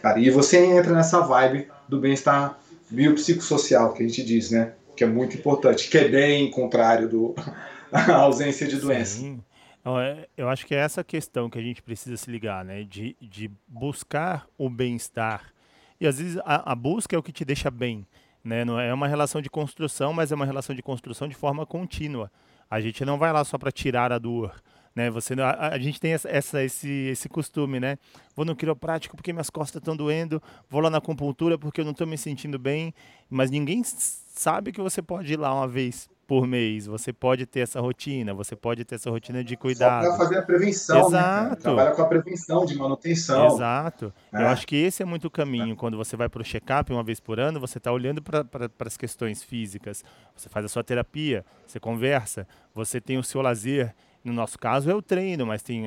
Cara, 0.00 0.18
e 0.18 0.30
você 0.30 0.58
entra 0.58 0.94
nessa 0.94 1.20
vibe 1.20 1.68
do 1.88 1.98
bem-estar 1.98 2.58
biopsicossocial 2.88 3.92
que 3.92 4.02
a 4.02 4.06
gente 4.06 4.22
diz, 4.24 4.50
né? 4.50 4.72
Que 5.00 5.04
é 5.04 5.06
muito 5.06 5.34
importante, 5.34 5.88
que 5.88 5.96
é 5.96 6.06
bem 6.06 6.50
contrário 6.50 7.08
do 7.08 7.34
a 7.90 8.16
ausência 8.16 8.68
de 8.68 8.76
doença. 8.76 9.18
Sim. 9.18 9.42
É, 9.82 10.28
eu 10.36 10.46
acho 10.46 10.66
que 10.66 10.74
é 10.74 10.78
essa 10.78 11.02
questão 11.02 11.48
que 11.48 11.58
a 11.58 11.62
gente 11.62 11.82
precisa 11.82 12.18
se 12.18 12.30
ligar, 12.30 12.62
né? 12.62 12.84
De, 12.84 13.16
de 13.18 13.50
buscar 13.66 14.46
o 14.58 14.68
bem-estar. 14.68 15.54
E 15.98 16.06
às 16.06 16.18
vezes 16.18 16.36
a, 16.44 16.72
a 16.72 16.74
busca 16.74 17.16
é 17.16 17.18
o 17.18 17.22
que 17.22 17.32
te 17.32 17.46
deixa 17.46 17.70
bem. 17.70 18.06
Né? 18.44 18.62
Não 18.62 18.78
é 18.78 18.92
uma 18.92 19.08
relação 19.08 19.40
de 19.40 19.48
construção, 19.48 20.12
mas 20.12 20.32
é 20.32 20.34
uma 20.34 20.44
relação 20.44 20.76
de 20.76 20.82
construção 20.82 21.26
de 21.26 21.34
forma 21.34 21.64
contínua. 21.64 22.30
A 22.70 22.78
gente 22.78 23.02
não 23.02 23.16
vai 23.16 23.32
lá 23.32 23.42
só 23.42 23.56
para 23.56 23.72
tirar 23.72 24.12
a 24.12 24.18
dor. 24.18 24.54
Né? 24.94 25.10
Você, 25.10 25.34
a, 25.34 25.68
a, 25.68 25.78
gente 25.78 26.00
tem 26.00 26.12
essa, 26.12 26.28
essa, 26.28 26.62
esse, 26.62 26.88
esse 26.88 27.28
costume, 27.28 27.78
né? 27.78 27.96
Vou 28.34 28.44
no 28.44 28.56
quiroprático 28.56 29.16
porque 29.16 29.32
minhas 29.32 29.50
costas 29.50 29.80
estão 29.80 29.96
doendo, 29.96 30.42
vou 30.68 30.80
lá 30.80 30.90
na 30.90 30.98
acupuntura 30.98 31.56
porque 31.56 31.80
eu 31.80 31.84
não 31.84 31.92
estou 31.92 32.06
me 32.06 32.18
sentindo 32.18 32.58
bem, 32.58 32.92
mas 33.28 33.50
ninguém 33.50 33.82
sabe 33.84 34.72
que 34.72 34.80
você 34.80 35.00
pode 35.00 35.32
ir 35.32 35.36
lá 35.36 35.54
uma 35.54 35.68
vez 35.68 36.08
por 36.30 36.46
mês. 36.46 36.86
Você 36.86 37.12
pode 37.12 37.44
ter 37.44 37.58
essa 37.58 37.80
rotina, 37.80 38.32
você 38.32 38.54
pode 38.54 38.84
ter 38.84 38.94
essa 38.94 39.10
rotina 39.10 39.42
de 39.42 39.56
cuidado. 39.56 40.06
Para 40.06 40.16
fazer 40.16 40.38
a 40.38 40.42
prevenção, 40.42 41.08
Exato. 41.08 41.50
Né, 41.50 41.56
Trabalha 41.56 41.90
com 41.90 42.02
a 42.02 42.06
prevenção 42.06 42.64
de 42.64 42.76
manutenção. 42.76 43.46
Exato. 43.48 44.14
É. 44.32 44.42
Eu 44.42 44.46
acho 44.46 44.64
que 44.64 44.76
esse 44.76 45.02
é 45.02 45.04
muito 45.04 45.24
o 45.26 45.30
caminho. 45.30 45.72
É. 45.72 45.76
Quando 45.76 45.96
você 45.96 46.16
vai 46.16 46.28
para 46.28 46.40
o 46.40 46.44
check-up 46.44 46.92
uma 46.92 47.02
vez 47.02 47.18
por 47.18 47.40
ano, 47.40 47.58
você 47.58 47.78
está 47.78 47.90
olhando 47.90 48.22
para 48.22 48.46
as 48.86 48.96
questões 48.96 49.42
físicas. 49.42 50.04
Você 50.36 50.48
faz 50.48 50.64
a 50.64 50.68
sua 50.68 50.84
terapia, 50.84 51.44
você 51.66 51.80
conversa, 51.80 52.46
você 52.72 53.00
tem 53.00 53.18
o 53.18 53.24
seu 53.24 53.42
lazer. 53.42 53.92
No 54.22 54.32
nosso 54.32 54.58
caso 54.58 54.90
é 54.90 54.94
o 54.94 55.02
treino, 55.02 55.46
mas 55.46 55.62
tem, 55.62 55.84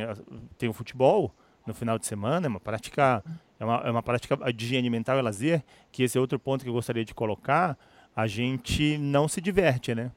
tem 0.58 0.70
o 0.70 0.74
futebol 0.74 1.34
no 1.66 1.74
final 1.74 1.98
de 1.98 2.06
semana, 2.06 2.48
é 2.48 2.50
uma 2.50 2.60
prática, 2.60 3.24
é 3.60 3.66
uma, 3.66 3.76
é 3.86 3.92
uma 3.92 4.04
prática 4.04 4.36
de 4.52 4.66
higiene 4.66 4.90
mental 4.90 5.18
e 5.18 5.22
lazer, 5.22 5.64
que 5.92 6.04
esse 6.04 6.18
é 6.18 6.22
outro 6.22 6.40
ponto 6.40 6.64
que 6.64 6.70
eu 6.70 6.74
gostaria 6.74 7.06
de 7.06 7.14
colocar. 7.14 7.78
A 8.16 8.28
gente 8.28 8.98
não 8.98 9.28
se 9.28 9.40
diverte, 9.40 9.96
né? 9.96 10.12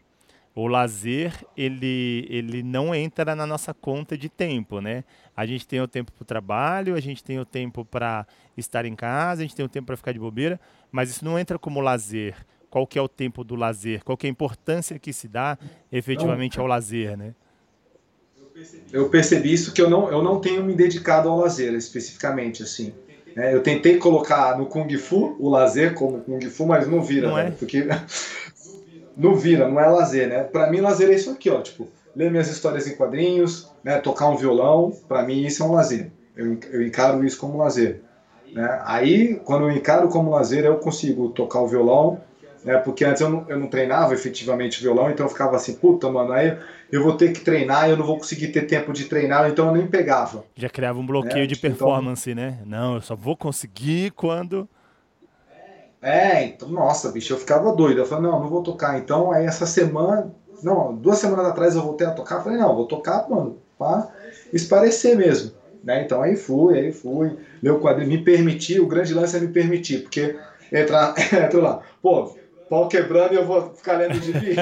o 0.57 0.66
lazer 0.66 1.35
ele, 1.55 2.26
ele 2.31 2.62
não 2.62 2.94
entra 2.94 3.37
na 3.37 3.46
nossa 3.46 3.74
conta 3.74 4.16
de 4.16 4.31
tempo, 4.31 4.81
né? 4.81 5.05
A 5.37 5.44
gente 5.44 5.68
tem 5.68 5.83
o 5.83 5.87
tempo 5.87 6.11
para 6.11 6.22
o 6.22 6.24
trabalho, 6.24 6.94
a 6.94 7.00
gente 7.00 7.22
tem 7.22 7.38
o 7.38 7.44
tempo 7.44 7.85
para 7.85 8.26
estar 8.57 8.87
em 8.87 8.96
casa, 8.96 9.42
a 9.42 9.44
gente 9.44 9.55
tem 9.55 9.66
o 9.66 9.68
tempo 9.68 9.88
para 9.88 9.98
ficar 9.98 10.12
de 10.12 10.18
bobeira, 10.18 10.59
mas 10.90 11.11
isso 11.11 11.22
não 11.22 11.38
entra 11.38 11.59
como 11.59 11.79
lazer. 11.83 12.35
Qual 12.70 12.87
que 12.87 12.98
é 12.98 13.02
o 13.02 13.09
tempo 13.09 13.44
do 13.44 13.55
lazer? 13.55 14.02
Qual 14.02 14.16
que 14.16 14.26
é 14.26 14.29
a 14.29 14.31
importância 14.31 14.98
que 14.98 15.12
se 15.12 15.29
dá 15.29 15.59
efetivamente 15.92 16.59
ao 16.59 16.66
lazer, 16.66 17.18
né? 17.18 17.35
Eu 18.92 19.09
percebi 19.09 19.53
isso 19.53 19.73
que 19.73 19.83
eu 19.83 19.90
não, 19.90 20.11
eu 20.11 20.23
não 20.23 20.40
tenho 20.40 20.64
me 20.64 20.75
dedicado 20.75 21.29
ao 21.29 21.38
lazer 21.38 21.75
especificamente, 21.75 22.62
assim. 22.62 22.92
É, 23.37 23.55
eu 23.55 23.62
tentei 23.62 23.99
colocar 23.99 24.57
no 24.57 24.66
Kung 24.66 24.88
Fu 24.97 25.37
o 25.38 25.51
lazer 25.51 25.92
como 25.92 26.21
Kung 26.21 26.40
Fu, 26.49 26.66
mas 26.66 26.88
não 26.88 27.03
vira, 27.03 27.29
não 27.29 27.37
né? 27.37 27.49
é? 27.49 27.51
porque 27.51 27.87
não 29.16 29.35
vira, 29.35 29.69
não 29.69 29.79
é 29.79 29.87
lazer, 29.87 30.29
né? 30.29 30.42
Para 30.42 30.71
mim, 30.71 30.81
lazer 30.81 31.11
é 31.11 31.14
isso 31.14 31.31
aqui, 31.31 31.51
ó, 31.51 31.61
tipo, 31.61 31.87
ler 32.14 32.31
minhas 32.31 32.49
histórias 32.49 32.87
em 32.87 32.97
quadrinhos, 32.97 33.71
né, 33.85 33.99
tocar 33.99 34.29
um 34.29 34.37
violão, 34.37 34.97
para 35.07 35.23
mim 35.23 35.45
isso 35.45 35.62
é 35.62 35.66
um 35.66 35.73
lazer. 35.73 36.11
Eu, 36.35 36.59
eu 36.73 36.87
encaro 36.87 37.23
isso 37.25 37.38
como 37.38 37.59
lazer. 37.59 38.01
Né? 38.53 38.81
Aí, 38.85 39.35
quando 39.45 39.64
eu 39.64 39.71
encaro 39.71 40.09
como 40.09 40.31
lazer, 40.31 40.64
eu 40.64 40.77
consigo 40.77 41.29
tocar 41.29 41.61
o 41.61 41.69
violão, 41.69 42.21
né? 42.66 42.76
Porque 42.79 43.05
antes 43.05 43.22
eu 43.22 43.31
não, 43.31 43.46
eu 43.48 43.59
não 43.59 43.68
treinava 43.68 44.12
efetivamente 44.12 44.83
violão, 44.83 45.09
então 45.09 45.24
eu 45.24 45.31
ficava 45.31 45.55
assim, 45.55 45.74
puta, 45.74 46.11
mano, 46.11 46.33
aí 46.33 46.59
eu 46.90 47.02
vou 47.02 47.16
ter 47.16 47.33
que 47.33 47.40
treinar, 47.40 47.88
eu 47.88 47.96
não 47.96 48.05
vou 48.05 48.18
conseguir 48.18 48.48
ter 48.48 48.62
tempo 48.62 48.92
de 48.92 49.05
treinar, 49.05 49.48
então 49.48 49.68
eu 49.68 49.72
nem 49.72 49.87
pegava. 49.87 50.44
Já 50.57 50.68
criava 50.68 50.98
um 50.98 51.07
bloqueio 51.07 51.42
né? 51.42 51.46
de 51.46 51.55
tipo, 51.55 51.68
então 51.68 51.79
performance, 51.79 52.29
então... 52.29 52.44
né? 52.44 52.59
Não, 52.66 52.96
eu 52.96 53.00
só 53.00 53.14
vou 53.14 53.37
conseguir 53.37 54.11
quando 54.11 54.68
é, 56.02 56.44
então, 56.44 56.68
nossa, 56.68 57.11
bicho, 57.11 57.33
eu 57.33 57.38
ficava 57.38 57.74
doido. 57.74 57.98
Eu 57.98 58.07
falei, 58.07 58.31
não, 58.31 58.38
não 58.38 58.48
vou 58.48 58.62
tocar. 58.62 58.96
Então, 58.96 59.33
aí 59.33 59.44
essa 59.44 59.66
semana, 59.66 60.33
não, 60.62 60.94
duas 60.94 61.18
semanas 61.18 61.46
atrás 61.46 61.74
eu 61.74 61.83
voltei 61.83 62.07
a 62.07 62.12
tocar. 62.12 62.44
Falei, 62.44 62.59
não, 62.59 62.76
vou 62.76 62.87
tocar, 62.87 63.29
mano, 63.29 63.59
pra 63.76 64.09
esparecer 64.52 65.16
mesmo. 65.16 65.50
Né? 65.83 66.05
Então, 66.05 66.23
aí 66.23 66.37
fui, 66.37 66.79
aí 66.79 66.92
fui. 66.92 67.37
Meu 67.60 67.81
quadrinho 67.81 68.08
me 68.08 68.23
permitir, 68.23 68.79
o 68.79 68.87
grande 68.87 69.14
lance 69.14 69.37
é 69.37 69.40
me 69.40 69.48
permitir, 69.48 70.02
porque 70.02 70.37
entrar, 70.73 71.14
entro 71.33 71.60
lá, 71.60 71.81
pô, 72.00 72.37
pau 72.69 72.88
quebrando 72.88 73.35
e 73.35 73.37
eu 73.37 73.46
vou 73.46 73.75
ficar 73.75 73.98
lendo 73.98 74.17
o 74.17 74.23
gibi. 74.23 74.56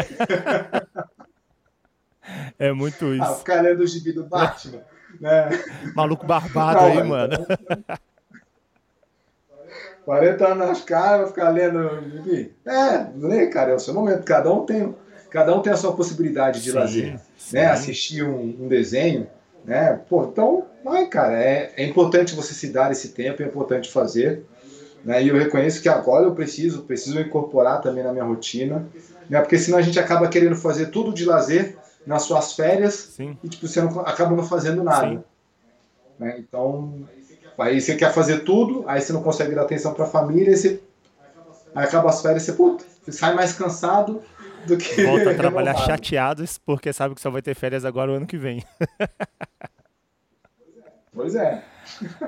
É 2.58 2.72
muito 2.72 3.04
ah, 3.04 3.14
isso. 3.14 3.22
Ah, 3.22 3.34
ficar 3.34 3.60
lendo 3.60 3.80
o 3.82 3.86
gibi 3.86 4.12
do 4.12 4.24
Batman. 4.24 4.82
né? 5.20 5.50
Maluco 5.94 6.26
barbado 6.26 6.80
não, 6.80 6.86
aí, 6.86 7.02
mano. 7.02 7.34
Então, 10.04 10.16
40 10.16 10.46
anos 10.46 10.68
nas 10.68 10.80
caras, 10.82 11.20
vai 11.20 11.28
ficar 11.28 11.48
lendo. 11.48 11.78
É, 12.66 13.06
lê, 13.16 13.46
cara, 13.46 13.72
é 13.72 13.74
o 13.74 13.78
seu 13.78 13.94
momento. 13.94 14.22
Cada 14.22 14.52
um 14.52 14.66
tem, 14.66 14.94
cada 15.30 15.56
um 15.56 15.62
tem 15.62 15.72
a 15.72 15.76
sua 15.76 15.96
possibilidade 15.96 16.60
de 16.60 16.70
sim, 16.70 16.76
lazer. 16.76 17.20
Sim. 17.38 17.56
Né? 17.56 17.66
Assistir 17.66 18.22
um, 18.22 18.64
um, 18.64 18.68
desenho. 18.68 19.26
Né? 19.64 19.98
Pô, 20.08 20.24
então, 20.24 20.66
vai, 20.84 21.06
cara, 21.06 21.42
é, 21.42 21.72
é 21.76 21.84
importante 21.86 22.34
você 22.34 22.52
se 22.52 22.68
dar 22.68 22.92
esse 22.92 23.10
tempo, 23.10 23.42
é 23.42 23.46
importante 23.46 23.90
fazer. 23.90 24.44
Né? 25.04 25.22
E 25.22 25.28
eu 25.28 25.36
reconheço 25.36 25.82
que 25.82 25.88
agora 25.88 26.24
eu 26.24 26.34
preciso, 26.34 26.82
preciso 26.82 27.20
incorporar 27.20 27.80
também 27.80 28.02
na 28.02 28.12
minha 28.12 28.24
rotina. 28.24 28.86
Né? 29.28 29.40
Porque 29.40 29.58
senão 29.58 29.78
a 29.78 29.82
gente 29.82 29.98
acaba 29.98 30.28
querendo 30.28 30.56
fazer 30.56 30.86
tudo 30.86 31.12
de 31.12 31.24
lazer 31.24 31.76
nas 32.06 32.22
suas 32.22 32.54
férias 32.54 32.94
sim. 32.94 33.36
e 33.42 33.48
tipo, 33.48 33.66
você 33.66 33.80
não, 33.80 34.00
acaba 34.00 34.34
não 34.34 34.44
fazendo 34.44 34.82
nada. 34.82 35.24
Né? 36.18 36.36
Então, 36.38 37.06
Aí 37.58 37.80
você 37.80 37.94
quer 37.94 38.12
fazer 38.12 38.40
tudo, 38.40 38.84
aí 38.86 39.00
você 39.00 39.12
não 39.12 39.22
consegue 39.22 39.54
dar 39.54 39.62
atenção 39.62 39.94
para 39.94 40.04
a 40.04 40.08
família, 40.08 40.50
aí, 40.50 40.56
você, 40.56 40.82
aí 41.74 41.84
acaba 41.84 42.08
as 42.08 42.20
férias, 42.20 42.42
você, 42.42 42.52
puta, 42.52 42.84
você 43.02 43.12
sai 43.12 43.34
mais 43.34 43.52
cansado 43.52 44.22
do 44.66 44.76
que. 44.76 45.04
Volta 45.04 45.30
a 45.30 45.34
trabalhar 45.34 45.76
chateado 45.76 46.44
porque 46.66 46.92
sabe 46.92 47.14
que 47.14 47.20
só 47.20 47.30
vai 47.30 47.42
ter 47.42 47.54
férias 47.54 47.84
agora 47.84 48.10
o 48.10 48.14
ano 48.14 48.26
que 48.26 48.36
vem. 48.36 48.64
Pois 51.12 51.36
é. 51.36 51.62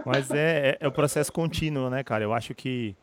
Mas 0.05 0.31
é, 0.31 0.71
é, 0.71 0.79
é 0.81 0.89
o 0.89 0.93
processo 0.93 1.33
contínuo, 1.33 1.91
né, 1.91 2.03
cara? 2.03 2.25
Eu 2.25 2.33
acho 2.33 2.55
que, 2.55 2.97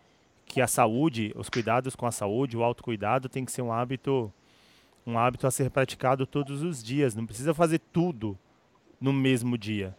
que 0.45 0.61
a 0.61 0.67
saúde, 0.67 1.33
os 1.35 1.49
cuidados 1.49 1.95
com 1.95 2.05
a 2.05 2.11
saúde, 2.11 2.57
o 2.57 2.63
autocuidado 2.63 3.29
tem 3.29 3.45
que 3.45 3.51
ser 3.51 3.61
um 3.61 3.71
hábito, 3.71 4.31
um 5.05 5.17
hábito 5.17 5.47
a 5.47 5.51
ser 5.51 5.69
praticado 5.69 6.25
todos 6.25 6.61
os 6.61 6.83
dias. 6.83 7.15
Não 7.15 7.25
precisa 7.25 7.53
fazer 7.53 7.79
tudo 7.91 8.37
no 8.99 9.11
mesmo 9.11 9.57
dia, 9.57 9.95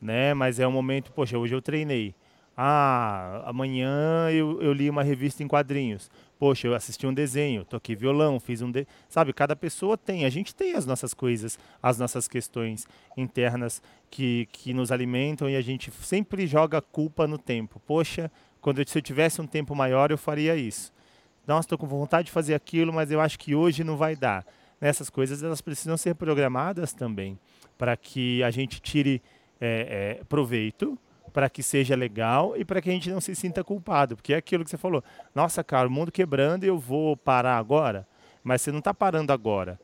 né? 0.00 0.32
Mas 0.34 0.58
é 0.58 0.66
um 0.66 0.72
momento, 0.72 1.12
poxa, 1.12 1.38
hoje 1.38 1.54
eu 1.54 1.62
treinei. 1.62 2.14
Ah, 2.56 3.42
amanhã 3.44 4.30
eu, 4.30 4.62
eu 4.62 4.72
li 4.72 4.88
uma 4.88 5.02
revista 5.02 5.42
em 5.42 5.48
quadrinhos. 5.48 6.10
Poxa, 6.38 6.66
eu 6.66 6.74
assisti 6.74 7.06
um 7.06 7.14
desenho, 7.14 7.64
toquei 7.64 7.96
violão, 7.96 8.38
fiz 8.38 8.60
um. 8.60 8.70
De... 8.70 8.86
Sabe, 9.08 9.32
cada 9.32 9.56
pessoa 9.56 9.96
tem, 9.96 10.26
a 10.26 10.30
gente 10.30 10.54
tem 10.54 10.74
as 10.74 10.84
nossas 10.84 11.14
coisas, 11.14 11.58
as 11.82 11.98
nossas 11.98 12.28
questões 12.28 12.86
internas 13.16 13.82
que, 14.10 14.46
que 14.52 14.74
nos 14.74 14.92
alimentam 14.92 15.48
e 15.48 15.56
a 15.56 15.62
gente 15.62 15.90
sempre 16.02 16.46
joga 16.46 16.82
culpa 16.82 17.26
no 17.26 17.38
tempo. 17.38 17.80
Poxa, 17.86 18.30
quando 18.60 18.80
eu, 18.80 18.86
se 18.86 18.98
eu 18.98 19.02
tivesse 19.02 19.40
um 19.40 19.46
tempo 19.46 19.74
maior, 19.74 20.10
eu 20.10 20.18
faria 20.18 20.54
isso. 20.56 20.92
Nossa, 21.46 21.66
estou 21.66 21.78
com 21.78 21.86
vontade 21.86 22.26
de 22.26 22.32
fazer 22.32 22.54
aquilo, 22.54 22.92
mas 22.92 23.10
eu 23.10 23.20
acho 23.20 23.38
que 23.38 23.54
hoje 23.54 23.82
não 23.82 23.96
vai 23.96 24.14
dar. 24.14 24.44
Essas 24.78 25.08
coisas 25.08 25.42
elas 25.42 25.62
precisam 25.62 25.96
ser 25.96 26.14
programadas 26.14 26.92
também 26.92 27.38
para 27.78 27.96
que 27.96 28.42
a 28.42 28.50
gente 28.50 28.80
tire 28.80 29.22
é, 29.58 30.18
é, 30.20 30.24
proveito 30.24 30.98
para 31.36 31.50
que 31.50 31.62
seja 31.62 31.94
legal 31.94 32.56
e 32.56 32.64
para 32.64 32.80
que 32.80 32.88
a 32.88 32.92
gente 32.94 33.10
não 33.10 33.20
se 33.20 33.34
sinta 33.34 33.62
culpado, 33.62 34.16
porque 34.16 34.32
é 34.32 34.38
aquilo 34.38 34.64
que 34.64 34.70
você 34.70 34.78
falou. 34.78 35.04
Nossa, 35.34 35.62
cara, 35.62 35.86
o 35.86 35.90
mundo 35.90 36.10
quebrando 36.10 36.64
e 36.64 36.66
eu 36.66 36.78
vou 36.78 37.14
parar 37.14 37.58
agora, 37.58 38.08
mas 38.42 38.62
você 38.62 38.72
não 38.72 38.78
está 38.78 38.94
parando 38.94 39.34
agora. 39.34 39.78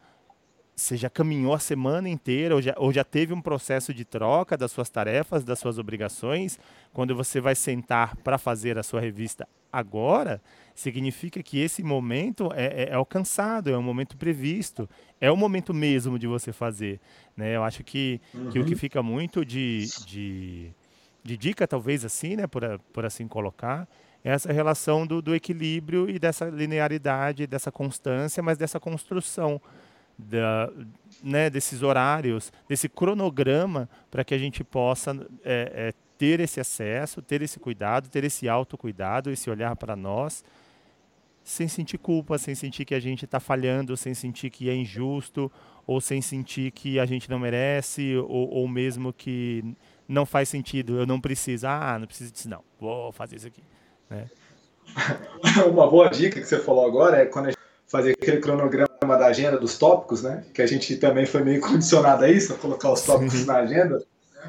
Você 0.75 0.97
já 0.97 1.11
caminhou 1.11 1.53
a 1.53 1.59
semana 1.59 2.09
inteira 2.09 2.55
ou 2.55 2.63
já, 2.63 2.73
ou 2.79 2.91
já 2.91 3.05
teve 3.05 3.35
um 3.35 3.43
processo 3.43 3.93
de 3.93 4.03
troca 4.03 4.57
das 4.57 4.73
suas 4.73 4.89
tarefas, 4.89 5.45
das 5.45 5.59
suas 5.59 5.77
obrigações. 5.77 6.59
Quando 6.91 7.15
você 7.15 7.39
vai 7.39 7.55
sentar 7.55 8.17
para 8.17 8.39
fazer 8.39 8.79
a 8.79 8.83
sua 8.83 9.03
revista 9.03 9.47
agora, 9.71 10.41
significa 10.75 11.43
que 11.43 11.59
esse 11.61 11.83
momento 11.83 12.51
é, 12.55 12.85
é, 12.85 12.89
é, 12.89 12.95
alcançado, 12.95 13.69
é 13.69 13.77
um 13.77 13.83
momento 13.83 14.17
previsto, 14.17 14.89
é 15.21 15.31
o 15.31 15.37
momento 15.37 15.75
mesmo 15.75 16.19
de 16.19 16.27
você 16.27 16.51
fazer. 16.51 16.99
Né? 17.37 17.57
Eu 17.57 17.63
acho 17.63 17.85
que, 17.85 18.23
uhum. 18.33 18.49
que 18.49 18.59
o 18.59 18.65
que 18.65 18.73
uhum. 18.73 18.79
fica 18.79 19.03
muito 19.03 19.45
de, 19.45 19.87
de 20.07 20.75
de 21.23 21.37
dica, 21.37 21.67
talvez 21.67 22.05
assim, 22.05 22.37
né, 22.37 22.47
por, 22.47 22.63
por 22.93 23.05
assim 23.05 23.29
colocar, 23.29 23.89
é 24.25 24.31
essa 24.31 24.53
relação 24.53 25.07
do, 25.07 25.21
do 25.21 25.35
equilíbrio 25.35 26.09
e 26.09 26.19
dessa 26.19 26.47
linearidade, 26.47 27.47
dessa 27.47 27.73
constância, 27.73 28.43
mas 28.43 28.57
dessa 28.57 28.79
construção 28.79 29.61
da, 30.17 30.71
né, 31.23 31.51
desses 31.51 31.83
horários, 31.83 32.53
desse 32.69 32.89
cronograma, 32.89 33.89
para 34.11 34.25
que 34.25 34.35
a 34.35 34.39
gente 34.39 34.63
possa 34.63 35.11
é, 35.45 35.73
é, 35.75 35.93
ter 36.17 36.41
esse 36.41 36.61
acesso, 36.61 37.21
ter 37.21 37.43
esse 37.43 37.59
cuidado, 37.59 38.09
ter 38.09 38.25
esse 38.25 38.49
autocuidado, 38.49 39.31
esse 39.31 39.51
olhar 39.51 39.75
para 39.77 39.97
nós, 39.97 40.45
sem 41.43 41.67
sentir 41.67 41.99
culpa, 41.99 42.39
sem 42.39 42.55
sentir 42.55 42.85
que 42.85 42.95
a 42.95 43.01
gente 43.01 43.25
está 43.25 43.41
falhando, 43.41 43.97
sem 43.97 44.15
sentir 44.15 44.51
que 44.51 44.71
é 44.71 44.75
injusto, 44.75 45.51
ou 45.85 46.01
sem 46.01 46.23
sentir 46.23 46.71
que 46.71 47.01
a 47.01 47.07
gente 47.07 47.29
não 47.29 47.41
merece, 47.41 48.17
ou, 48.17 48.49
ou 48.49 48.69
mesmo 48.69 49.13
que 49.13 49.75
não 50.13 50.27
faz 50.27 50.49
sentido, 50.49 50.99
eu 50.99 51.07
não 51.07 51.21
preciso, 51.21 51.67
ah, 51.67 51.97
não 51.99 52.07
preciso 52.07 52.33
disso 52.33 52.49
não, 52.49 52.63
vou 52.79 53.11
fazer 53.13 53.37
isso 53.37 53.47
aqui. 53.47 53.63
Né? 54.11 54.27
Uma 55.71 55.89
boa 55.89 56.09
dica 56.09 56.41
que 56.41 56.47
você 56.47 56.59
falou 56.59 56.87
agora 56.87 57.23
é 57.23 57.27
quando 57.27 57.47
a 57.47 57.51
gente 57.51 57.63
fazer 57.87 58.13
aquele 58.13 58.39
cronograma 58.39 58.89
da 59.19 59.27
agenda 59.27 59.59
dos 59.59 59.79
tópicos, 59.79 60.23
né? 60.23 60.45
Que 60.55 60.63
a 60.63 60.67
gente 60.67 60.97
também 60.97 61.27
foi 61.27 61.43
meio 61.43 61.61
condicionado 61.61 62.25
a 62.25 62.31
isso, 62.31 62.53
a 62.53 62.57
colocar 62.57 62.91
os 62.91 63.03
tópicos 63.03 63.41
Sim. 63.41 63.47
na 63.47 63.57
agenda, 63.57 64.03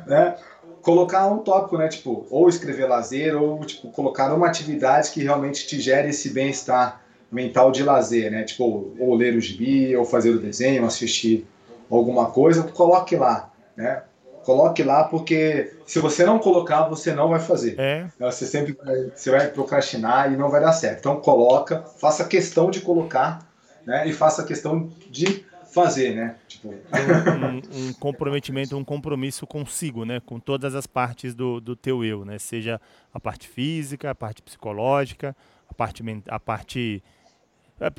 né? 0.06 0.38
Colocar 0.82 1.28
um 1.28 1.40
tópico, 1.40 1.78
né? 1.78 1.88
Tipo, 1.88 2.26
ou 2.30 2.48
escrever 2.50 2.88
lazer, 2.88 3.36
ou 3.36 3.64
tipo, 3.66 3.90
colocar 3.90 4.34
uma 4.34 4.48
atividade 4.48 5.12
que 5.12 5.24
realmente 5.24 5.68
te 5.68 5.80
gere 5.80 6.10
esse 6.10 6.30
bem-estar 6.30 7.02
mental 7.32 7.72
de 7.72 7.84
lazer, 7.84 8.32
né? 8.32 8.44
Tipo, 8.44 8.94
ou 9.00 9.16
ler 9.16 9.36
o 9.36 9.42
gibi, 9.42 9.96
ou 9.96 10.06
fazer 10.06 10.32
o 10.32 10.40
desenho, 10.40 10.86
assistir 10.86 11.46
alguma 11.90 12.32
coisa, 12.32 12.64
coloque 12.64 13.16
lá, 13.16 13.52
né? 13.76 14.04
Coloque 14.44 14.84
lá, 14.84 15.06
porque 15.06 15.74
se 15.86 16.00
você 16.00 16.26
não 16.26 16.38
colocar, 16.38 16.88
você 16.88 17.14
não 17.14 17.30
vai 17.30 17.40
fazer. 17.40 17.80
É. 17.80 18.08
Você 18.20 18.46
sempre 18.46 18.74
vai, 18.74 19.12
você 19.16 19.32
vai 19.32 19.48
procrastinar 19.48 20.32
e 20.32 20.38
não 20.38 20.50
vai 20.50 20.62
dar 20.62 20.74
certo. 20.74 21.00
Então 21.00 21.20
coloca, 21.22 21.82
faça 21.98 22.26
questão 22.26 22.70
de 22.70 22.82
colocar, 22.82 23.48
né? 23.86 24.08
E 24.08 24.14
faça 24.14 24.44
questão 24.44 24.90
de 25.10 25.46
fazer, 25.74 26.16
né? 26.16 26.36
Tipo... 26.48 26.70
Um, 26.70 27.88
um, 27.90 27.94
comprometimento, 27.94 28.78
um 28.78 28.84
compromisso 28.84 29.48
consigo, 29.48 30.06
né? 30.06 30.20
Com 30.20 30.40
todas 30.40 30.76
as 30.76 30.86
partes 30.86 31.34
do, 31.34 31.60
do 31.60 31.76
teu 31.76 32.04
eu, 32.04 32.24
né? 32.24 32.38
Seja 32.38 32.80
a 33.14 33.20
parte 33.20 33.48
física, 33.48 34.12
a 34.12 34.16
parte 34.16 34.42
psicológica, 34.42 35.36
a 35.68 35.74
parte 35.74 36.04
a 36.28 36.40
parte 36.40 37.04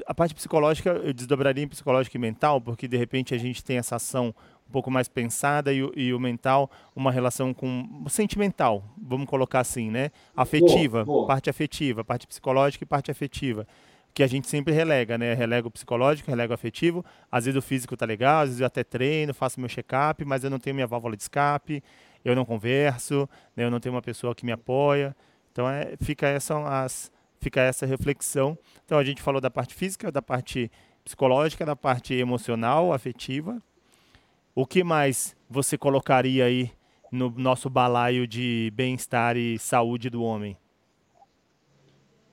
a 0.07 0.15
parte 0.15 0.35
psicológica 0.35 0.91
eu 0.91 1.13
desdobraria 1.13 1.65
em 1.65 1.69
psicológica 1.69 2.17
e 2.17 2.21
mental, 2.21 2.61
porque 2.61 2.87
de 2.87 2.97
repente 2.97 3.35
a 3.35 3.39
gente 3.39 3.63
tem 3.63 3.77
essa 3.77 3.97
ação 3.97 4.35
um 4.69 4.73
pouco 4.73 4.91
mais 4.91 5.09
pensada 5.09 5.73
e, 5.73 5.79
e, 5.95 6.13
o 6.13 6.19
mental 6.19 6.71
uma 6.95 7.13
relação 7.13 7.53
com 7.53 8.05
sentimental, 8.09 8.85
vamos 8.97 9.27
colocar 9.29 9.61
assim, 9.61 9.91
né? 9.91 10.11
Afetiva, 10.37 11.05
boa, 11.05 11.19
boa. 11.19 11.27
parte 11.27 11.51
afetiva, 11.51 12.05
parte 12.05 12.27
psicológica 12.27 12.85
e 12.85 12.87
parte 12.87 13.11
afetiva, 13.11 13.67
que 14.13 14.23
a 14.23 14.27
gente 14.27 14.49
sempre 14.49 14.73
relega, 14.73 15.19
né? 15.19 15.35
Relega 15.35 15.69
o 15.69 15.71
psicológico, 15.71 16.31
relega 16.31 16.53
o 16.53 16.55
afetivo. 16.55 17.05
Às 17.31 17.45
vezes 17.45 17.59
o 17.59 17.63
físico 17.63 17.97
tá 17.97 18.07
legal, 18.07 18.43
às 18.43 18.49
vezes 18.49 18.61
eu 18.61 18.67
até 18.67 18.83
treino, 18.85 19.35
faço 19.35 19.61
meu 19.61 19.69
check-up, 19.69 20.25
mas 20.25 20.45
eu 20.45 20.51
não 20.51 20.59
tenho 20.59 20.75
minha 20.75 20.87
válvula 20.87 21.17
de 21.17 21.23
escape, 21.23 21.83
eu 22.25 22.35
não 22.35 22.45
converso, 22.45 23.29
né? 23.57 23.65
eu 23.65 23.71
não 23.71 23.81
tenho 23.81 23.95
uma 23.95 24.03
pessoa 24.03 24.35
que 24.35 24.47
me 24.47 24.53
apoia. 24.53 25.15
Então 25.53 25.69
é, 25.69 25.95
fica 26.01 26.27
essa 26.27 26.57
as 26.83 27.13
fica 27.41 27.61
essa 27.61 27.85
reflexão. 27.85 28.59
Então 28.85 28.99
a 28.99 29.05
gente 29.05 29.21
falou 29.21 29.41
da 29.41 29.51
parte 29.51 29.75
física, 29.75 30.11
da 30.11 30.23
parte 30.23 30.71
psicológica, 31.05 31.67
da 31.67 31.77
parte 31.77 32.15
emocional, 32.15 32.93
afetiva, 32.93 33.61
o 34.55 34.67
que 34.67 34.85
mais 34.85 35.35
você 35.51 35.77
colocaria 35.77 36.45
aí 36.45 36.71
no 37.11 37.31
nosso 37.31 37.69
balaio 37.69 38.27
de 38.27 38.73
bem-estar 38.75 39.37
e 39.37 39.59
saúde 39.59 40.09
do 40.09 40.23
homem? 40.23 40.57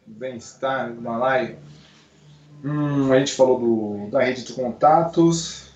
Bem-estar 0.06 0.94
balaio? 0.94 1.58
Hum, 2.64 3.12
a 3.12 3.18
gente 3.18 3.34
falou 3.34 3.60
do, 3.60 4.12
da 4.12 4.22
rede 4.22 4.44
de 4.44 4.54
contatos. 4.54 5.72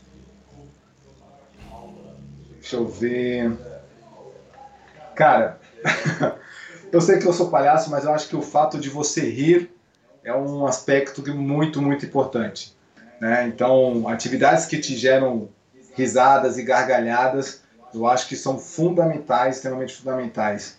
Deixa 2.60 2.76
eu 2.76 2.88
ver. 2.88 3.58
Cara, 5.16 5.60
eu 6.92 7.02
sei 7.02 7.18
que 7.18 7.26
eu 7.26 7.34
sou 7.34 7.50
palhaço, 7.50 7.90
mas 7.90 8.06
eu 8.06 8.14
acho 8.14 8.28
que 8.28 8.36
o 8.36 8.42
fato 8.42 8.80
de 8.80 8.90
você 8.90 9.28
rir 9.30 9.72
é 10.24 10.36
um 10.36 10.66
aspecto 10.66 11.24
muito, 11.34 11.82
muito 11.82 12.06
importante. 12.06 12.76
Né? 13.20 13.48
Então, 13.48 14.08
atividades 14.08 14.66
que 14.66 14.78
te 14.78 14.96
geram 14.96 15.50
risadas 15.96 16.58
e 16.58 16.64
gargalhadas, 16.64 17.62
eu 17.94 18.06
acho 18.06 18.28
que 18.28 18.36
são 18.36 18.60
fundamentais, 18.60 19.56
extremamente 19.56 19.94
fundamentais. 19.94 20.78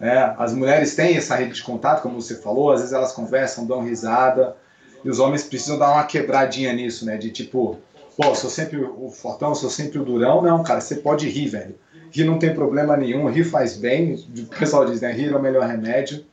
Né? 0.00 0.34
As 0.38 0.52
mulheres 0.52 0.94
têm 0.94 1.16
essa 1.16 1.34
rede 1.36 1.54
de 1.54 1.62
contato, 1.62 2.02
como 2.02 2.20
você 2.20 2.36
falou, 2.36 2.72
às 2.72 2.80
vezes 2.80 2.92
elas 2.92 3.12
conversam, 3.12 3.64
dão 3.64 3.82
risada, 3.82 4.56
e 5.04 5.08
os 5.08 5.18
homens 5.18 5.44
precisam 5.44 5.78
dar 5.78 5.92
uma 5.92 6.04
quebradinha 6.04 6.72
nisso, 6.72 7.06
né? 7.06 7.16
De 7.16 7.30
tipo, 7.30 7.78
pô, 8.16 8.34
sou 8.34 8.50
sempre 8.50 8.80
o 8.80 9.08
fortão, 9.08 9.54
sou 9.54 9.70
sempre 9.70 9.98
o 9.98 10.04
durão. 10.04 10.42
Não, 10.42 10.64
cara, 10.64 10.80
você 10.80 10.96
pode 10.96 11.28
rir, 11.28 11.46
velho. 11.46 11.76
Rir 12.10 12.24
não 12.24 12.38
tem 12.38 12.52
problema 12.52 12.96
nenhum, 12.96 13.30
rir 13.30 13.44
faz 13.44 13.76
bem. 13.76 14.14
O 14.36 14.46
pessoal 14.58 14.84
diz, 14.84 15.00
né? 15.00 15.12
Rir 15.12 15.32
é 15.32 15.36
o 15.36 15.42
melhor 15.42 15.64
remédio. 15.64 16.24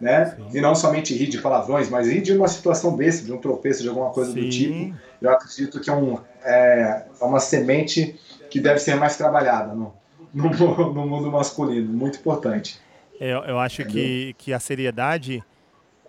Né? 0.00 0.34
E 0.54 0.60
não 0.60 0.74
somente 0.74 1.14
rir 1.14 1.26
de 1.26 1.38
palavrões, 1.38 1.90
mas 1.90 2.08
rir 2.08 2.22
de 2.22 2.32
uma 2.32 2.48
situação 2.48 2.96
desse, 2.96 3.24
de 3.24 3.32
um 3.32 3.38
tropeço, 3.38 3.82
de 3.82 3.88
alguma 3.88 4.10
coisa 4.10 4.32
Sim. 4.32 4.40
do 4.40 4.48
tipo. 4.48 4.96
Eu 5.20 5.30
acredito 5.30 5.78
que 5.78 5.90
é 5.90 5.92
um, 5.92 6.18
é, 6.42 7.04
é 7.20 7.24
uma 7.24 7.38
semente 7.38 8.18
que 8.48 8.58
deve 8.60 8.78
ser 8.78 8.96
mais 8.96 9.16
trabalhada 9.16 9.74
no, 9.74 9.92
no, 10.32 10.92
no 10.92 11.06
mundo 11.06 11.30
masculino, 11.30 11.92
muito 11.92 12.18
importante. 12.18 12.80
Eu, 13.20 13.40
eu 13.40 13.58
acho 13.58 13.84
que, 13.84 14.34
que 14.38 14.52
a 14.52 14.58
seriedade 14.58 15.44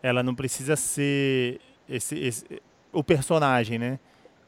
ela 0.02 0.24
não 0.24 0.34
precisa 0.34 0.78
ser 0.78 1.60
esse, 1.88 2.18
esse 2.18 2.46
o 2.92 3.04
personagem, 3.04 3.78
né? 3.78 4.00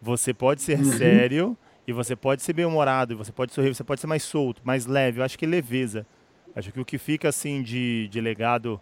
Você 0.01 0.33
pode 0.33 0.61
ser 0.61 0.79
uhum. 0.79 0.97
sério 0.97 1.57
e 1.87 1.93
você 1.93 2.15
pode 2.15 2.41
ser 2.41 2.53
bem-humorado, 2.53 3.17
você 3.17 3.31
pode 3.31 3.53
sorrir, 3.53 3.73
você 3.73 3.83
pode 3.83 4.01
ser 4.01 4.07
mais 4.07 4.23
solto, 4.23 4.61
mais 4.63 4.85
leve. 4.85 5.19
Eu 5.19 5.25
acho 5.25 5.37
que 5.37 5.45
leveza. 5.45 6.05
Acho 6.55 6.71
que 6.71 6.79
o 6.79 6.85
que 6.85 6.97
fica 6.97 7.29
assim 7.29 7.61
de, 7.61 8.07
de 8.09 8.21
legado 8.21 8.79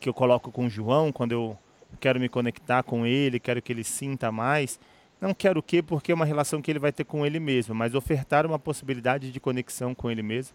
que 0.00 0.08
eu 0.08 0.14
coloco 0.14 0.50
com 0.50 0.66
o 0.66 0.70
João, 0.70 1.10
quando 1.12 1.32
eu 1.32 1.58
quero 2.00 2.20
me 2.20 2.28
conectar 2.28 2.82
com 2.82 3.06
ele, 3.06 3.40
quero 3.40 3.60
que 3.62 3.72
ele 3.72 3.84
sinta 3.84 4.30
mais, 4.30 4.78
não 5.20 5.34
quero 5.34 5.60
o 5.60 5.62
quê? 5.62 5.82
Porque 5.82 6.12
é 6.12 6.14
uma 6.14 6.24
relação 6.24 6.62
que 6.62 6.70
ele 6.70 6.78
vai 6.78 6.92
ter 6.92 7.04
com 7.04 7.26
ele 7.26 7.40
mesmo, 7.40 7.74
mas 7.74 7.94
ofertar 7.94 8.46
uma 8.46 8.58
possibilidade 8.58 9.32
de 9.32 9.40
conexão 9.40 9.94
com 9.94 10.10
ele 10.10 10.22
mesmo, 10.22 10.54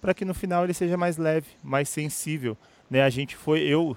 para 0.00 0.14
que 0.14 0.24
no 0.24 0.32
final 0.32 0.64
ele 0.64 0.72
seja 0.72 0.96
mais 0.96 1.16
leve, 1.16 1.48
mais 1.62 1.88
sensível. 1.88 2.56
Né? 2.90 3.02
A 3.02 3.10
gente 3.10 3.36
foi, 3.36 3.60
eu 3.60 3.96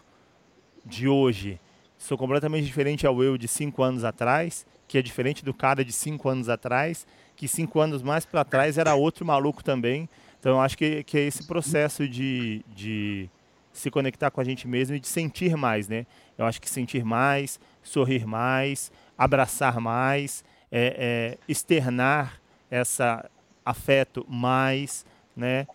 de 0.86 1.08
hoje, 1.08 1.60
sou 1.98 2.18
completamente 2.18 2.66
diferente 2.66 3.06
ao 3.08 3.24
eu 3.24 3.38
de 3.38 3.48
cinco 3.48 3.84
anos 3.84 4.04
atrás, 4.04 4.66
que 4.88 4.98
é 4.98 5.02
diferente 5.02 5.46
do 5.46 5.54
cara 5.54 5.86
de 5.86 5.94
cinco 5.94 6.28
anos 6.28 6.50
atrás, 6.50 7.08
que 7.36 7.48
cinco 7.48 7.80
anos 7.80 8.02
mais 8.02 8.26
para 8.26 8.44
trás 8.44 8.78
era 8.78 8.94
outro 8.96 9.26
maluco 9.26 9.64
também. 9.64 10.10
Então 10.40 10.54
eu 10.54 10.62
acho 10.62 10.78
que, 10.78 11.04
que 11.04 11.18
é 11.18 11.22
esse 11.22 11.48
processo 11.48 12.08
de, 12.08 12.66
de 12.76 13.30
se 13.74 13.90
conectar 13.90 14.30
com 14.32 14.42
a 14.42 14.44
gente 14.44 14.68
mesmo 14.68 14.96
e 14.96 15.00
de 15.00 15.08
sentir 15.08 15.56
mais, 15.56 15.88
né? 15.88 16.06
Eu 16.38 16.46
acho 16.46 16.62
que 16.62 16.70
sentir 16.70 17.04
mais, 17.04 17.60
sorrir 17.82 18.26
mais, 18.26 18.92
abraçar 19.18 19.80
mais, 19.80 20.44
é, 20.72 20.96
é, 20.98 21.38
externar 21.48 22.42
essa 22.70 23.30
afeto 23.66 24.26
mais, 24.30 25.06
né? 25.36 25.68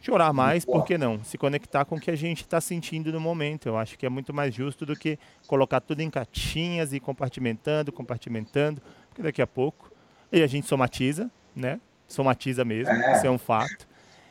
Chorar 0.00 0.32
mais, 0.32 0.64
por 0.64 0.84
que 0.84 0.96
não? 0.96 1.22
Se 1.22 1.36
conectar 1.36 1.84
com 1.84 1.96
o 1.96 2.00
que 2.00 2.10
a 2.10 2.16
gente 2.16 2.40
está 2.40 2.58
sentindo 2.58 3.12
no 3.12 3.20
momento. 3.20 3.66
Eu 3.66 3.76
acho 3.76 3.98
que 3.98 4.06
é 4.06 4.08
muito 4.08 4.32
mais 4.32 4.54
justo 4.54 4.86
do 4.86 4.96
que 4.96 5.18
colocar 5.46 5.80
tudo 5.80 6.00
em 6.00 6.08
caixinhas 6.08 6.94
e 6.94 7.00
compartimentando, 7.00 7.92
compartimentando, 7.92 8.80
porque 9.08 9.22
daqui 9.22 9.42
a 9.42 9.46
pouco 9.46 9.92
e 10.32 10.42
a 10.42 10.46
gente 10.46 10.66
somatiza, 10.66 11.30
né? 11.54 11.80
Somatiza 12.08 12.64
mesmo, 12.64 12.92
é. 12.92 13.16
isso 13.16 13.26
é 13.26 13.30
um 13.30 13.38
fato. 13.38 13.86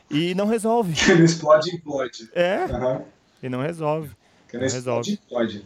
E 0.09 0.33
não 0.35 0.45
resolve. 0.47 0.93
Que 0.93 1.13
não 1.13 1.25
explode, 1.25 1.75
implode. 1.75 2.29
É. 2.33 2.65
Uhum. 2.65 3.01
E 3.43 3.49
não 3.49 3.61
resolve. 3.61 4.11
Que 4.47 4.57
não, 4.57 4.61
não. 4.61 4.67
Explode, 4.67 5.65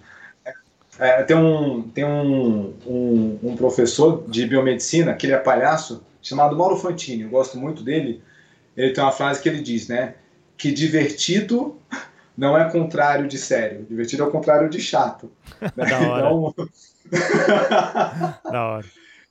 É, 0.99 1.23
tem 1.23 1.35
um, 1.35 1.81
tem 1.89 2.05
um, 2.05 2.73
um, 2.85 3.39
um, 3.41 3.55
professor 3.55 4.25
de 4.27 4.45
biomedicina, 4.45 5.13
que 5.13 5.25
ele 5.25 5.33
é 5.33 5.37
palhaço, 5.37 6.03
chamado 6.21 6.55
Mauro 6.55 6.75
Fantini, 6.75 7.23
eu 7.23 7.29
gosto 7.29 7.57
muito 7.57 7.83
dele 7.83 8.21
ele 8.75 8.93
tem 8.93 9.03
uma 9.03 9.11
frase 9.11 9.41
que 9.41 9.47
ele 9.47 9.61
diz, 9.61 9.87
né? 9.87 10.15
Que 10.57 10.71
divertido 10.71 11.79
não 12.35 12.57
é 12.57 12.69
contrário 12.69 13.27
de 13.27 13.37
sério. 13.37 13.85
Divertido 13.87 14.23
é 14.23 14.25
o 14.25 14.31
contrário 14.31 14.69
de 14.69 14.79
chato. 14.81 15.31
Né? 15.61 15.71
Da 15.77 15.99
hora. 15.99 16.29
Então... 16.29 16.69
da 18.51 18.65
hora. 18.65 18.85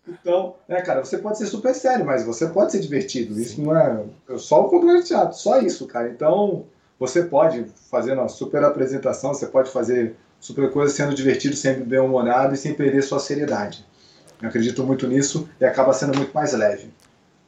Então, 0.07 0.57
né, 0.69 0.81
cara, 0.83 1.05
você 1.05 1.19
pode 1.19 1.39
ser 1.39 1.47
super 1.47 1.75
sério, 1.75 2.05
mas 2.05 2.25
você 2.25 2.49
pode 2.49 2.73
ser 2.73 2.81
divertido. 2.81 3.41
Isso 3.41 3.57
Sim. 3.57 3.63
não 3.63 3.77
é 3.77 4.05
só 4.37 4.67
o 4.67 4.69
contrário 4.69 5.03
de 5.03 5.09
chato, 5.09 5.35
só 5.35 5.61
isso, 5.61 5.87
cara. 5.87 6.09
Então, 6.09 6.67
você 6.99 7.23
pode 7.23 7.67
fazer 7.91 8.15
uma 8.15 8.29
super 8.29 8.65
apresentação, 8.65 9.33
você 9.33 9.47
pode 9.47 9.71
fazer 9.71 10.17
super 10.41 10.73
coisa 10.73 10.93
sendo 10.93 11.15
divertido, 11.15 11.55
sempre 11.55 11.85
bem-humorado 11.85 12.55
e 12.55 12.57
sem 12.57 12.75
perder 12.75 13.03
sua 13.03 13.21
seriedade. 13.21 13.85
Eu 14.41 14.49
acredito 14.49 14.83
muito 14.85 15.07
nisso 15.07 15.49
e 15.61 15.65
acaba 15.65 15.93
sendo 15.93 16.17
muito 16.17 16.35
mais 16.35 16.53
leve. 16.53 16.91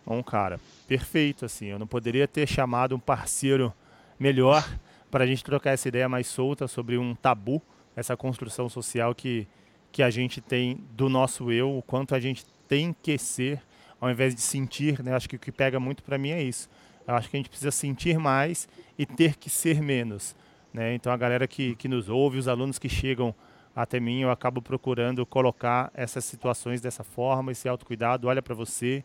Bom, 0.06 0.22
cara, 0.22 0.60
perfeito, 0.86 1.44
assim. 1.44 1.66
Eu 1.66 1.78
não 1.78 1.88
poderia 1.88 2.28
ter 2.28 2.46
chamado 2.46 2.94
um 2.94 3.00
parceiro 3.00 3.74
melhor 4.18 4.64
para 5.10 5.24
a 5.24 5.26
gente 5.26 5.42
trocar 5.42 5.72
essa 5.72 5.88
ideia 5.88 6.08
mais 6.08 6.28
solta 6.28 6.68
sobre 6.68 6.96
um 6.96 7.14
tabu, 7.14 7.60
essa 7.96 8.16
construção 8.16 8.68
social 8.68 9.14
que, 9.14 9.46
que 9.94 10.02
a 10.02 10.10
gente 10.10 10.40
tem 10.40 10.80
do 10.90 11.08
nosso 11.08 11.52
eu, 11.52 11.78
o 11.78 11.80
quanto 11.80 12.16
a 12.16 12.18
gente 12.18 12.44
tem 12.66 12.92
que 13.00 13.16
ser, 13.16 13.62
ao 14.00 14.10
invés 14.10 14.34
de 14.34 14.40
sentir, 14.40 15.00
né? 15.00 15.14
Acho 15.14 15.28
que 15.28 15.36
o 15.36 15.38
que 15.38 15.52
pega 15.52 15.78
muito 15.78 16.02
para 16.02 16.18
mim 16.18 16.30
é 16.30 16.42
isso. 16.42 16.68
Eu 17.06 17.14
acho 17.14 17.30
que 17.30 17.36
a 17.36 17.38
gente 17.38 17.48
precisa 17.48 17.70
sentir 17.70 18.18
mais 18.18 18.68
e 18.98 19.06
ter 19.06 19.36
que 19.36 19.48
ser 19.48 19.80
menos. 19.80 20.34
Né? 20.72 20.94
Então 20.94 21.12
a 21.12 21.16
galera 21.16 21.46
que, 21.46 21.76
que 21.76 21.86
nos 21.86 22.08
ouve, 22.08 22.38
os 22.38 22.48
alunos 22.48 22.76
que 22.76 22.88
chegam 22.88 23.32
até 23.72 24.00
mim, 24.00 24.22
eu 24.22 24.32
acabo 24.32 24.60
procurando 24.60 25.24
colocar 25.24 25.92
essas 25.94 26.24
situações 26.24 26.80
dessa 26.80 27.04
forma, 27.04 27.52
esse 27.52 27.68
autocuidado, 27.68 28.26
olha 28.26 28.42
para 28.42 28.52
você, 28.52 29.04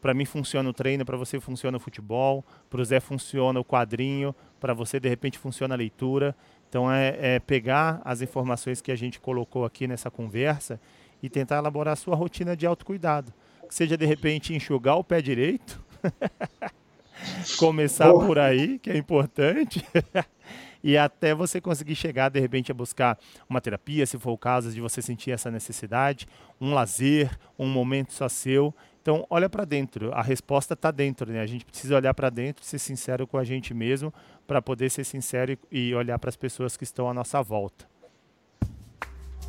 para 0.00 0.14
mim 0.14 0.24
funciona 0.24 0.70
o 0.70 0.72
treino, 0.72 1.04
para 1.04 1.18
você 1.18 1.38
funciona 1.38 1.76
o 1.76 1.80
futebol, 1.80 2.42
para 2.70 2.80
o 2.80 2.84
Zé 2.84 2.98
funciona 2.98 3.60
o 3.60 3.64
quadrinho, 3.64 4.34
para 4.58 4.72
você 4.72 4.98
de 4.98 5.08
repente 5.08 5.38
funciona 5.38 5.74
a 5.74 5.76
leitura. 5.76 6.34
Então 6.68 6.90
é, 6.90 7.16
é, 7.20 7.38
pegar 7.38 8.00
as 8.04 8.20
informações 8.20 8.80
que 8.80 8.92
a 8.92 8.96
gente 8.96 9.18
colocou 9.18 9.64
aqui 9.64 9.86
nessa 9.86 10.10
conversa 10.10 10.80
e 11.22 11.28
tentar 11.28 11.58
elaborar 11.58 11.92
a 11.92 11.96
sua 11.96 12.14
rotina 12.14 12.56
de 12.56 12.66
autocuidado. 12.66 13.32
Que 13.66 13.74
seja 13.74 13.96
de 13.96 14.06
repente 14.06 14.54
enxugar 14.54 14.96
o 14.96 15.04
pé 15.04 15.20
direito, 15.20 15.82
começar 17.58 18.12
por 18.12 18.38
aí, 18.38 18.78
que 18.78 18.90
é 18.90 18.96
importante. 18.96 19.84
e 20.82 20.96
até 20.96 21.34
você 21.34 21.60
conseguir 21.60 21.94
chegar 21.94 22.30
de 22.30 22.40
repente 22.40 22.70
a 22.70 22.74
buscar 22.74 23.18
uma 23.48 23.60
terapia, 23.60 24.06
se 24.06 24.18
for 24.18 24.32
o 24.32 24.38
caso 24.38 24.72
de 24.72 24.80
você 24.80 25.02
sentir 25.02 25.32
essa 25.32 25.50
necessidade, 25.50 26.26
um 26.60 26.72
lazer, 26.72 27.30
um 27.58 27.66
momento 27.66 28.12
só 28.12 28.28
seu 28.28 28.74
então, 29.08 29.26
olha 29.30 29.48
para 29.48 29.64
dentro. 29.64 30.12
A 30.12 30.20
resposta 30.20 30.74
está 30.74 30.90
dentro, 30.90 31.32
né? 31.32 31.40
A 31.40 31.46
gente 31.46 31.64
precisa 31.64 31.96
olhar 31.96 32.12
para 32.12 32.28
dentro, 32.28 32.62
ser 32.62 32.78
sincero 32.78 33.26
com 33.26 33.38
a 33.38 33.44
gente 33.44 33.72
mesmo, 33.72 34.12
para 34.46 34.60
poder 34.60 34.90
ser 34.90 35.02
sincero 35.02 35.56
e 35.72 35.94
olhar 35.94 36.18
para 36.18 36.28
as 36.28 36.36
pessoas 36.36 36.76
que 36.76 36.84
estão 36.84 37.08
à 37.08 37.14
nossa 37.14 37.42
volta. 37.42 37.86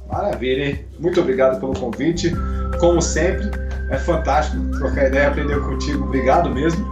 Maravilha, 0.08 0.70
hein? 0.70 0.86
Muito 0.98 1.20
obrigado 1.20 1.60
pelo 1.60 1.74
convite. 1.74 2.32
Como 2.80 3.02
sempre, 3.02 3.52
é 3.92 3.98
fantástico 3.98 4.64
trocar 4.78 5.08
ideia, 5.08 5.28
aprender 5.28 5.60
contigo. 5.60 6.06
Obrigado 6.06 6.50
mesmo. 6.50 6.90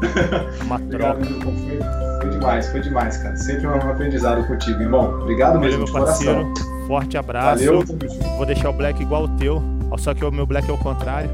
Uma 0.65 0.75
obrigado 0.83 1.19
mesmo. 1.21 1.41
Foi, 1.41 2.19
foi, 2.19 2.29
demais, 2.31 2.67
foi 2.69 2.81
demais, 2.81 3.15
cara. 3.15 3.37
Sempre 3.37 3.65
um 3.65 3.75
aprendizado 3.75 4.45
contigo, 4.45 4.81
irmão. 4.81 5.21
Obrigado 5.21 5.53
Valeu, 5.53 5.69
mesmo, 5.69 5.85
de 5.85 5.91
parceiro. 5.93 6.43
coração. 6.43 6.85
Forte 6.85 7.17
abraço. 7.17 7.63
Valeu. 7.63 7.81
Vou 8.35 8.45
deixar 8.45 8.69
o 8.69 8.73
black 8.73 9.01
igual 9.01 9.23
o 9.23 9.37
teu, 9.37 9.63
só 9.97 10.13
que 10.13 10.25
o 10.25 10.29
meu 10.29 10.45
black 10.45 10.69
é 10.69 10.73
o 10.73 10.77
contrário 10.77 11.29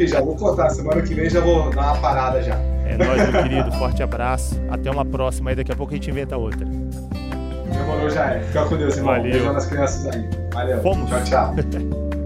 e 0.00 0.06
já 0.06 0.20
vou 0.20 0.36
contar, 0.36 0.70
semana 0.70 1.02
que 1.02 1.14
vem 1.14 1.28
já 1.28 1.40
vou 1.40 1.70
dar 1.70 1.92
uma 1.92 1.96
parada 1.98 2.42
já. 2.42 2.54
É 2.86 2.96
nóis, 2.96 3.30
meu 3.30 3.42
querido. 3.42 3.72
Forte 3.72 4.02
abraço. 4.02 4.60
Até 4.70 4.90
uma 4.90 5.04
próxima 5.04 5.50
aí, 5.50 5.56
daqui 5.56 5.72
a 5.72 5.76
pouco 5.76 5.92
a 5.92 5.96
gente 5.96 6.10
inventa 6.10 6.36
outra. 6.36 6.66
Demorou 6.66 8.10
já 8.10 8.34
é. 8.34 8.40
Fica 8.40 8.64
com 8.64 8.76
Deus, 8.76 8.96
irmão. 8.96 9.14
Valeu. 9.14 9.32
Beijão 9.32 9.52
nas 9.52 9.66
crianças 9.66 10.06
aí. 10.06 10.28
Valeu. 10.52 10.80
Fomos. 10.80 11.10
Tchau, 11.10 11.24
tchau. 11.24 12.08